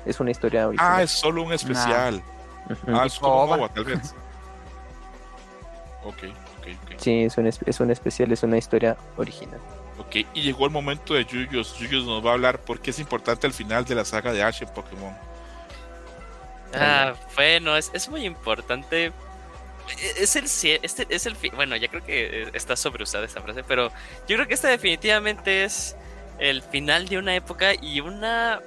[0.06, 1.00] Es una historia Ah, original.
[1.02, 2.22] es solo un especial.
[2.70, 2.96] Ujú.
[2.96, 3.56] Ah, es como OVA.
[3.56, 4.14] OVA, tal vez.
[6.04, 6.14] Ok,
[6.60, 6.92] ok, ok.
[6.96, 9.58] Sí, es un, es, es un especial, es una historia original.
[9.98, 11.76] Ok, y llegó el momento de Yuyos.
[11.76, 14.42] Yuyos nos va a hablar por qué es importante el final de la saga de
[14.42, 15.12] Ash en Pokémon.
[16.74, 19.12] Ah, bueno, es, es muy importante.
[19.90, 21.52] E- Es el, este es el fin.
[21.54, 23.90] Bueno, ya creo que eh, está sobreusada esta frase, pero
[24.26, 25.96] yo creo que este definitivamente es
[26.38, 28.60] el final de una época y una.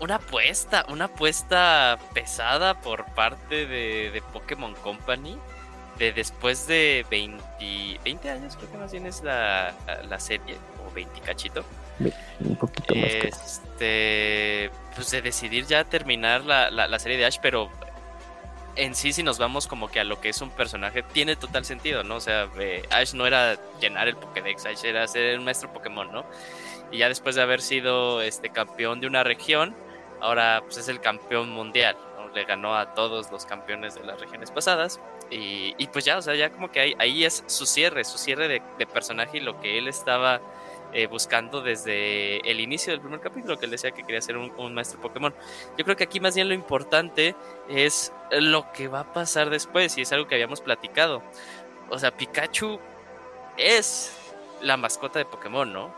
[0.00, 5.38] Una apuesta, una apuesta pesada por parte de, de Pokémon Company.
[5.98, 7.44] De después de 20,
[8.02, 9.74] 20 años, creo que más bien es la,
[10.08, 11.64] la serie, o 20 cachito
[12.40, 13.04] Un poquito más.
[13.12, 17.70] este pues de decidir ya terminar la, la- la serie de Ash pero
[18.76, 21.64] en sí si nos vamos como que a lo que es un personaje tiene total
[21.64, 25.44] sentido no o sea eh, Ash no era llenar el Pokédex Ash era ser un
[25.44, 26.24] maestro Pokémon no
[26.90, 29.74] y ya después de haber sido este campeón de una región
[30.22, 31.96] ahora pues es el campeón mundial,
[32.32, 35.00] le ganó a todos los campeones de las regiones pasadas
[35.30, 38.18] y, y pues ya, o sea, ya como que ahí, ahí es su cierre, su
[38.18, 40.40] cierre de, de personaje y lo que él estaba
[40.92, 44.52] eh, buscando desde el inicio del primer capítulo, que él decía que quería ser un,
[44.58, 45.34] un, maestro Pokémon.
[45.78, 47.34] Yo creo que aquí más bien lo importante
[47.68, 51.22] es lo que va a pasar después, y es algo que habíamos platicado.
[51.88, 52.78] O sea, Pikachu
[53.56, 54.16] es
[54.60, 55.94] la mascota de Pokémon, ¿no?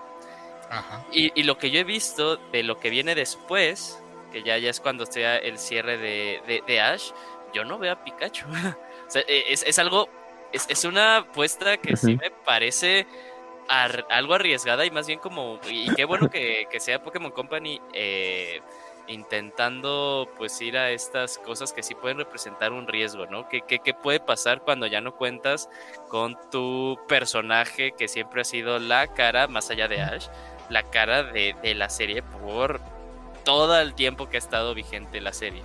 [0.71, 1.05] Ajá.
[1.13, 4.01] Y, y, lo que yo he visto de lo que viene después,
[4.33, 7.11] que ya, ya es cuando sea el cierre de, de, de Ash,
[7.53, 8.47] yo no veo a Pikachu.
[9.07, 10.09] o sea, es, es algo,
[10.53, 12.07] es, es, una apuesta que uh -huh.
[12.07, 13.07] sí me parece
[13.69, 18.61] algo arriesgada y más bien como y qué bueno que, que sea Pokémon Company eh,
[19.07, 23.49] intentando pues ir a estas cosas que sí pueden representar un riesgo, ¿no?
[23.49, 25.69] ¿Qué, qué, qué puede pasar cuando ya no cuentas
[26.09, 30.29] con tu personaje que siempre ha sido la cara, más allá de Ash,
[30.69, 32.81] la cara de, de la serie por
[33.45, 35.63] todo el tiempo que ha estado vigente la serie?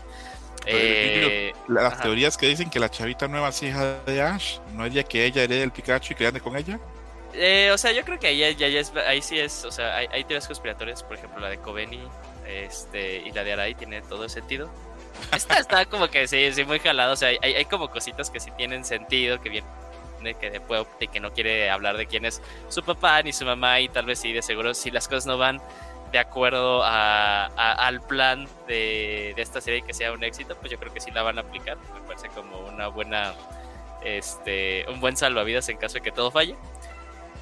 [0.65, 2.03] Eh, las ajá.
[2.03, 5.25] teorías que dicen que la chavita nueva es hija de Ash, ¿no es ya que
[5.25, 6.79] ella herede el Pikachu y que ande con ella?
[7.33, 10.07] Eh, o sea, yo creo que ahí, ya es, ahí sí es, o sea, hay,
[10.11, 12.01] hay, teorías conspiratorias, por ejemplo, la de Coveni
[12.47, 14.69] este, y la de Arai tiene todo sentido.
[15.35, 18.39] Esta está como que sí, sí, muy jalado, o sea, hay, hay como cositas que
[18.39, 19.67] sí tienen sentido, que viene
[20.39, 23.89] que de, que no quiere hablar de quién es su papá ni su mamá y
[23.89, 25.61] tal vez sí, de seguro, si las cosas no van
[26.11, 30.79] de acuerdo a, al plan de, de, esta serie que sea un éxito, pues yo
[30.79, 33.33] creo que sí la van a aplicar, me parece como una buena,
[34.03, 36.55] este, un buen salvavidas en caso de que todo falle.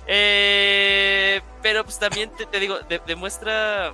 [0.07, 3.93] Eh, pero pues también te, te digo, de, demuestra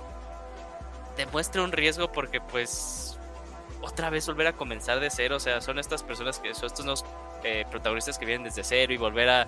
[1.16, 3.18] demuestra un riesgo porque pues
[3.80, 6.84] otra vez volver a comenzar de cero, o sea, son estas personas que son estos
[6.84, 7.04] nuevos
[7.42, 9.46] eh, protagonistas que vienen desde cero y volver a,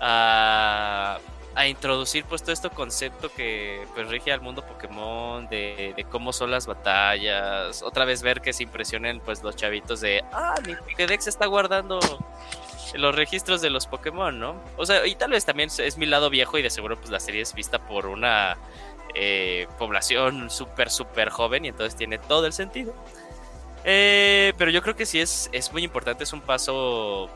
[0.00, 1.18] a,
[1.54, 6.32] a introducir pues todo este concepto que pues rige al mundo Pokémon, de, de, cómo
[6.32, 10.76] son las batallas, otra vez ver que se impresionen pues los chavitos de, ah, mi
[10.76, 11.98] Pokédex está guardando
[12.94, 14.60] los registros de los Pokémon, ¿no?
[14.76, 17.20] O sea, y tal vez también es mi lado viejo y de seguro pues la
[17.20, 18.56] serie es vista por una
[19.14, 22.94] eh, población súper, súper joven y entonces tiene todo el sentido.
[23.84, 27.28] Eh, pero yo creo que sí es, es muy importante, es un paso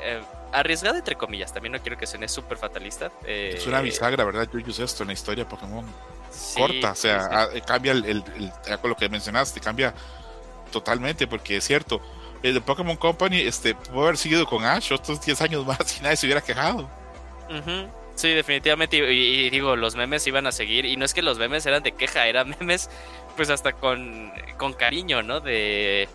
[0.00, 0.22] eh,
[0.52, 3.10] arriesgado entre comillas, también no quiero que suene súper fatalista.
[3.24, 4.48] Eh, es una bisagra, ¿verdad?
[4.52, 5.84] Yo uso esto en la historia Pokémon
[6.30, 7.60] sí, corta, o sea, sí, sí.
[7.62, 9.94] cambia el, el, el, con lo que mencionaste, cambia
[10.70, 12.00] totalmente porque es cierto
[12.42, 16.02] el de Pokémon Company este, pudo haber seguido con Ash otros 10 años más y
[16.02, 16.88] nadie se hubiera quejado.
[18.16, 18.96] Sí, definitivamente.
[18.96, 20.86] Y, digo, los memes iban a seguir.
[20.86, 22.90] Y no es que los memes eran de queja, eran memes,
[23.36, 25.40] pues hasta con, con cariño, ¿no?
[25.40, 26.08] De,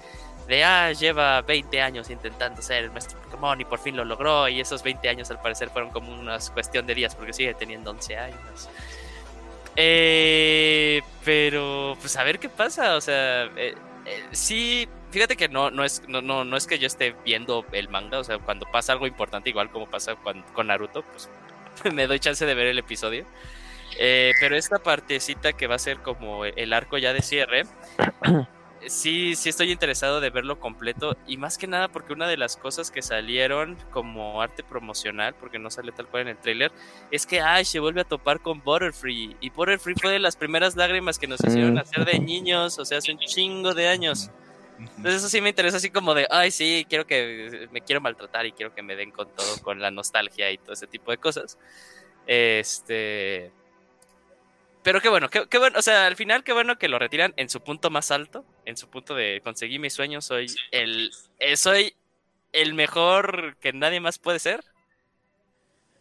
[0.48, 4.50] de, ah, lleva 20 años intentando ser el maestro Pokémon y por fin lo logró.
[4.50, 7.92] Y esos 20 años al parecer fueron como una cuestión de días porque sigue teniendo
[7.92, 8.70] 11 años.
[9.76, 12.96] Eh, pero, pues a ver qué pasa.
[12.96, 13.76] O sea, eh,
[14.06, 17.66] eh, sí fíjate que no, no, es, no, no, no es que yo esté viendo
[17.72, 21.30] el manga, o sea, cuando pasa algo importante, igual como pasa con, con Naruto, pues
[21.94, 23.26] me doy chance de ver el episodio.
[24.00, 27.66] Eh, pero esta partecita que va a ser como el arco ya de cierre,
[28.88, 32.56] sí, sí estoy interesado de verlo completo y más que nada porque una de las
[32.56, 36.72] cosas que salieron como arte promocional, porque no sale tal cual en el trailer,
[37.12, 40.76] es que Ash se vuelve a topar con Butterfree y Butterfree fue de las primeras
[40.76, 44.32] lágrimas que nos hicieron hacer de niños, o sea, hace un chingo de años.
[44.82, 48.46] Entonces eso sí me interesa así como de, ay sí, quiero que me quiero maltratar
[48.46, 51.18] y quiero que me den con todo, con la nostalgia y todo ese tipo de
[51.18, 51.58] cosas.
[52.26, 53.52] Este...
[54.84, 57.34] Pero qué bueno, qué, qué, bueno, o sea, al final qué bueno que lo retiran
[57.38, 61.56] en su punto más alto, en su punto de conseguir mis sueños, soy el, eh,
[61.56, 61.94] soy
[62.52, 64.64] el mejor que nadie más puede ser.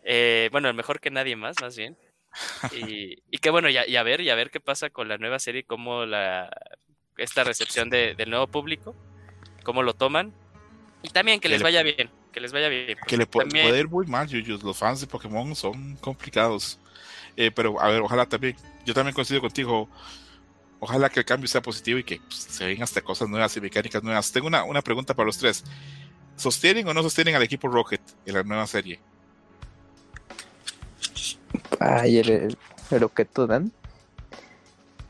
[0.02, 1.96] Eh, bueno, el mejor que nadie más, más bien.
[2.72, 5.08] Y, y qué bueno, y a, y a, ver, y a ver qué pasa con
[5.08, 6.48] la nueva serie, cómo la
[7.20, 8.94] esta recepción de, del nuevo público,
[9.62, 10.32] cómo lo toman.
[11.02, 12.96] Y también que, que les vaya bien, que les vaya bien.
[13.06, 13.66] Que le puede, también...
[13.68, 14.62] puede ir muy mal, Yuyus.
[14.62, 16.78] Los fans de Pokémon son complicados.
[17.36, 19.88] Eh, pero a ver, ojalá también, yo también coincido contigo.
[20.78, 23.60] Ojalá que el cambio sea positivo y que pues, se vengan hasta cosas nuevas y
[23.60, 24.32] mecánicas nuevas.
[24.32, 25.64] Tengo una, una pregunta para los tres.
[26.36, 28.98] ¿Sostienen o no sostienen al equipo Rocket en la nueva serie?
[31.78, 32.58] Ay, el, el,
[32.90, 33.72] el Rocket Dan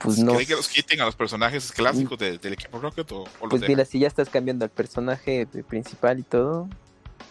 [0.00, 0.32] pues no.
[0.32, 3.62] ¿Creen que los quiten a los personajes clásicos de, del equipo Rocket o, o Pues
[3.68, 6.68] mira, si ya estás cambiando al personaje principal y todo,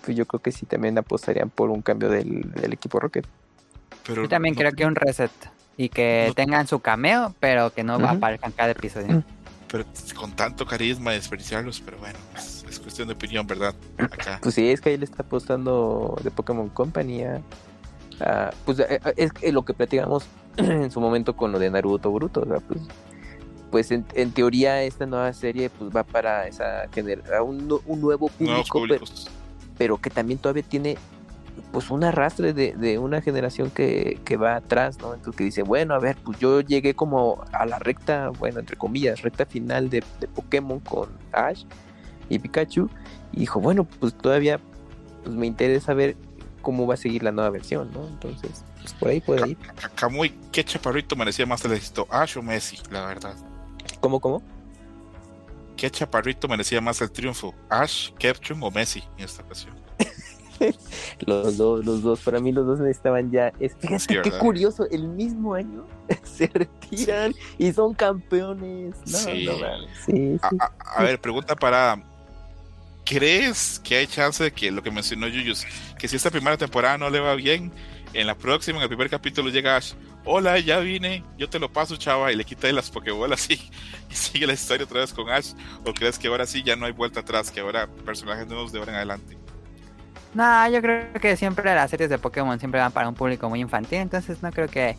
[0.06, 3.26] pues yo creo que sí también apostarían por un cambio del, del equipo Rocket.
[4.06, 5.32] Pero yo también no, creo que un reset
[5.78, 8.18] y que no, tengan su cameo, pero que no uh -huh.
[8.18, 9.08] aparezcan cada episodio.
[9.08, 9.24] Uh -huh.
[9.68, 9.86] Pero
[10.16, 13.76] con tanto carisma desperdiciarlos, pero bueno, es, es, cuestión de opinión, ¿verdad?
[13.98, 14.40] Acá.
[14.42, 17.42] Pues sí, es que ahí le está apostando de Pokémon Company a,
[18.66, 18.80] pues
[19.16, 20.26] es, es lo que platicamos
[20.84, 22.82] en su momento con lo de Naruto Bruto, o sea, pues
[23.72, 27.82] pues en, en teoría esta nueva serie pues va para esa gener- a un, nu-
[27.86, 28.80] un nuevo público,
[29.78, 30.98] pero, que también todavía tiene
[31.72, 35.14] pues un arrastre de, de una generación que, que va atrás, ¿no?
[35.14, 38.76] Entonces que dice, bueno, a ver, pues yo llegué como a la recta, bueno, entre
[38.76, 41.64] comillas, recta final de, de Pokémon con Ash
[42.28, 42.90] y Pikachu,
[43.34, 44.60] y dijo, bueno, pues todavía
[45.24, 46.16] pues me interesa ver
[46.62, 48.08] cómo va a seguir la nueva versión, ¿no?
[48.08, 49.58] Entonces, pues por ahí puede ir.
[49.58, 52.08] Ca- Camuy, ¿qué chaparrito merecía más el éxito?
[52.10, 53.36] Ash o Messi, la verdad.
[54.00, 54.42] ¿Cómo, cómo?
[55.78, 57.54] ¿Qué chaparrito merecía más el triunfo?
[57.70, 59.76] ¿Ash, Kepchun o Messi en esta ocasión?
[61.26, 63.54] Los dos, los dos, para mí los dos estaban ya.
[63.62, 65.86] Es, fíjate Sí, qué curioso, el mismo año
[66.24, 68.94] se retiran y son campeones.
[69.06, 69.46] No, Sí.
[69.46, 70.38] no A, sí.
[70.60, 72.04] a- a ver, pregunta para.
[73.10, 75.66] ¿Crees que hay chance de que lo que mencionó Yuyus,
[75.98, 77.72] que si esta primera temporada no le va bien,
[78.14, 79.94] en la próxima, en el primer capítulo llega Ash,
[80.26, 83.54] hola, ya vine, yo te lo paso, chava, y le quita de las pokebolas y,
[84.12, 85.54] y sigue la historia otra vez con Ash?
[85.86, 88.78] ¿O crees que ahora sí ya no hay vuelta atrás, que ahora personajes nuevos de
[88.78, 89.40] ahora en adelante?
[90.36, 93.60] No, yo creo que siempre las series de Pokémon siempre van para un público muy
[93.60, 94.96] infantil, entonces no creo que,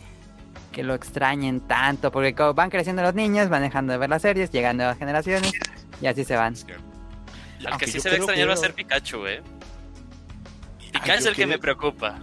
[0.73, 4.21] que lo extrañen tanto, porque como van creciendo los niños, van dejando de ver las
[4.21, 5.53] series, llegan nuevas generaciones
[6.01, 6.57] y así se van.
[7.65, 9.41] Al que sí se va a extrañar va a ser Pikachu, ¿eh?
[10.91, 12.19] Pikachu es el que me preocupa.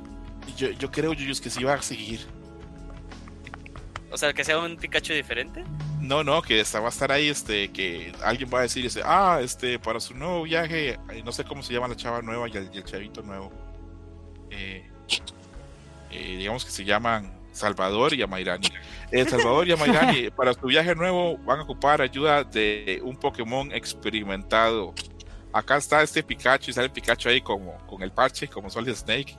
[0.57, 2.27] Yo, yo creo, Yuyus, que sí va a seguir.
[4.11, 5.65] O sea, que sea un Pikachu diferente.
[6.01, 9.03] No, no, que esta va a estar ahí, este, que alguien va a decir, este,
[9.05, 12.49] ah, este, para su nuevo viaje, eh, no sé cómo se llama la chava nueva
[12.49, 13.53] y el, y el chavito nuevo.
[14.51, 14.89] Eh,
[16.11, 18.69] eh, digamos que se llaman Salvador y Amairani.
[19.29, 24.95] Salvador y Amairani, para su viaje nuevo, van a ocupar ayuda de un Pokémon experimentado.
[25.53, 29.37] Acá está este Pikachu y sale Pikachu ahí como con el parche, como Solid Snake.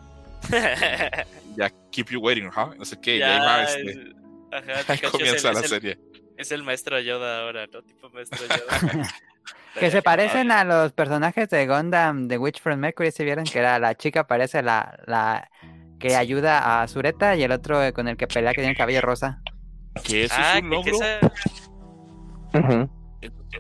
[1.56, 2.74] Ya, keep you waiting, ¿huh?
[2.78, 4.14] No sé qué, y ahí va, Ya, este,
[4.52, 6.00] Ajá, ahí comienza el, la es el- serie.
[6.38, 7.82] es el maestro Yoda ahora, ¿no?
[7.82, 9.08] Tipo maestro Yoda.
[9.80, 13.60] Que se parecen a los personajes de Gundam de Witch from Mercury, si vieron que
[13.60, 15.50] era la chica parece la, la
[16.00, 18.78] que ayuda a Sureta y el otro eh, con el que pelea que tiene el
[18.78, 19.42] cabello rosa.
[20.04, 21.06] Que eso Ah, es un que- que logro.
[22.54, 22.90] esa-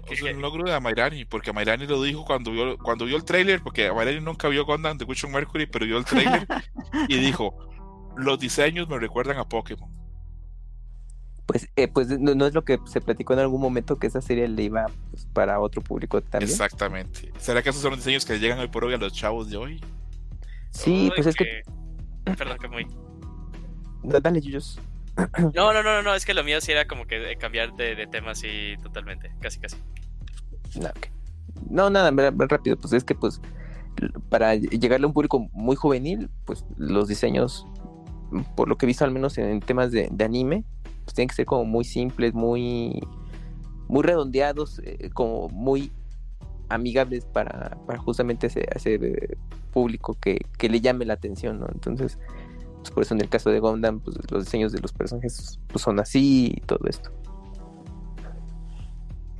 [0.09, 3.61] Es un logro de Amairani, porque Amairani lo dijo cuando vio, cuando vio el trailer,
[3.61, 6.47] porque Amairani nunca vio Gundam de Witch Mercury, pero vio el trailer
[7.07, 7.55] y dijo,
[8.17, 9.89] los diseños me recuerdan a Pokémon.
[11.45, 14.21] Pues, eh, pues no, no es lo que se platicó en algún momento que esa
[14.21, 16.51] serie le iba pues, para otro público también.
[16.51, 17.31] Exactamente.
[17.39, 19.57] ¿Será que esos son los diseños que llegan hoy por hoy a los chavos de
[19.57, 19.81] hoy?
[20.69, 21.63] Sí, Uy, pues es que.
[22.37, 22.87] Perdón, que muy.
[24.03, 24.79] Dale, Yuyos.
[25.53, 28.07] No, no, no, no, es que lo mío sí era como que cambiar de, de
[28.07, 29.77] tema así totalmente, casi, casi.
[30.79, 31.07] No, ok.
[31.69, 32.11] No, nada,
[32.47, 33.41] rápido, pues es que pues
[34.29, 37.65] para llegarle a un público muy juvenil, pues los diseños,
[38.55, 40.63] por lo que he visto al menos en, temas de, de anime,
[41.03, 43.01] pues tienen que ser como muy simples, muy
[43.89, 45.91] muy redondeados, eh, como muy
[46.69, 49.37] amigables para, para justamente ese, ese eh,
[49.71, 51.67] público que, que le llame la atención, ¿no?
[51.73, 52.19] Entonces,
[52.93, 55.99] por eso en el caso de Gundam, pues los diseños de los personajes pues, son
[55.99, 57.11] así y todo esto.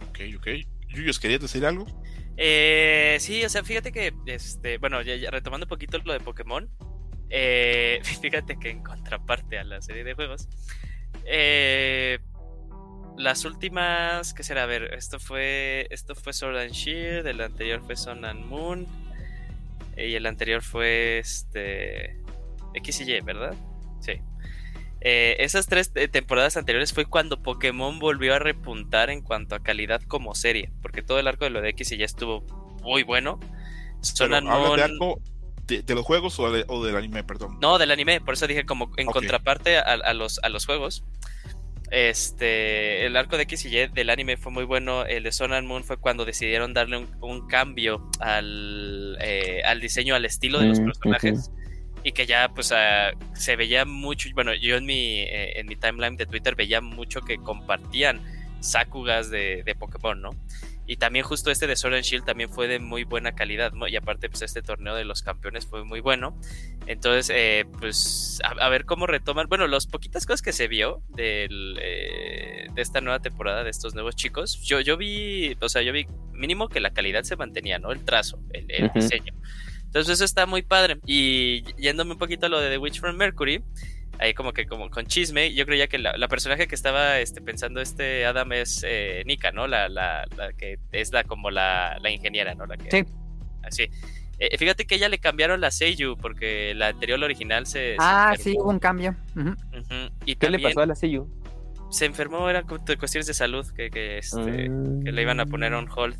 [0.09, 0.47] Ok, ok.
[0.89, 1.85] Yuyos, ¿querías decir algo?
[2.37, 6.19] Eh, sí, o sea, fíjate que, este, bueno, ya, ya retomando un poquito lo de
[6.19, 6.69] Pokémon,
[7.29, 10.47] eh, fíjate que en contraparte a la serie de juegos,
[11.25, 12.19] eh,
[13.17, 14.63] las últimas, ¿qué será?
[14.63, 18.87] A ver, esto fue, esto fue Sword and Shield, el anterior fue Sun and Moon,
[19.97, 22.21] y el anterior fue, este,
[22.73, 23.55] X y Y, ¿verdad?
[23.99, 24.13] Sí.
[25.01, 29.63] Eh, esas tres eh, temporadas anteriores fue cuando Pokémon volvió a repuntar en cuanto a
[29.63, 32.41] calidad como serie, porque todo el arco de lo de X y ya estuvo
[32.83, 33.39] muy bueno.
[34.19, 35.21] And ¿Hablas de Moon- algo
[35.67, 37.59] de, de los juegos o, de- o del anime, perdón?
[37.61, 41.03] no, del anime, por eso dije como en contraparte a, a los, a los juegos.
[41.91, 45.05] Este, el arco de X y Y del anime fue muy bueno.
[45.05, 49.79] El de Sun and Moon fue cuando decidieron darle un, un cambio al, eh, al
[49.81, 51.51] diseño, al estilo de los Mm, personajes.
[52.03, 54.29] Y que ya, pues, ah, se veía mucho.
[54.33, 58.21] Bueno, yo en mi, eh, en mi timeline de Twitter veía mucho que compartían
[58.61, 60.31] Sakugas de, de Pokémon, ¿no?
[60.89, 63.87] Y también justo este de Sword and Shield también fue de muy buena calidad, ¿no?
[63.87, 66.35] Y aparte, pues este torneo de los campeones fue muy bueno.
[66.87, 69.47] Entonces, eh, pues a, a ver cómo retoman.
[69.47, 73.93] Bueno, las poquitas cosas que se vio del, eh, de esta nueva temporada de estos
[73.93, 77.77] nuevos chicos, yo, yo vi, o sea, yo vi mínimo que la calidad se mantenía,
[77.77, 77.91] ¿no?
[77.91, 79.35] El trazo, el, diseño.
[79.89, 80.97] Entonces eso está muy padre.
[81.05, 83.61] Y yéndome un poquito a lo de The Witch from Mercury,
[84.19, 87.41] ahí como que como con chisme, yo creía que la, la personaje que estaba este,
[87.41, 89.65] pensando este Adam es eh, Nika, ¿no?
[89.67, 92.65] La, la, la que es la como la, la ingeniera, ¿no?
[92.65, 93.03] La que, Sí.
[93.63, 93.87] Así.
[94.41, 97.95] Eh, fíjate que ella le cambiaron la Seiyu porque la anterior la original se...
[97.99, 99.15] Ah, sí, hubo un cambio.
[100.25, 101.27] Y ¿Qué le pasó a la Seiyu?
[101.91, 105.03] se enfermó, era cu- de cuestiones de salud que, que, este, Mm.
[105.03, 106.15] que le iban a poner on hold.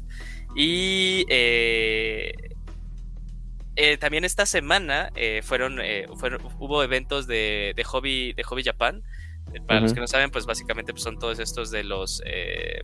[0.55, 2.33] Y eh,
[3.79, 8.63] eh, también esta semana eh, fueron, eh, fueron, hubo eventos de, de hobby, de hobby
[8.63, 9.03] Japan.
[9.67, 12.81] Para los que no saben, pues básicamente pues, son todos estos de los eh,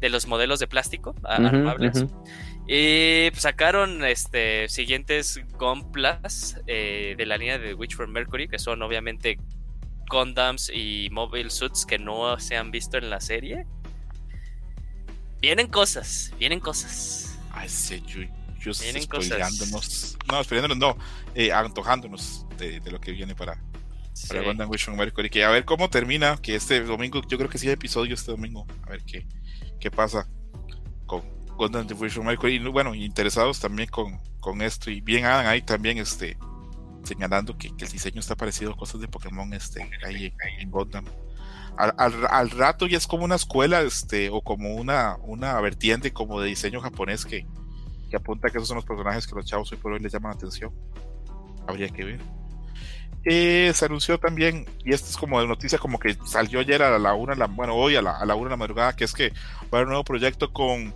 [0.00, 2.06] de los modelos de plástico Ujú, armables.
[2.66, 8.58] Y pues, sacaron este siguientes Gunplas eh, de la línea de Witch from Mercury, que
[8.58, 9.40] son obviamente
[10.10, 13.66] Gundams y Mobile Suits que no se han visto en la serie.
[15.40, 17.38] Vienen cosas, vienen cosas.
[17.50, 18.20] Ay, sí, yo,
[18.70, 19.04] cosas.
[19.04, 20.18] spoileándonos.
[20.30, 20.96] No, spoileándonos, no,
[21.34, 24.46] eh, antojándonos de, de lo que viene para, para Sí.
[24.46, 25.30] Gundam Wish on Mercury.
[25.30, 28.30] Que a ver cómo termina, que este domingo, yo creo que sí hay episodio este
[28.30, 28.66] domingo.
[28.86, 29.26] A ver qué,
[29.80, 30.28] qué pasa
[31.06, 31.22] con
[31.56, 32.56] Gundam Wish on Mercury.
[32.56, 34.90] Y bueno, interesados también con, con esto.
[34.90, 36.36] Y bien Adam ahí también este,
[37.04, 40.70] señalando que, que el diseño está parecido a cosas de Pokémon este, ahí, ahí en
[40.70, 41.04] Gundam.
[41.78, 46.12] Al, al- al rato ya es como una escuela este, o como una, una vertiente
[46.12, 47.46] como de diseño japonés que,
[48.12, 50.32] que apunta que esos son los personajes que los chavos hoy por hoy les llaman
[50.32, 50.70] la atención.
[51.66, 52.20] Habría que ver.
[53.24, 56.98] Eh, se anunció también, y esto es como de noticia como que salió ayer a
[56.98, 59.14] la una, la, bueno, hoy a la, a la una de la madrugada, que es
[59.14, 60.94] que va a haber un nuevo proyecto con,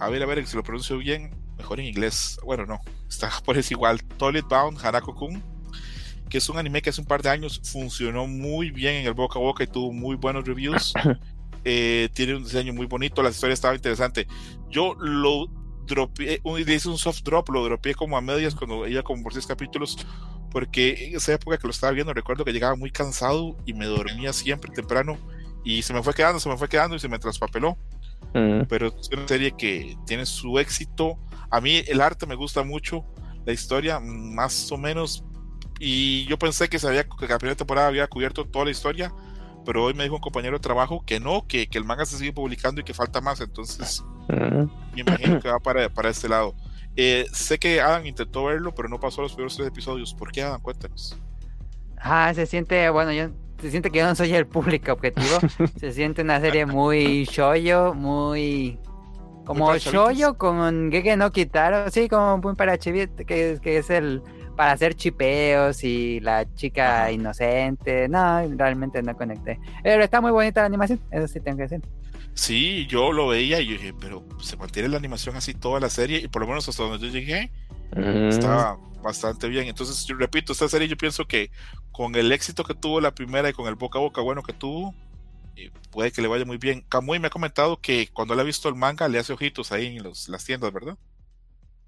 [0.00, 3.56] a ver, a ver, si lo pronuncio bien, mejor en inglés, bueno, no, está por
[3.56, 5.40] es igual, Toilet Bound Hanako-kun,
[6.28, 9.14] que es un anime que hace un par de años funcionó muy bien en el
[9.14, 10.92] boca a boca y tuvo muy buenos reviews.
[11.64, 14.26] Eh, tiene un diseño muy bonito, la historia estaba interesante.
[14.68, 15.46] Yo lo
[15.94, 19.32] dropeé, un- hice un soft drop, lo dropeé como a medias cuando iba como por
[19.32, 19.96] seis capítulos,
[20.50, 23.86] porque en esa época que lo estaba viendo recuerdo que llegaba muy cansado y me
[23.86, 25.16] dormía siempre temprano
[25.64, 27.76] y se me fue quedando, se me fue quedando y se me traspapeló
[28.34, 28.62] Mm.
[28.68, 31.18] pero es una serie que tiene su éxito.
[31.50, 33.04] A mí el arte me gusta mucho,
[33.44, 35.22] la historia más o menos.
[35.78, 39.12] Y yo pensé que, se había, que la primera temporada había cubierto toda la historia,
[39.66, 42.16] pero hoy me dijo un compañero de trabajo que no, que, que el manga se
[42.16, 43.40] sigue publicando y que falta más.
[43.42, 46.54] Entonces Me imagino que va para, para este lado.
[46.96, 50.14] Eh, sé que Adam intentó verlo, pero no pasó los primeros tres episodios.
[50.14, 50.60] ¿Por qué, Adam?
[50.60, 51.18] Cuéntanos.
[51.96, 53.28] Ah, se siente, bueno, yo
[53.60, 55.38] se siente que yo no soy el público objetivo.
[55.78, 58.78] se siente una serie muy shoyo, muy
[59.44, 64.22] como shoyo con Gege no Kitaro, sí, como muy para chivit, que, que es el
[64.56, 67.12] para hacer chipeos y la chica Ajá.
[67.12, 68.08] inocente.
[68.08, 69.58] No, realmente no conecté.
[69.82, 71.80] Pero está muy bonita la animación, eso sí tengo que decir.
[72.34, 75.90] Sí, yo lo veía y yo dije, pero se mantiene la animación así toda la
[75.90, 77.50] serie, y por lo menos hasta donde yo llegué,
[78.28, 79.66] estaba bastante bien.
[79.66, 81.50] Entonces, yo repito, esta serie yo pienso que
[81.90, 84.52] con el éxito que tuvo la primera y con el boca a boca bueno que
[84.52, 84.94] tuvo,
[85.56, 86.84] eh, puede que le vaya muy bien.
[86.88, 89.96] Kamui me ha comentado que cuando le ha visto el manga le hace ojitos ahí
[89.96, 90.96] en los, las tiendas, ¿verdad?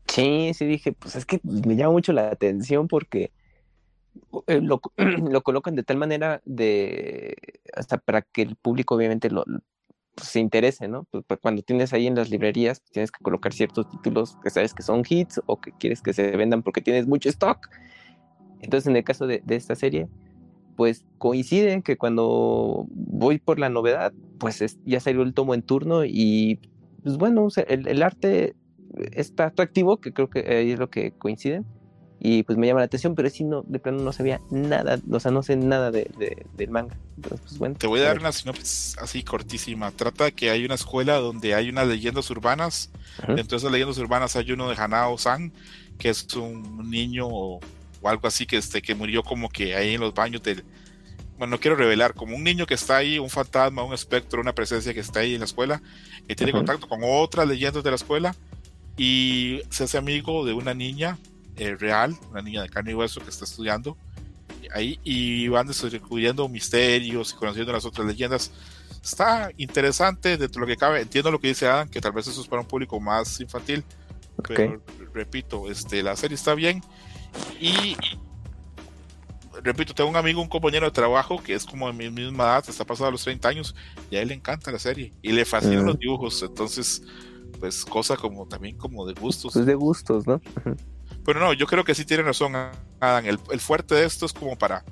[0.06, 3.32] Sí, sí dije, pues es que me llama mucho la atención porque
[4.46, 7.36] eh, lo, lo colocan de tal manera de
[7.74, 9.44] hasta para que el público obviamente lo
[10.14, 11.04] pues, se interese, ¿no?
[11.10, 14.50] Pues, pues, cuando tienes ahí en las librerías, pues, tienes que colocar ciertos títulos que
[14.50, 17.58] sabes que son hits o que quieres que se vendan porque tienes mucho stock.
[18.60, 20.08] Entonces, en el caso de, de esta serie,
[20.76, 25.62] pues coincide que cuando voy por la novedad, pues es- ya salió el tomo en
[25.62, 26.58] turno y
[27.02, 28.54] pues bueno, el, el arte
[29.12, 31.64] está atractivo, que creo que es lo que coinciden.
[32.20, 35.20] Y pues me llama la atención, pero sí no, de plano no sabía nada, o
[35.20, 36.96] sea, no sé nada de, de- del manga.
[37.16, 37.76] Entonces, pues bueno.
[37.76, 39.90] Te voy a dar una sinopsis así cortísima.
[39.90, 42.90] Trata que hay una escuela donde hay unas leyendas urbanas.
[43.22, 43.34] Ujú.
[43.34, 45.52] Dentro de esas leyendas urbanas hay uno de Hanao-san,
[45.98, 47.60] que es un niño o,
[48.00, 50.64] o algo así que, este, que murió como que ahí en los baños del...
[51.36, 54.54] Bueno, no quiero revelar, como un niño que está ahí, un fantasma, un espectro, una
[54.54, 55.82] presencia que está ahí en la escuela,
[56.28, 58.34] que tiene contacto con otras leyendas de la escuela
[58.96, 61.18] y se hace amigo de una niña
[61.56, 63.96] eh, real, una niña de carne y hueso que está estudiando
[64.74, 68.50] ahí y van descubriendo misterios y conociendo las otras leyendas.
[69.02, 71.02] Está interesante dentro de lo que cabe.
[71.02, 73.84] Entiendo lo que dice Adam, que tal vez eso es para un público más infantil,
[74.48, 74.82] pero
[75.12, 76.82] repito, este, la serie está bien
[77.60, 77.96] y
[79.62, 82.64] repito, tengo un amigo, un compañero de trabajo que es como de mi misma edad,
[82.68, 83.74] está pasado a los 30 años
[84.10, 85.86] y a él le encanta la serie y le fascinan Mm.
[85.86, 87.02] los dibujos, entonces
[87.60, 89.52] pues cosa como también como de gustos.
[89.52, 90.40] Pues de gustos, ¿no?
[91.24, 92.54] Pero no, yo creo que sí tiene razón
[93.00, 94.84] Adam, el, el fuerte de esto es como para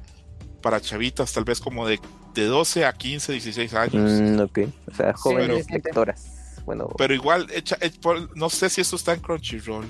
[0.63, 1.99] para chavitas, tal vez como de,
[2.35, 4.11] de 12 a 15, 16 años.
[4.13, 4.59] Mm, ok.
[4.93, 6.61] O sea, jóvenes sí, lectoras.
[6.65, 9.85] Bueno, Pero igual, echa, echa- por- no sé si esto está en Crunchyroll.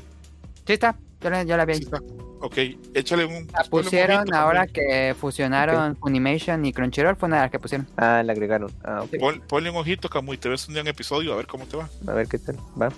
[0.66, 1.74] Sí está, yo la, yo la vi.
[1.74, 1.98] Sí está.
[2.40, 2.56] Ok,
[2.94, 3.46] échale un.
[3.52, 7.58] La un pusieron ahora ponle- que fusionaron Funimation y Crunchyroll, fue una de las que
[7.58, 7.86] pusieron.
[7.98, 8.72] ah, le agregaron.
[8.82, 9.10] Ah, ok.
[9.20, 11.76] pon- Ponle un ojito, Camuy, te ves un día en episodio, a ver cómo te
[11.76, 11.90] va.
[12.08, 12.56] A ver qué tal.
[12.80, 12.88] Va.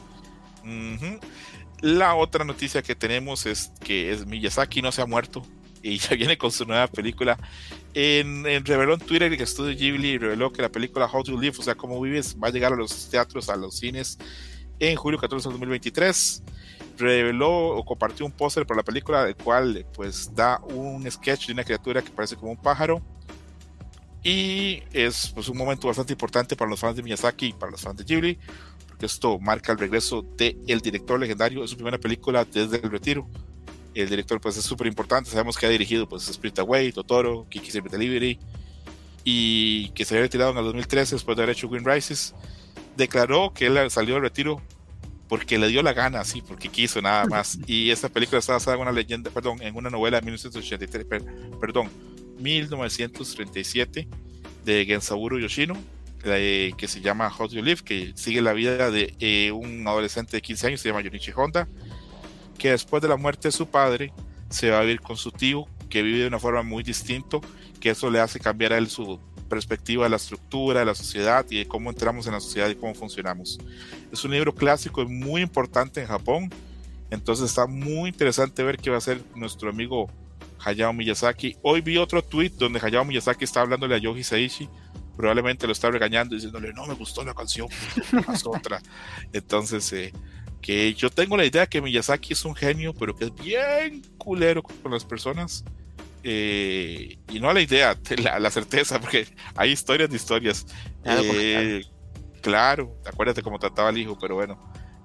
[0.63, 1.19] Ujú.
[1.85, 5.43] La otra noticia que tenemos es que Miyazaki no se ha muerto.
[5.83, 7.39] y ya viene con su nueva película.
[7.93, 11.63] En, reveló en Twitter que Estudio Ghibli reveló que la película How to Live, o
[11.63, 14.17] sea, cómo vives, va a llegar a los teatros, a los cines
[14.81, 16.43] en julio 14 de 2023.
[16.97, 21.53] Reveló o compartió un póster para la película, el cual pues da un sketch de
[21.53, 23.03] una criatura que parece como un pájaro.
[24.23, 27.83] Y es pues, un momento bastante importante para los fans de Miyazaki y para los
[27.83, 28.39] fans de Ghibli,
[28.95, 32.93] porque esto marca el regreso del el director legendario de su primera película desde el
[32.93, 33.29] retiro.
[33.93, 37.73] El director pues es súper importante, sabemos que ha dirigido pues Spirit Away, Totoro, Kiki
[37.73, 38.39] Secret Delivery
[39.25, 42.37] y que se había retirado en el 2013 después de haber hecho Green Rises.
[42.97, 44.63] Declaró que él salió del retiro
[45.29, 47.59] porque le dio la gana, sí, porque quiso nada más.
[47.67, 51.25] Y esta película está basada en una leyenda, perdón, en una novela de 1983,
[51.61, 51.91] perdón,
[52.39, 54.07] 1937
[54.65, 55.77] de Gensaburo Yoshino,
[56.25, 60.43] que se llama How You Live, que sigue la vida de eh, un adolescente de
[60.43, 61.69] 15 años, se llama Yonichi Honda,
[62.59, 64.13] que después de la muerte de su padre
[64.49, 67.39] se va a vivir con su tío, que vive de una forma muy distinta,
[67.79, 69.21] que eso le hace cambiar a él su
[69.51, 72.75] perspectiva de la estructura, de la sociedad y de cómo entramos en la sociedad y
[72.75, 73.59] cómo funcionamos.
[74.11, 76.51] Es un libro clásico y muy importante en Japón,
[77.11, 80.09] entonces está muy interesante ver qué va a hacer nuestro amigo
[80.65, 81.57] Hayao Miyazaki.
[81.63, 84.69] Hoy vi otro tweet donde Hayao Miyazaki está hablándole a Yoji Seishi,
[85.17, 87.69] probablemente lo está regañando diciéndole no me gustó la canción,
[88.27, 88.81] haz otra.
[89.33, 90.13] Entonces, eh,
[90.61, 94.63] que yo tengo la idea que Miyazaki es un genio, pero que es bien culero
[94.63, 95.63] con las personas.
[96.23, 97.99] Eh, y no la idea,
[98.41, 100.67] la, certeza, porque hay historias de historias.
[101.03, 101.85] Claro, eh,
[102.41, 104.59] claro, acuérdate cómo trataba al hijo, pero bueno.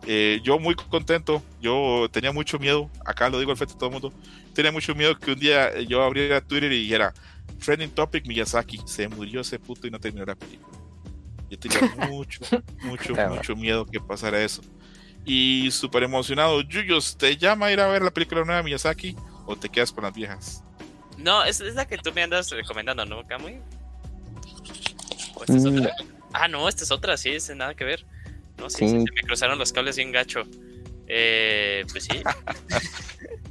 [0.08, 3.90] Eh, yo muy contento, yo tenía mucho miedo, acá lo digo al frente de todo
[3.90, 4.14] el mundo,
[4.54, 7.14] tenía mucho miedo que un día yo abriera Twitter y dijera,
[7.60, 10.78] trending topic Miyazaki, se murió ese puto y no terminó la película.
[11.50, 11.80] Yo tenía
[12.10, 12.40] mucho,
[12.82, 14.62] mucho, mucho miedo que pasara eso.
[15.26, 19.16] Y súper emocionado, Yuyos, ¿te llama a ir a ver la película nueva de Miyazaki
[19.46, 20.64] o te quedas con las viejas?
[21.18, 23.60] No, es, es la que tú me andas recomendando, ¿no, Kamui?
[25.42, 25.94] esta es otra?
[26.00, 26.08] Mm.
[26.34, 28.06] Ah, no, esta es otra, sí, es nada que ver.
[28.58, 30.44] No, sí, me cruzaron los cables bien gacho.
[31.08, 32.22] Eh, pues sí.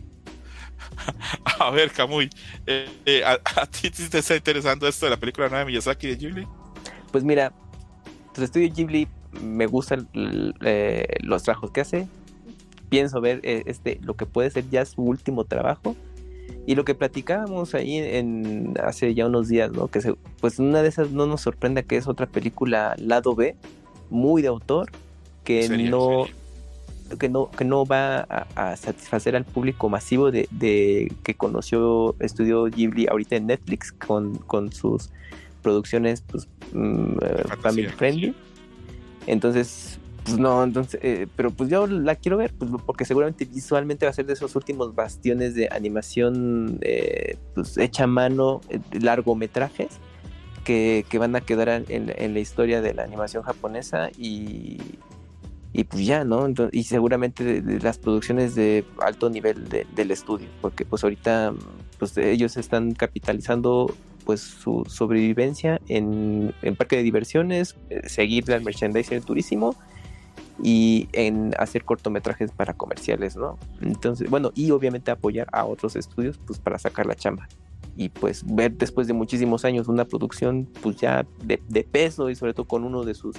[1.60, 2.30] a ver, Kamui,
[2.66, 6.16] eh, eh, ¿a, ti te está interesando esto de la película nueva de Miyazaki de
[6.16, 6.46] Ghibli?
[7.12, 7.52] Pues mira,
[8.36, 9.08] el estudio Ghibli
[9.40, 12.08] me gustan los trabajos que hace.
[12.88, 15.94] Pienso ver este lo que puede ser ya su último trabajo
[16.66, 19.88] y lo que platicábamos ahí en, hace ya unos días, ¿no?
[19.88, 23.56] Que se, pues una de esas no nos sorprenda que es otra película lado B,
[24.10, 24.90] muy de autor,
[25.44, 26.26] que no
[27.18, 28.20] que no que no va
[28.54, 34.72] a, satisfacer al público masivo de, que conoció Estudio Ghibli ahorita en Netflix con, con
[34.72, 35.10] sus
[35.62, 38.34] producciones pues mm, eh, family friendly.
[39.26, 39.98] Entonces,
[40.28, 44.10] pues no, entonces, eh, pero pues yo la quiero ver, pues porque seguramente visualmente va
[44.10, 49.88] a ser de esos últimos bastiones de animación eh, pues hecha a mano, eh, largometrajes,
[50.64, 54.76] que, que, van a quedar en, la historia de la animación japonesa y,
[55.72, 56.46] y pues ya, ¿no?
[56.72, 61.54] y seguramente de, las producciones de alto nivel del estudio, porque pues ahorita
[61.98, 67.76] pues ellos están capitalizando pues su sobrevivencia en, en parque de diversiones,
[68.06, 69.74] seguir el merchandising turísimo
[70.62, 73.58] y en hacer cortometrajes para comerciales, ¿no?
[73.80, 77.48] Entonces, bueno, y obviamente apoyar a otros estudios pues para sacar la chamba.
[77.96, 82.54] Y pues ver después de muchísimos años una producción pues ya de, peso y sobre
[82.54, 83.36] todo con uno de sus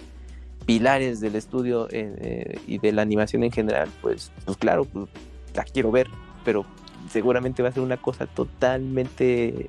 [0.69, 5.09] pilares del estudio eh, y de la animación en general, pues, pues claro, pues,
[5.55, 6.07] la quiero ver,
[6.45, 6.63] pero
[7.09, 9.65] seguramente va a ser una cosa totalmente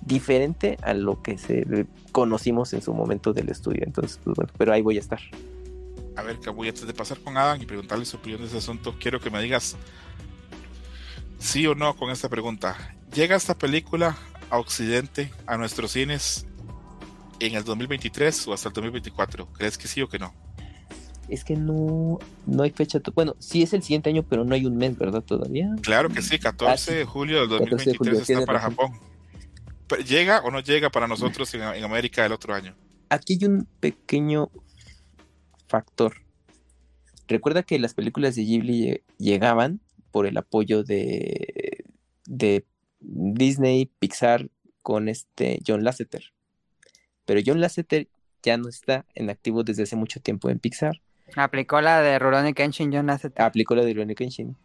[0.00, 1.36] diferente a lo que
[2.12, 3.82] conocimos en su momento del estudio.
[3.84, 5.20] Entonces, pues bueno, pero ahí voy a estar
[6.16, 8.96] a ver, voy antes de pasar con Adam y preguntarle su opinión de ese asunto,
[8.98, 9.76] quiero que me digas
[11.38, 12.96] sí o no con esta pregunta.
[13.14, 14.16] ¿Llega esta película
[14.48, 16.47] a Occidente, a nuestros cines,
[17.40, 19.52] en el 2023 o hasta el 2024?
[19.52, 20.34] ¿Crees que sí o que no?
[21.28, 23.00] Es que no, no hay fecha.
[23.14, 25.22] Bueno, sí es el siguiente año, pero no hay un mes, ¿verdad?
[25.22, 25.74] Todavía.
[25.82, 28.92] Claro que sí, 14 de julio del 2023 está para Japón.
[30.06, 32.74] ¿Llega o no llega para nosotros en, en América el otro año?
[33.10, 34.50] Aquí hay un pequeño
[35.66, 36.14] factor.
[37.26, 41.84] Recuerda que las películas de Ghibli llegaban por el apoyo de,
[42.26, 42.66] de
[43.00, 44.48] Disney, Pixar
[44.82, 46.32] con este John Lasseter.
[47.28, 48.08] Pero John Lasseter
[48.42, 51.02] ya no está en activo desde hace mucho tiempo en Pixar.
[51.36, 53.44] Aplicó la de Rurouni Kenshin, John Lasseter.
[53.44, 54.56] Aplicó la de Rurouni Kenshin.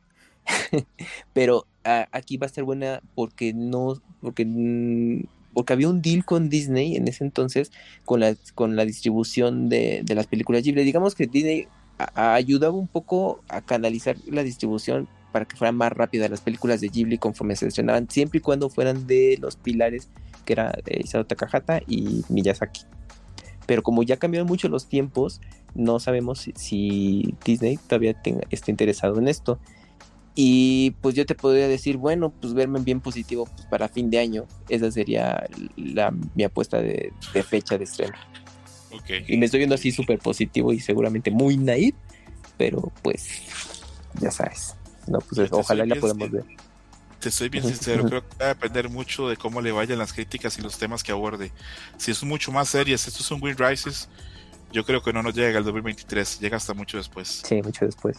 [1.34, 4.46] Pero aquí va a ser buena porque no, porque
[5.54, 7.70] porque había un deal con Disney en ese entonces
[8.06, 10.86] con la, con la distribución de, las películas Ghibli.
[10.86, 11.68] Digamos que Disney
[12.16, 16.88] ayudaba un poco a canalizar la distribución para que fueran más rápidas las películas de
[16.88, 20.08] Ghibli conforme se estrenaban, siempre y cuando fueran de los pilares
[20.46, 22.82] que era eh, Isao Takahata y Miyazaki.
[23.66, 25.42] Pero como ya cambiaron mucho los tiempos,
[25.74, 29.60] no sabemos si, si Disney todavía tenga, está interesado en esto.
[30.36, 34.20] Y pues yo te podría decir, bueno, pues verme bien positivo pues, para fin de
[34.20, 34.46] año.
[34.68, 38.16] Esa sería la, mi apuesta de, de fecha de estreno.
[38.92, 39.10] Ok.
[39.28, 41.96] Y me estoy viendo así súper positivo y seguramente muy naive,
[42.58, 43.44] pero pues
[44.20, 44.76] ya sabes.
[45.08, 46.46] No, pues ojalá la podamos ver.
[47.24, 50.12] Te soy bien sincero, creo que va a depender mucho de cómo le vayan las
[50.12, 51.54] críticas y los temas que aborde.
[51.96, 54.10] Si es mucho más serias, esto es un Wind Rises,
[54.74, 57.42] yo creo que no nos llega al 2023, llega hasta mucho después.
[57.46, 58.18] Sí, mucho después.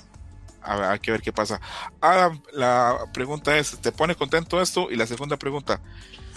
[0.62, 1.60] A ver, hay que ver qué pasa.
[2.00, 4.90] Adam, la pregunta es, ¿te pone contento esto?
[4.90, 5.82] Y la segunda pregunta,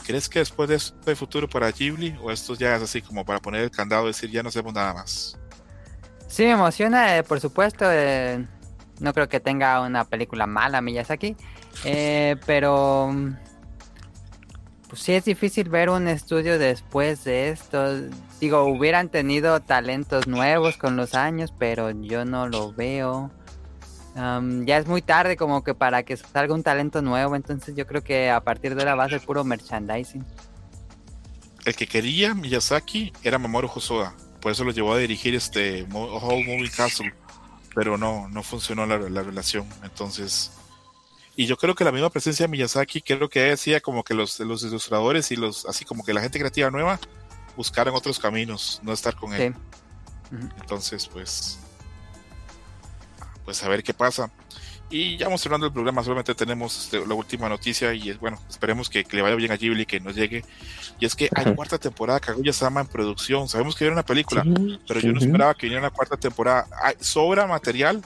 [0.06, 2.18] ¿crees que después de esto hay futuro para Ghibli?
[2.22, 4.74] ¿O esto ya es así como para poner el candado y decir ya no hacemos
[4.74, 5.40] nada más?
[6.28, 7.86] Sí, me emociona, eh, por supuesto.
[7.90, 8.46] eh,
[9.00, 11.36] no creo que tenga una película mala Miyazaki.
[11.84, 13.14] Eh, pero.
[14.90, 18.04] Pues sí, es difícil ver un estudio después de esto.
[18.40, 23.32] Digo, hubieran tenido talentos nuevos con los años, pero yo no lo veo.
[24.16, 28.04] Ya es muy tarde como que para que salga un talento nuevo, entonces yo creo
[28.04, 30.26] que a partir de ahora va a ser puro merchandising.
[31.66, 36.46] El que quería Miyazaki era Mamoru Hosoda, por eso lo llevó a dirigir este Whole
[36.46, 37.14] Moving Castle,
[37.76, 40.52] pero no, no funcionó la, la relación, entonces...
[41.40, 44.40] Y yo creo que la misma presencia de Miyazaki, creo que decía como que los,
[44.40, 47.00] los ilustradores y los, así como que la gente creativa nueva,
[47.56, 49.54] buscaran otros caminos, no estar con él.
[49.54, 50.36] Sí.
[50.60, 51.60] Entonces, pues,
[53.46, 54.32] pues a ver qué pasa.
[54.90, 58.42] Y ya vamos cerrando el programa, solamente tenemos este, la última noticia y es bueno,
[58.50, 60.44] esperemos que, que le vaya bien a Ghibli, que nos llegue.
[61.00, 61.56] Y es que hay Ajá.
[61.56, 63.48] cuarta temporada de Kaguya-sama en producción.
[63.48, 66.66] Sabemos que viene una película, Sí, pero yo no esperaba que viniera una cuarta temporada.
[66.82, 68.02] Hay, sobra material,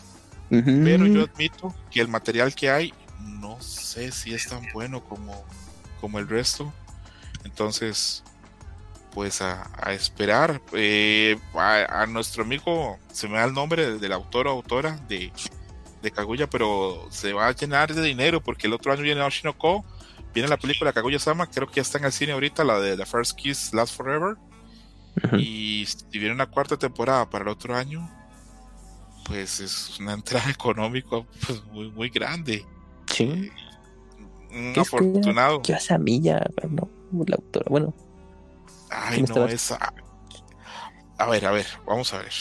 [0.50, 5.46] pero yo admito que el material que hay no sé si es tan bueno como,
[6.00, 6.72] como el resto.
[7.44, 8.24] Entonces,
[9.14, 10.62] pues a, a esperar.
[10.74, 15.32] Eh, a, a nuestro amigo, se me da el nombre del autor o autora de,
[16.02, 19.86] de Kaguya, pero se va a llenar de dinero porque el otro año viene Oshinoko,
[20.34, 23.06] viene la película Kaguya-sama, creo que ya está en el cine ahorita, la de The
[23.06, 24.38] First Kiss Last Forever.
[25.38, 28.10] Y si viene una cuarta temporada para el otro año,
[29.26, 32.66] pues es una entrada económica pues, muy, muy grande.
[33.28, 33.52] Sí.
[34.54, 35.62] Un ¿Qué afortunado.
[35.62, 36.42] ¿Qué hace a Milla?
[36.70, 36.90] No,
[37.26, 37.66] la autora.
[37.70, 37.94] Bueno,
[38.90, 39.94] Ay, ¿Qué me no, esa.
[41.18, 42.32] A ver, a ver, vamos a ver.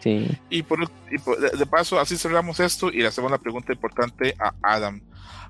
[0.00, 0.28] sí.
[0.50, 0.80] Y por,
[1.10, 4.52] y por- de, de paso, así cerramos esto y le hacemos la pregunta importante a
[4.62, 5.00] Adam.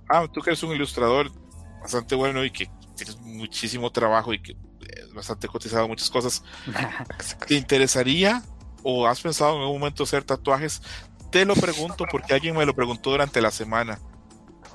[0.09, 1.33] Adam, tú que eres un ilustrador
[1.81, 6.43] bastante bueno y que tienes muchísimo trabajo y que es bastante cotizado en muchas cosas,
[7.47, 8.43] ¿te interesaría
[8.83, 10.83] o has pensado en algún momento hacer tatuajes?
[11.31, 13.99] Te lo pregunto porque alguien me lo preguntó durante la semana.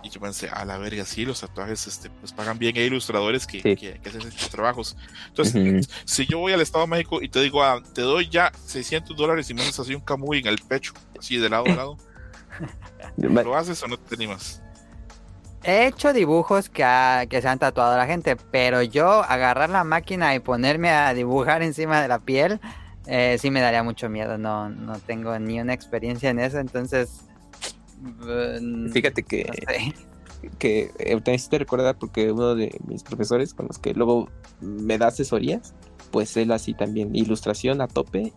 [0.03, 2.75] Y yo pensé, a la verga, sí, los tatuajes este, pues pagan bien.
[2.75, 3.75] Hay ilustradores que, Sí.
[3.77, 4.97] que, que hacen estos trabajos.
[5.29, 8.51] Entonces, si yo voy al Estado de México y te digo, ah, te doy ya
[8.65, 11.75] 600 dólares y me haces así un camuy en el pecho, así de lado a
[11.75, 11.97] lado,
[13.17, 14.61] ¿lo haces o no te animas?
[15.63, 19.69] He hecho dibujos que, ha- que se han tatuado a la gente, pero yo agarrar
[19.69, 22.59] la máquina y ponerme a dibujar encima de la piel,
[23.07, 24.37] eh, sí me daría mucho miedo.
[24.37, 27.21] No, no tengo ni una experiencia en eso, entonces...
[28.03, 29.93] mm, Fíjate que, no sé.
[30.59, 34.29] que eh, también sí te recuerda porque uno de mis profesores con los que luego
[34.61, 35.73] me da asesorías,
[36.11, 38.33] pues él así también, ilustración a tope.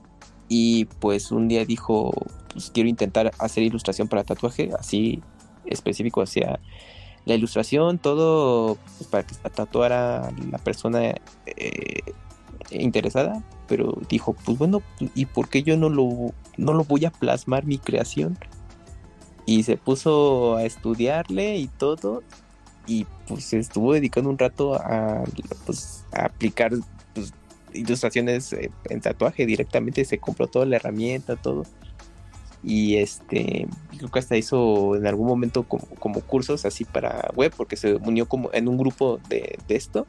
[0.49, 2.13] Y pues un día dijo,
[2.53, 5.21] pues quiero intentar hacer ilustración para tatuaje, así
[5.65, 6.61] específico hacia
[7.25, 11.15] la ilustración, todo pues, para que tatuara la persona
[11.47, 12.01] eh,
[12.71, 13.43] interesada.
[13.67, 14.83] Pero dijo, pues bueno,
[15.15, 18.39] ¿y por qué yo no lo, no lo voy a plasmar mi creación?
[19.47, 22.23] Y se puso a estudiarle y todo
[22.87, 25.25] y pues estuvo dedicando un rato a,
[25.65, 26.73] pues, a aplicar
[27.15, 27.33] pues,
[27.73, 31.65] ilustraciones eh, en tatuaje directamente se compró toda la herramienta todo.
[32.63, 37.53] Y este creo que hasta hizo en algún momento como, como cursos así para web
[37.57, 40.07] porque se unió como en un grupo de, de esto.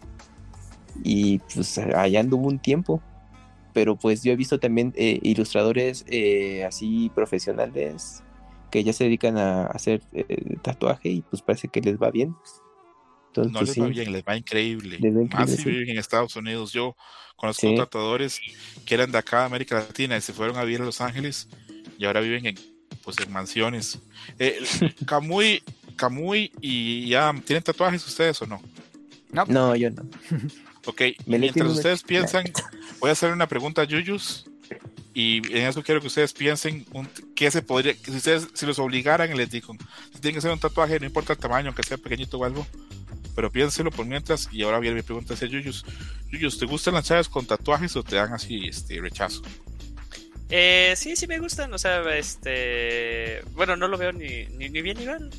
[1.04, 3.02] Y pues allá anduvo un tiempo.
[3.74, 8.24] Pero pues yo he visto también eh, ilustradores eh, así profesionales
[8.72, 12.36] que ya se dedican a hacer eh, tatuaje y pues parece que les va bien.
[13.28, 14.98] Entonces, No les sí, va bien, les va increíble.
[15.00, 15.70] Les va Más increíble, si sí.
[15.70, 16.72] viven en Estados Unidos.
[16.74, 16.96] Yo
[17.36, 17.76] conozco Sí.
[17.76, 18.40] tatuadores
[18.86, 21.48] que eran de acá de América Latina y se fueron a vivir a Los Ángeles
[22.00, 22.56] y ahora viven en,
[23.04, 24.00] pues, en mansiones.
[24.40, 24.60] Eh,
[25.06, 25.62] Camuy,
[25.96, 28.62] Camuy y Adam, ¿tienen tatuajes ustedes o no?
[29.48, 30.04] No, yo no.
[30.86, 32.46] Ok, Me mientras ustedes piensan,
[33.00, 34.50] voy a hacer una pregunta a Yuyus
[35.20, 38.78] Y en eso quiero que ustedes piensen un, qué se podría, si ustedes, si los
[38.78, 39.74] obligaran, les digo,
[40.14, 42.68] si tienen que hacer un tatuaje, no importa el tamaño, aunque sea pequeñito o algo,
[43.36, 44.48] pero piénselo por mientras.
[44.52, 45.84] Y ahora viene mi pregunta hacia Yuyus.
[46.32, 49.42] Yuyus, ¿te gustan las chaves con tatuajes o te dan así este rechazo?
[50.50, 53.42] Eh, sí, sí me gustan, o sea, este...
[53.54, 55.32] Bueno, no lo veo ni, ni, ni bien ni mal.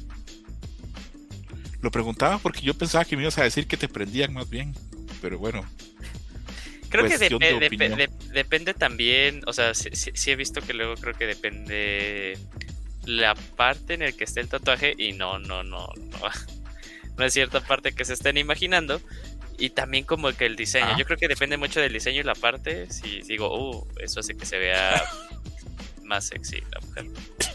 [1.83, 4.75] Lo preguntaba porque yo pensaba que me ibas a decir que te prendían más bien,
[5.23, 5.65] pero bueno.
[6.89, 7.97] Creo que de opinión.
[7.97, 12.39] de- depende también, o sea, sí, sí- he visto que luego creo que depende
[13.05, 16.19] la parte en el que esté el tatuaje y no, no, no, no,
[17.17, 19.01] no es cierta parte que se estén imaginando
[19.59, 20.97] y también como que el diseño, Ah.
[20.99, 24.37] yo creo que depende mucho del diseño y la parte, si digo, uh, eso hace
[24.37, 25.03] que se vea
[26.05, 27.07] más sexy la mujer.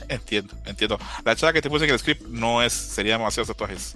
[0.10, 1.00] Entiendo, entiendo.
[1.24, 3.96] La chava que te puse en el script no es, sería demasiados tatuajes.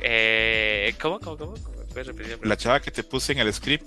[0.00, 1.54] Eh, ¿Cómo, cómo, cómo?
[1.54, 1.78] ¿Cómo?
[1.88, 2.48] ¿Puedes repetir la?
[2.50, 3.84] La chava que te puse en el script,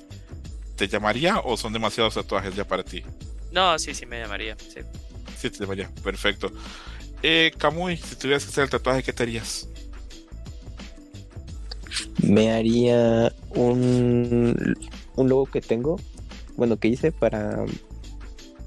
[0.81, 3.03] ¿te llamaría o son demasiados tatuajes ya para ti?
[3.51, 4.79] No, sí, sí me llamaría, sí.
[5.37, 5.91] Sí, te llamaría.
[6.03, 6.51] Perfecto.
[7.21, 9.67] Eh, Kamui, si tuvieras que hacer el tatuaje, ¿qué te harías?
[12.23, 14.75] Me haría un,
[15.15, 15.99] un logo que tengo,
[16.55, 17.63] bueno, que hice para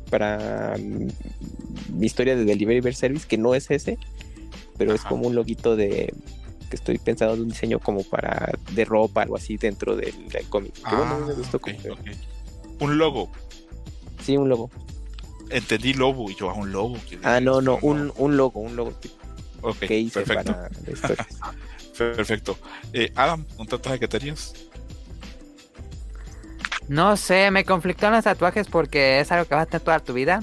[0.09, 3.99] para mi historia de Delivery Service, que no es ese,
[4.79, 6.15] pero es como un loguito de
[6.75, 10.49] que estoy pensando en un diseño como para de ropa, algo así dentro del, del
[10.49, 10.75] cómic.
[10.83, 11.77] Bueno, me gustó Ah, como.
[12.81, 13.31] Un logo.
[14.23, 14.71] Sí, un logo.
[15.51, 16.97] Entendí lobo y yo a un logo.
[17.23, 19.15] Ah, no, no, un, un logo, un logo tipo
[19.63, 20.53] Ok, que hice perfecto.
[20.53, 21.27] para la.
[21.97, 22.59] Perfecto.
[22.93, 24.53] Eh, Adam, ¿un tatuaje que te harías?
[26.89, 30.13] No sé, me conflictó en los tatuajes porque es algo que vas a toda tu
[30.13, 30.43] vida.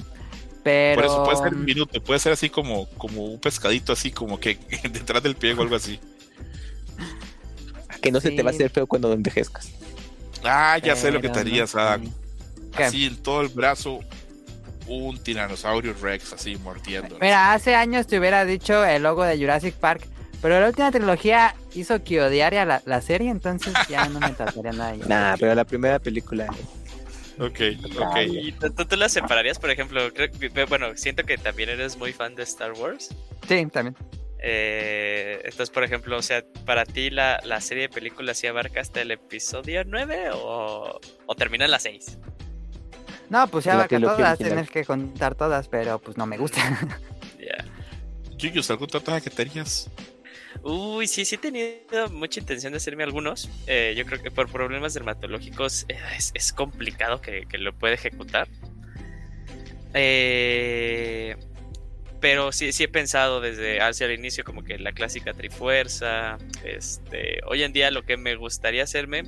[0.64, 1.02] Pero.
[1.02, 4.40] Por eso puede ser un minuto, puede ser así como, como un pescadito, así como
[4.40, 4.58] que
[4.90, 6.00] detrás del pie o algo así.
[8.02, 9.70] Que no se te va a hacer feo cuando envejezcas.
[10.44, 11.74] Ah, ya sé lo que te harías.
[11.74, 12.02] Adam.
[12.76, 12.84] ¿Qué?
[12.84, 14.00] Así en todo el brazo,
[14.88, 17.16] un tiranosaurio Rex, así mordiendo.
[17.20, 20.06] Mira, hace años te hubiera dicho el logo de Jurassic Park.
[20.42, 24.72] Pero la última trilogía hizo que odiara la, la serie, entonces ya no me trataría
[24.72, 24.96] nada.
[24.96, 25.04] ya.
[25.08, 26.46] Nah, pero la primera película.
[27.38, 27.60] Ok,
[28.00, 28.16] ok.
[28.28, 30.00] ¿Y tú, tú- tú las separarías, por ejemplo?
[30.12, 33.10] Creo que- bueno, siento que también eres muy fan de Star Wars.
[33.48, 33.96] Sí, también.
[34.44, 38.80] Eh, entonces, por ejemplo, o sea, ¿para ti la, la serie de películas sí abarca
[38.80, 42.18] hasta el episodio 9 o, o termina en la 6?
[43.30, 46.60] No, pues ya abarca todas, tienes que contar todas, pero pues no me gusta.
[47.38, 47.64] Ya.
[48.36, 49.90] Yuyos, ¿algún tatuaje que te harías?
[50.62, 53.48] Uy, sí, sí he tenido mucha intención de hacerme algunos.
[53.66, 57.94] Eh, yo creo que por problemas dermatológicos eh, es, es complicado que, que lo pueda
[57.94, 58.48] ejecutar.
[59.94, 61.36] Eh,
[62.22, 66.38] pero sí, sí he pensado desde hacia el inicio como que la clásica trifuerza.
[66.64, 69.24] Este, hoy en día lo que me gustaría hacerme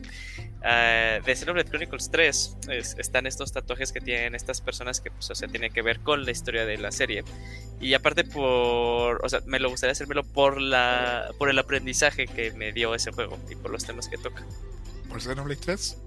[0.64, 5.28] eh, de Xenoblade Chronicles 3 es- están estos tatuajes que tienen estas personas que pues,
[5.30, 7.24] o sea, tienen que ver con la historia de la serie.
[7.80, 12.52] Y aparte por, o sea, me lo gustaría hacérmelo por la por el aprendizaje que
[12.52, 14.42] me dio ese juego y por los temas que toca.
[15.08, 15.98] ¿Por Xenoblade 3?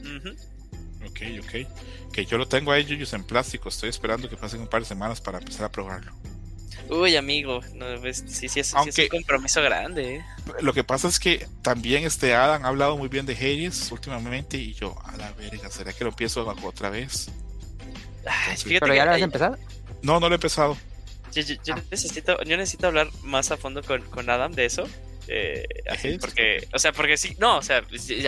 [0.00, 0.36] Ujú.
[1.06, 2.12] Ok, ok.
[2.12, 3.68] Que yo lo tengo ahí, Yuyos, en plástico.
[3.68, 6.12] Estoy esperando que pasen un par de semanas para empezar a probarlo.
[6.88, 10.16] Uy, amigo, no, ves, sí, sí, es, sí es Aunque- un compromiso grande.
[10.16, 10.24] ¿eh?
[10.60, 14.56] Lo que pasa es que también este Adam ha hablado muy bien de Hades últimamente
[14.56, 17.30] y yo, a la verga, ¿será que lo empiezo otra vez?
[18.26, 19.56] Ay, Sí, fíjate pero ya lo has empezado.
[20.02, 20.76] No, no lo he empezado.
[21.32, 21.82] yo, yo- yo Ah.
[21.92, 24.84] necesito, yo necesito hablar más a fondo con, con Adam de eso.
[25.32, 27.82] eh, así, porque, o sea, porque sí, no, o sea, a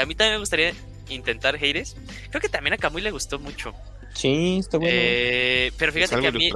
[0.06, 0.72] mí también me gustaría
[1.12, 1.96] intentar Hades.
[2.30, 3.74] Creo que también a Kamui le gustó mucho.
[4.14, 4.92] Sí, está bueno.
[4.94, 6.50] Eh, pero fíjate que a mí.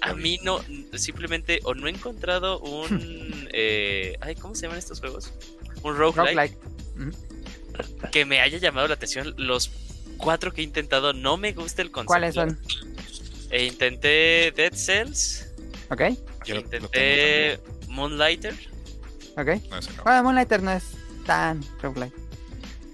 [0.00, 0.60] A mí no,
[0.94, 3.48] simplemente o no he encontrado un...
[3.52, 5.32] eh, ay, ¿cómo se llaman estos juegos?
[5.82, 6.56] Un roguelike
[7.76, 8.10] Roguelike.
[8.10, 9.34] que me haya llamado la atención.
[9.36, 9.70] Los
[10.16, 12.08] cuatro que he intentado no me gusta el concepto.
[12.08, 12.58] ¿Cuáles son?
[13.50, 15.48] E intenté Dead Cells,
[15.90, 16.02] ¿Ok?
[16.44, 17.58] Yo intenté
[17.88, 18.54] Moonlighter.
[19.36, 19.46] ¿Ok?
[19.70, 20.02] No, no.
[20.04, 20.84] Bueno, Moonlighter no es
[21.24, 22.27] tan roguelike.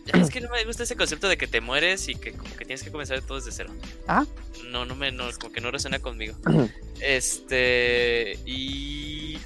[0.06, 2.64] Es que no me gusta ese concepto de que te mueres y que como que
[2.64, 3.70] tienes que comenzar todo desde cero.
[4.06, 4.26] Ajá.
[4.70, 6.36] No, no me, no, como que no resuena conmigo.
[7.00, 9.36] Este, y...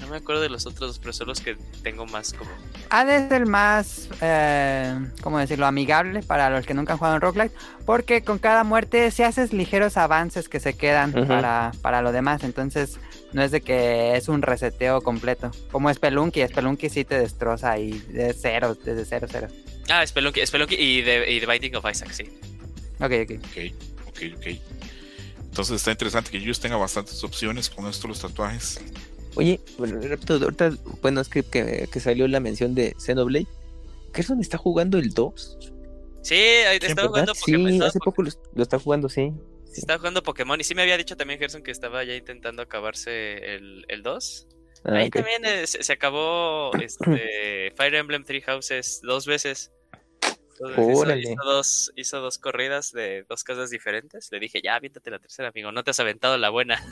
[0.00, 2.50] No me acuerdo de los otros, dos, pero son los que tengo más como...
[2.90, 5.66] Ha de ser más, eh, ¿cómo decirlo?
[5.66, 7.52] Amigable para los que nunca han jugado en roguelike.
[7.86, 12.44] Porque con cada muerte si haces ligeros avances que se quedan para, para lo demás.
[12.44, 13.00] Entonces
[13.32, 15.50] no es de que es un reseteo completo.
[15.70, 16.46] Como Spelunky.
[16.46, 19.48] Spelunky sí te destroza ahí de cero, desde cero, cero.
[19.88, 22.24] Ah, Spelunky, Spelunky y, The, y The Binding of Isaac, sí.
[23.00, 23.30] Ok, ok.
[23.44, 24.46] Ok, ok, ok.
[25.44, 28.80] Entonces está interesante que Yuyos tenga bastantes opciones con esto los tatuajes.
[29.34, 33.46] Oye, ahorita, bueno, es que, que, que salió la mención de Xenoblade.
[34.12, 35.58] ¿Qué es donde está jugando el 2?
[36.22, 37.40] Sí, ahí estaba jugando ¿Verdad?
[37.40, 37.70] Pokémon.
[37.72, 39.32] Sí, hace po- poco lo, lo está jugando, sí.
[39.72, 39.80] Sí.
[39.80, 43.54] Estaba jugando Pokémon y sí me había dicho también Gerson que estaba ya intentando acabarse
[43.54, 44.48] el, el 2.
[44.84, 49.72] Ah, Ahí también eh, se, acabó este, Fire Emblem Three Houses dos veces.
[50.60, 54.28] Entonces hizo, hizo dos, hizo dos corridas de dos casas diferentes.
[54.30, 55.72] Le dije, ya, aviéntate la tercera, amigo.
[55.72, 56.82] No te has aventado la buena.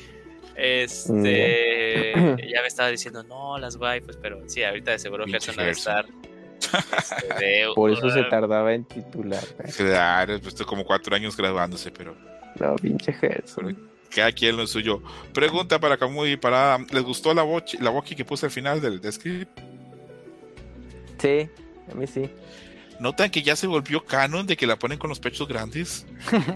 [0.56, 2.12] este.
[2.14, 5.98] ya me estaba diciendo, no, las waifus, pero sí, ahorita de seguro Gerson de Gerson.
[5.98, 6.37] estar.
[6.60, 9.42] Este, Por eso se tardaba en titular.
[9.76, 12.14] Claro, pues como cuatro años graduándose, pero
[12.58, 13.78] No, pinche Gerson.
[14.14, 15.02] cada quien lo suyo.
[15.32, 16.86] Pregunta para Camuy y para Adam.
[16.90, 19.58] ¿Les gustó la bochi, la boqui que puse al final del, del script?
[21.18, 21.48] Sí,
[21.90, 22.30] a mí sí.
[23.00, 26.06] ¿Notan que ya se volvió canon de que la ponen con los pechos grandes?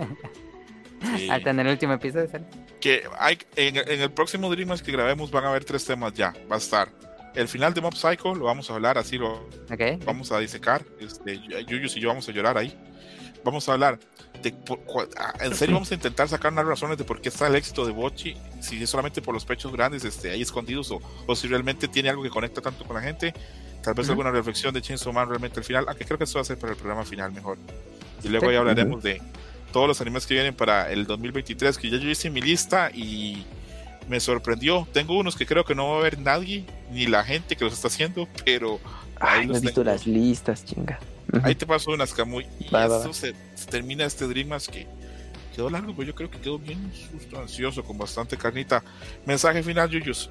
[1.16, 1.28] Sí.
[1.28, 2.28] Hasta en el último episodio.
[2.30, 2.44] ¿sale?
[2.80, 6.32] que hay en, en el próximo Dreamers que grabemos van a haber tres temas ya.
[6.48, 6.90] Va a estar
[7.34, 10.04] el final de Mob Psycho, lo vamos a hablar, así lo Ok.
[10.04, 10.84] vamos a disecar.
[11.00, 12.76] Este, Yuyus y yo vamos a llorar ahí.
[13.44, 13.98] Vamos a hablar
[14.40, 14.80] de por-
[15.16, 17.84] ah, en serio vamos a intentar sacar unas razones de por qué está el éxito
[17.84, 21.48] de Bochi, si es solamente por los pechos grandes este, ahí escondidos o, o si
[21.48, 23.34] realmente tiene algo que conecta tanto con la gente.
[23.82, 24.12] Tal vez Ujú.
[24.12, 26.56] alguna reflexión de Chainsaw Man realmente al final, aunque creo que eso va a ser
[26.59, 27.59] para el programa final mejor.
[28.22, 29.20] Y luego ya hablaremos de
[29.72, 33.44] todos los animes que vienen para el 2023, que ya yo hice mi lista y
[34.08, 34.86] me sorprendió.
[34.92, 37.72] Tengo unos que creo que no va a haber nadie, ni la gente que los
[37.72, 38.80] está haciendo, pero
[39.20, 40.98] Ay, no he visto las listas, chinga.
[41.42, 42.46] Ahí te paso unas Camuy.
[42.60, 43.12] Y Va, va.
[43.12, 44.86] Se, se termina este Dreamers que
[45.54, 48.82] quedó largo, pero yo creo que quedó bien sustancioso, con bastante carnita.
[49.24, 50.30] Mensaje final, Yuyus.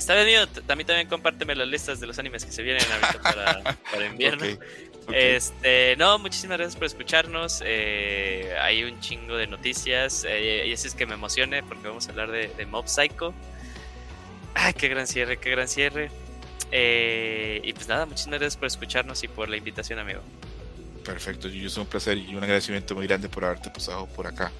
[0.00, 3.76] Está venido, también, también compárteme las listas de los animes que se vienen ahorita para,
[3.92, 4.46] para invierno.
[5.12, 7.62] Este, no, muchísimas gracias por escucharnos.
[7.66, 10.24] eh, hay un chingo de noticias.
[10.26, 13.34] eh, y así es que me emocione porque vamos a hablar de, de Mob Psycho.
[14.54, 16.10] Ay, qué gran cierre, qué gran cierre.
[16.72, 20.22] Eh, y pues nada, muchísimas gracias por escucharnos y por la invitación, amigo.
[21.04, 24.50] Perfecto, Yuyus, un placer y un agradecimiento muy grande por haberte pasado por acá.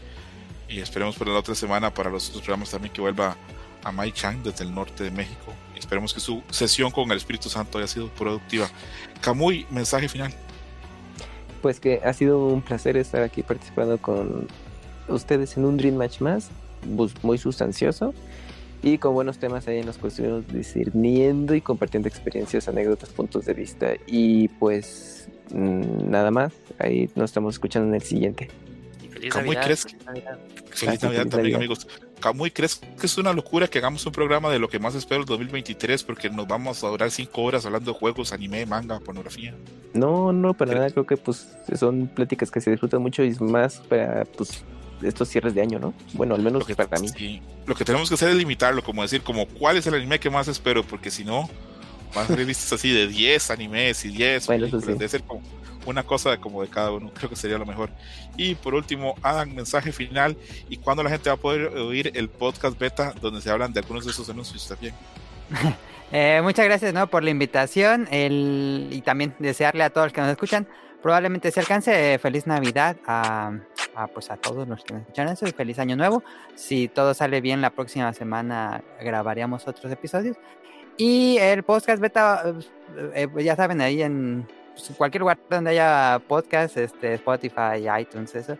[0.69, 3.39] Y esperemos por la otra semana para los otros programas también que vuelva
[3.85, 5.53] a Mai Chang desde el norte de México.
[5.77, 8.69] Esperemos que su sesión con el Espíritu Santo haya sido productiva.
[9.21, 10.33] Camuy, mensaje final.
[11.63, 14.49] Pues que ha sido un placer estar aquí participando con
[15.09, 16.51] ustedes en un Dream Match más,
[17.23, 18.15] muy sustancioso
[18.83, 23.93] y con buenos temas ahí que estuvimos discerniendo y compartiendo experiencias, anécdotas, puntos de vista.
[24.07, 28.49] Y pues mm, nada más, ahí nos estamos escuchando en el siguiente.
[29.23, 30.39] Y feliz Camuy, Navidad, ¿crees feliz Navidad.
[30.75, 31.57] Feliz sí, Navidad feliz también, Navidad.
[31.59, 31.89] amigos.
[32.21, 35.21] Camuy, ¿crees que es una locura que hagamos un programa de lo que más espero
[35.21, 36.03] el 2023?
[36.05, 39.55] Porque nos vamos a durar cinco horas hablando de juegos, anime, manga, pornografía.
[39.95, 41.49] No, no, para nada, creo que pues
[41.79, 44.63] son pláticas que se disfrutan mucho y es más para pues
[45.03, 45.95] estos cierres de año, ¿no?
[46.13, 47.09] Bueno, al menos Lo que, para mí.
[47.09, 50.21] sí, lo que tenemos que hacer es limitarlo, como decir, como cuál es el anime
[50.21, 51.49] que más espero, porque si no,
[52.15, 54.85] van a ser listas así de 10 animes y 10 Bueno, eso películas.
[54.85, 54.93] sí.
[54.99, 55.41] Debe ser como
[55.87, 57.91] una cosa como de cada uno, creo que sería lo mejor.
[58.37, 60.37] Y por último, hagan mensaje final
[60.69, 63.81] y cuándo la gente va a poder oír el podcast beta donde se hablan de
[63.81, 64.95] algunos de esos anuncios también.
[66.13, 67.07] Eh, muchas gracias ¿no?
[67.07, 70.67] por la invitación el, y también desearle a todos los que nos escuchan.
[71.01, 73.53] Probablemente se alcance eh, feliz Navidad a,
[73.95, 76.25] a, pues a todos los que nos escuchan eso y feliz Año Nuevo.
[76.57, 80.37] Si todo sale bien, la próxima semana grabaríamos otros episodios.
[80.97, 82.55] Y el podcast beta,
[83.15, 84.47] eh, ya saben, ahí en
[84.87, 88.57] pues, cualquier lugar donde haya podcast, este, Spotify, iTunes, eso.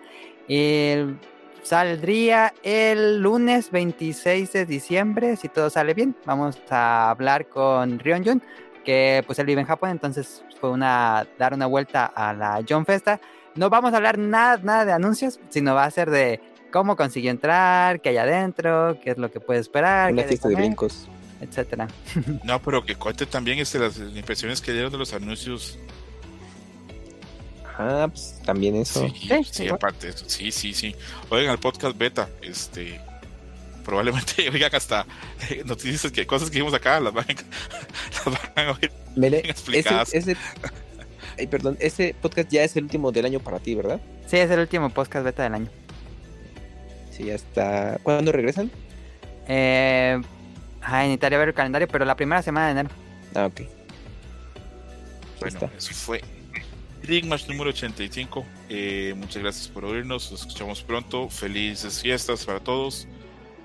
[0.49, 1.19] El-
[1.63, 6.17] saldría el lunes 26 de diciembre, si todo sale bien.
[6.25, 8.43] Vamos a hablar con Ryonjun,
[8.85, 12.87] que pues él vive en Japón, entonces fue una dar una vuelta a la John
[12.87, 13.21] Festa.
[13.57, 16.41] No vamos a hablar nada, nada de anuncios, sino va a ser de
[16.73, 20.55] cómo consiguió entrar, qué hay adentro, qué es lo que puede esperar, Una fiesta de
[20.55, 21.09] brincos.
[21.43, 21.89] etcétera.
[22.43, 25.79] No, pero que cuente también este, las impresiones que dieron de los anuncios.
[27.83, 29.09] Ah, pues también eso.
[29.09, 30.29] Sí, Sí, sí, aparte de eso.
[30.29, 30.95] Sí, sí, sí.
[31.31, 33.01] Oigan, el podcast beta, este.
[33.83, 35.07] Probablemente oigan hasta
[35.49, 37.25] eh, noticias que cosas que vimos acá las van,
[38.27, 40.13] las van a oír Mele, explicadas.
[40.13, 40.41] ese, ese,
[41.39, 43.99] ay, perdón, ese podcast ya es el último del año para ti, ¿verdad?
[44.27, 45.69] Sí, es el último podcast beta del año.
[47.11, 47.99] Sí, ya está.
[48.03, 48.71] ¿Cuándo regresan?
[49.49, 50.21] Eh,
[50.83, 52.91] ay, necesitaría ver el calendario, pero la primera semana de enero.
[53.35, 53.63] Ah, ok.
[55.41, 56.23] Bueno, eso fue
[57.11, 58.47] Rigmash número 85.
[58.69, 60.31] Eh, muchas gracias por oírnos.
[60.31, 61.29] Nos escuchamos pronto.
[61.29, 63.09] Felices fiestas para todos.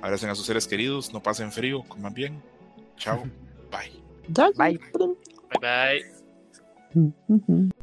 [0.02, 1.14] Abracen a sus seres queridos.
[1.14, 1.84] No pasen frío.
[1.84, 2.42] Coman bien.
[2.98, 3.24] Chao.
[3.72, 3.92] Bye.
[4.30, 4.80] Bye.
[4.94, 6.02] Bye bye.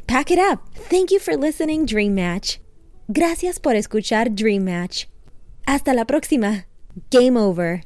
[0.07, 0.61] Pack it up.
[0.91, 2.59] Thank you for listening, Dream Match.
[3.09, 5.07] Gracias por escuchar Dream Match.
[5.65, 6.67] Hasta la próxima.
[7.11, 7.83] Game over.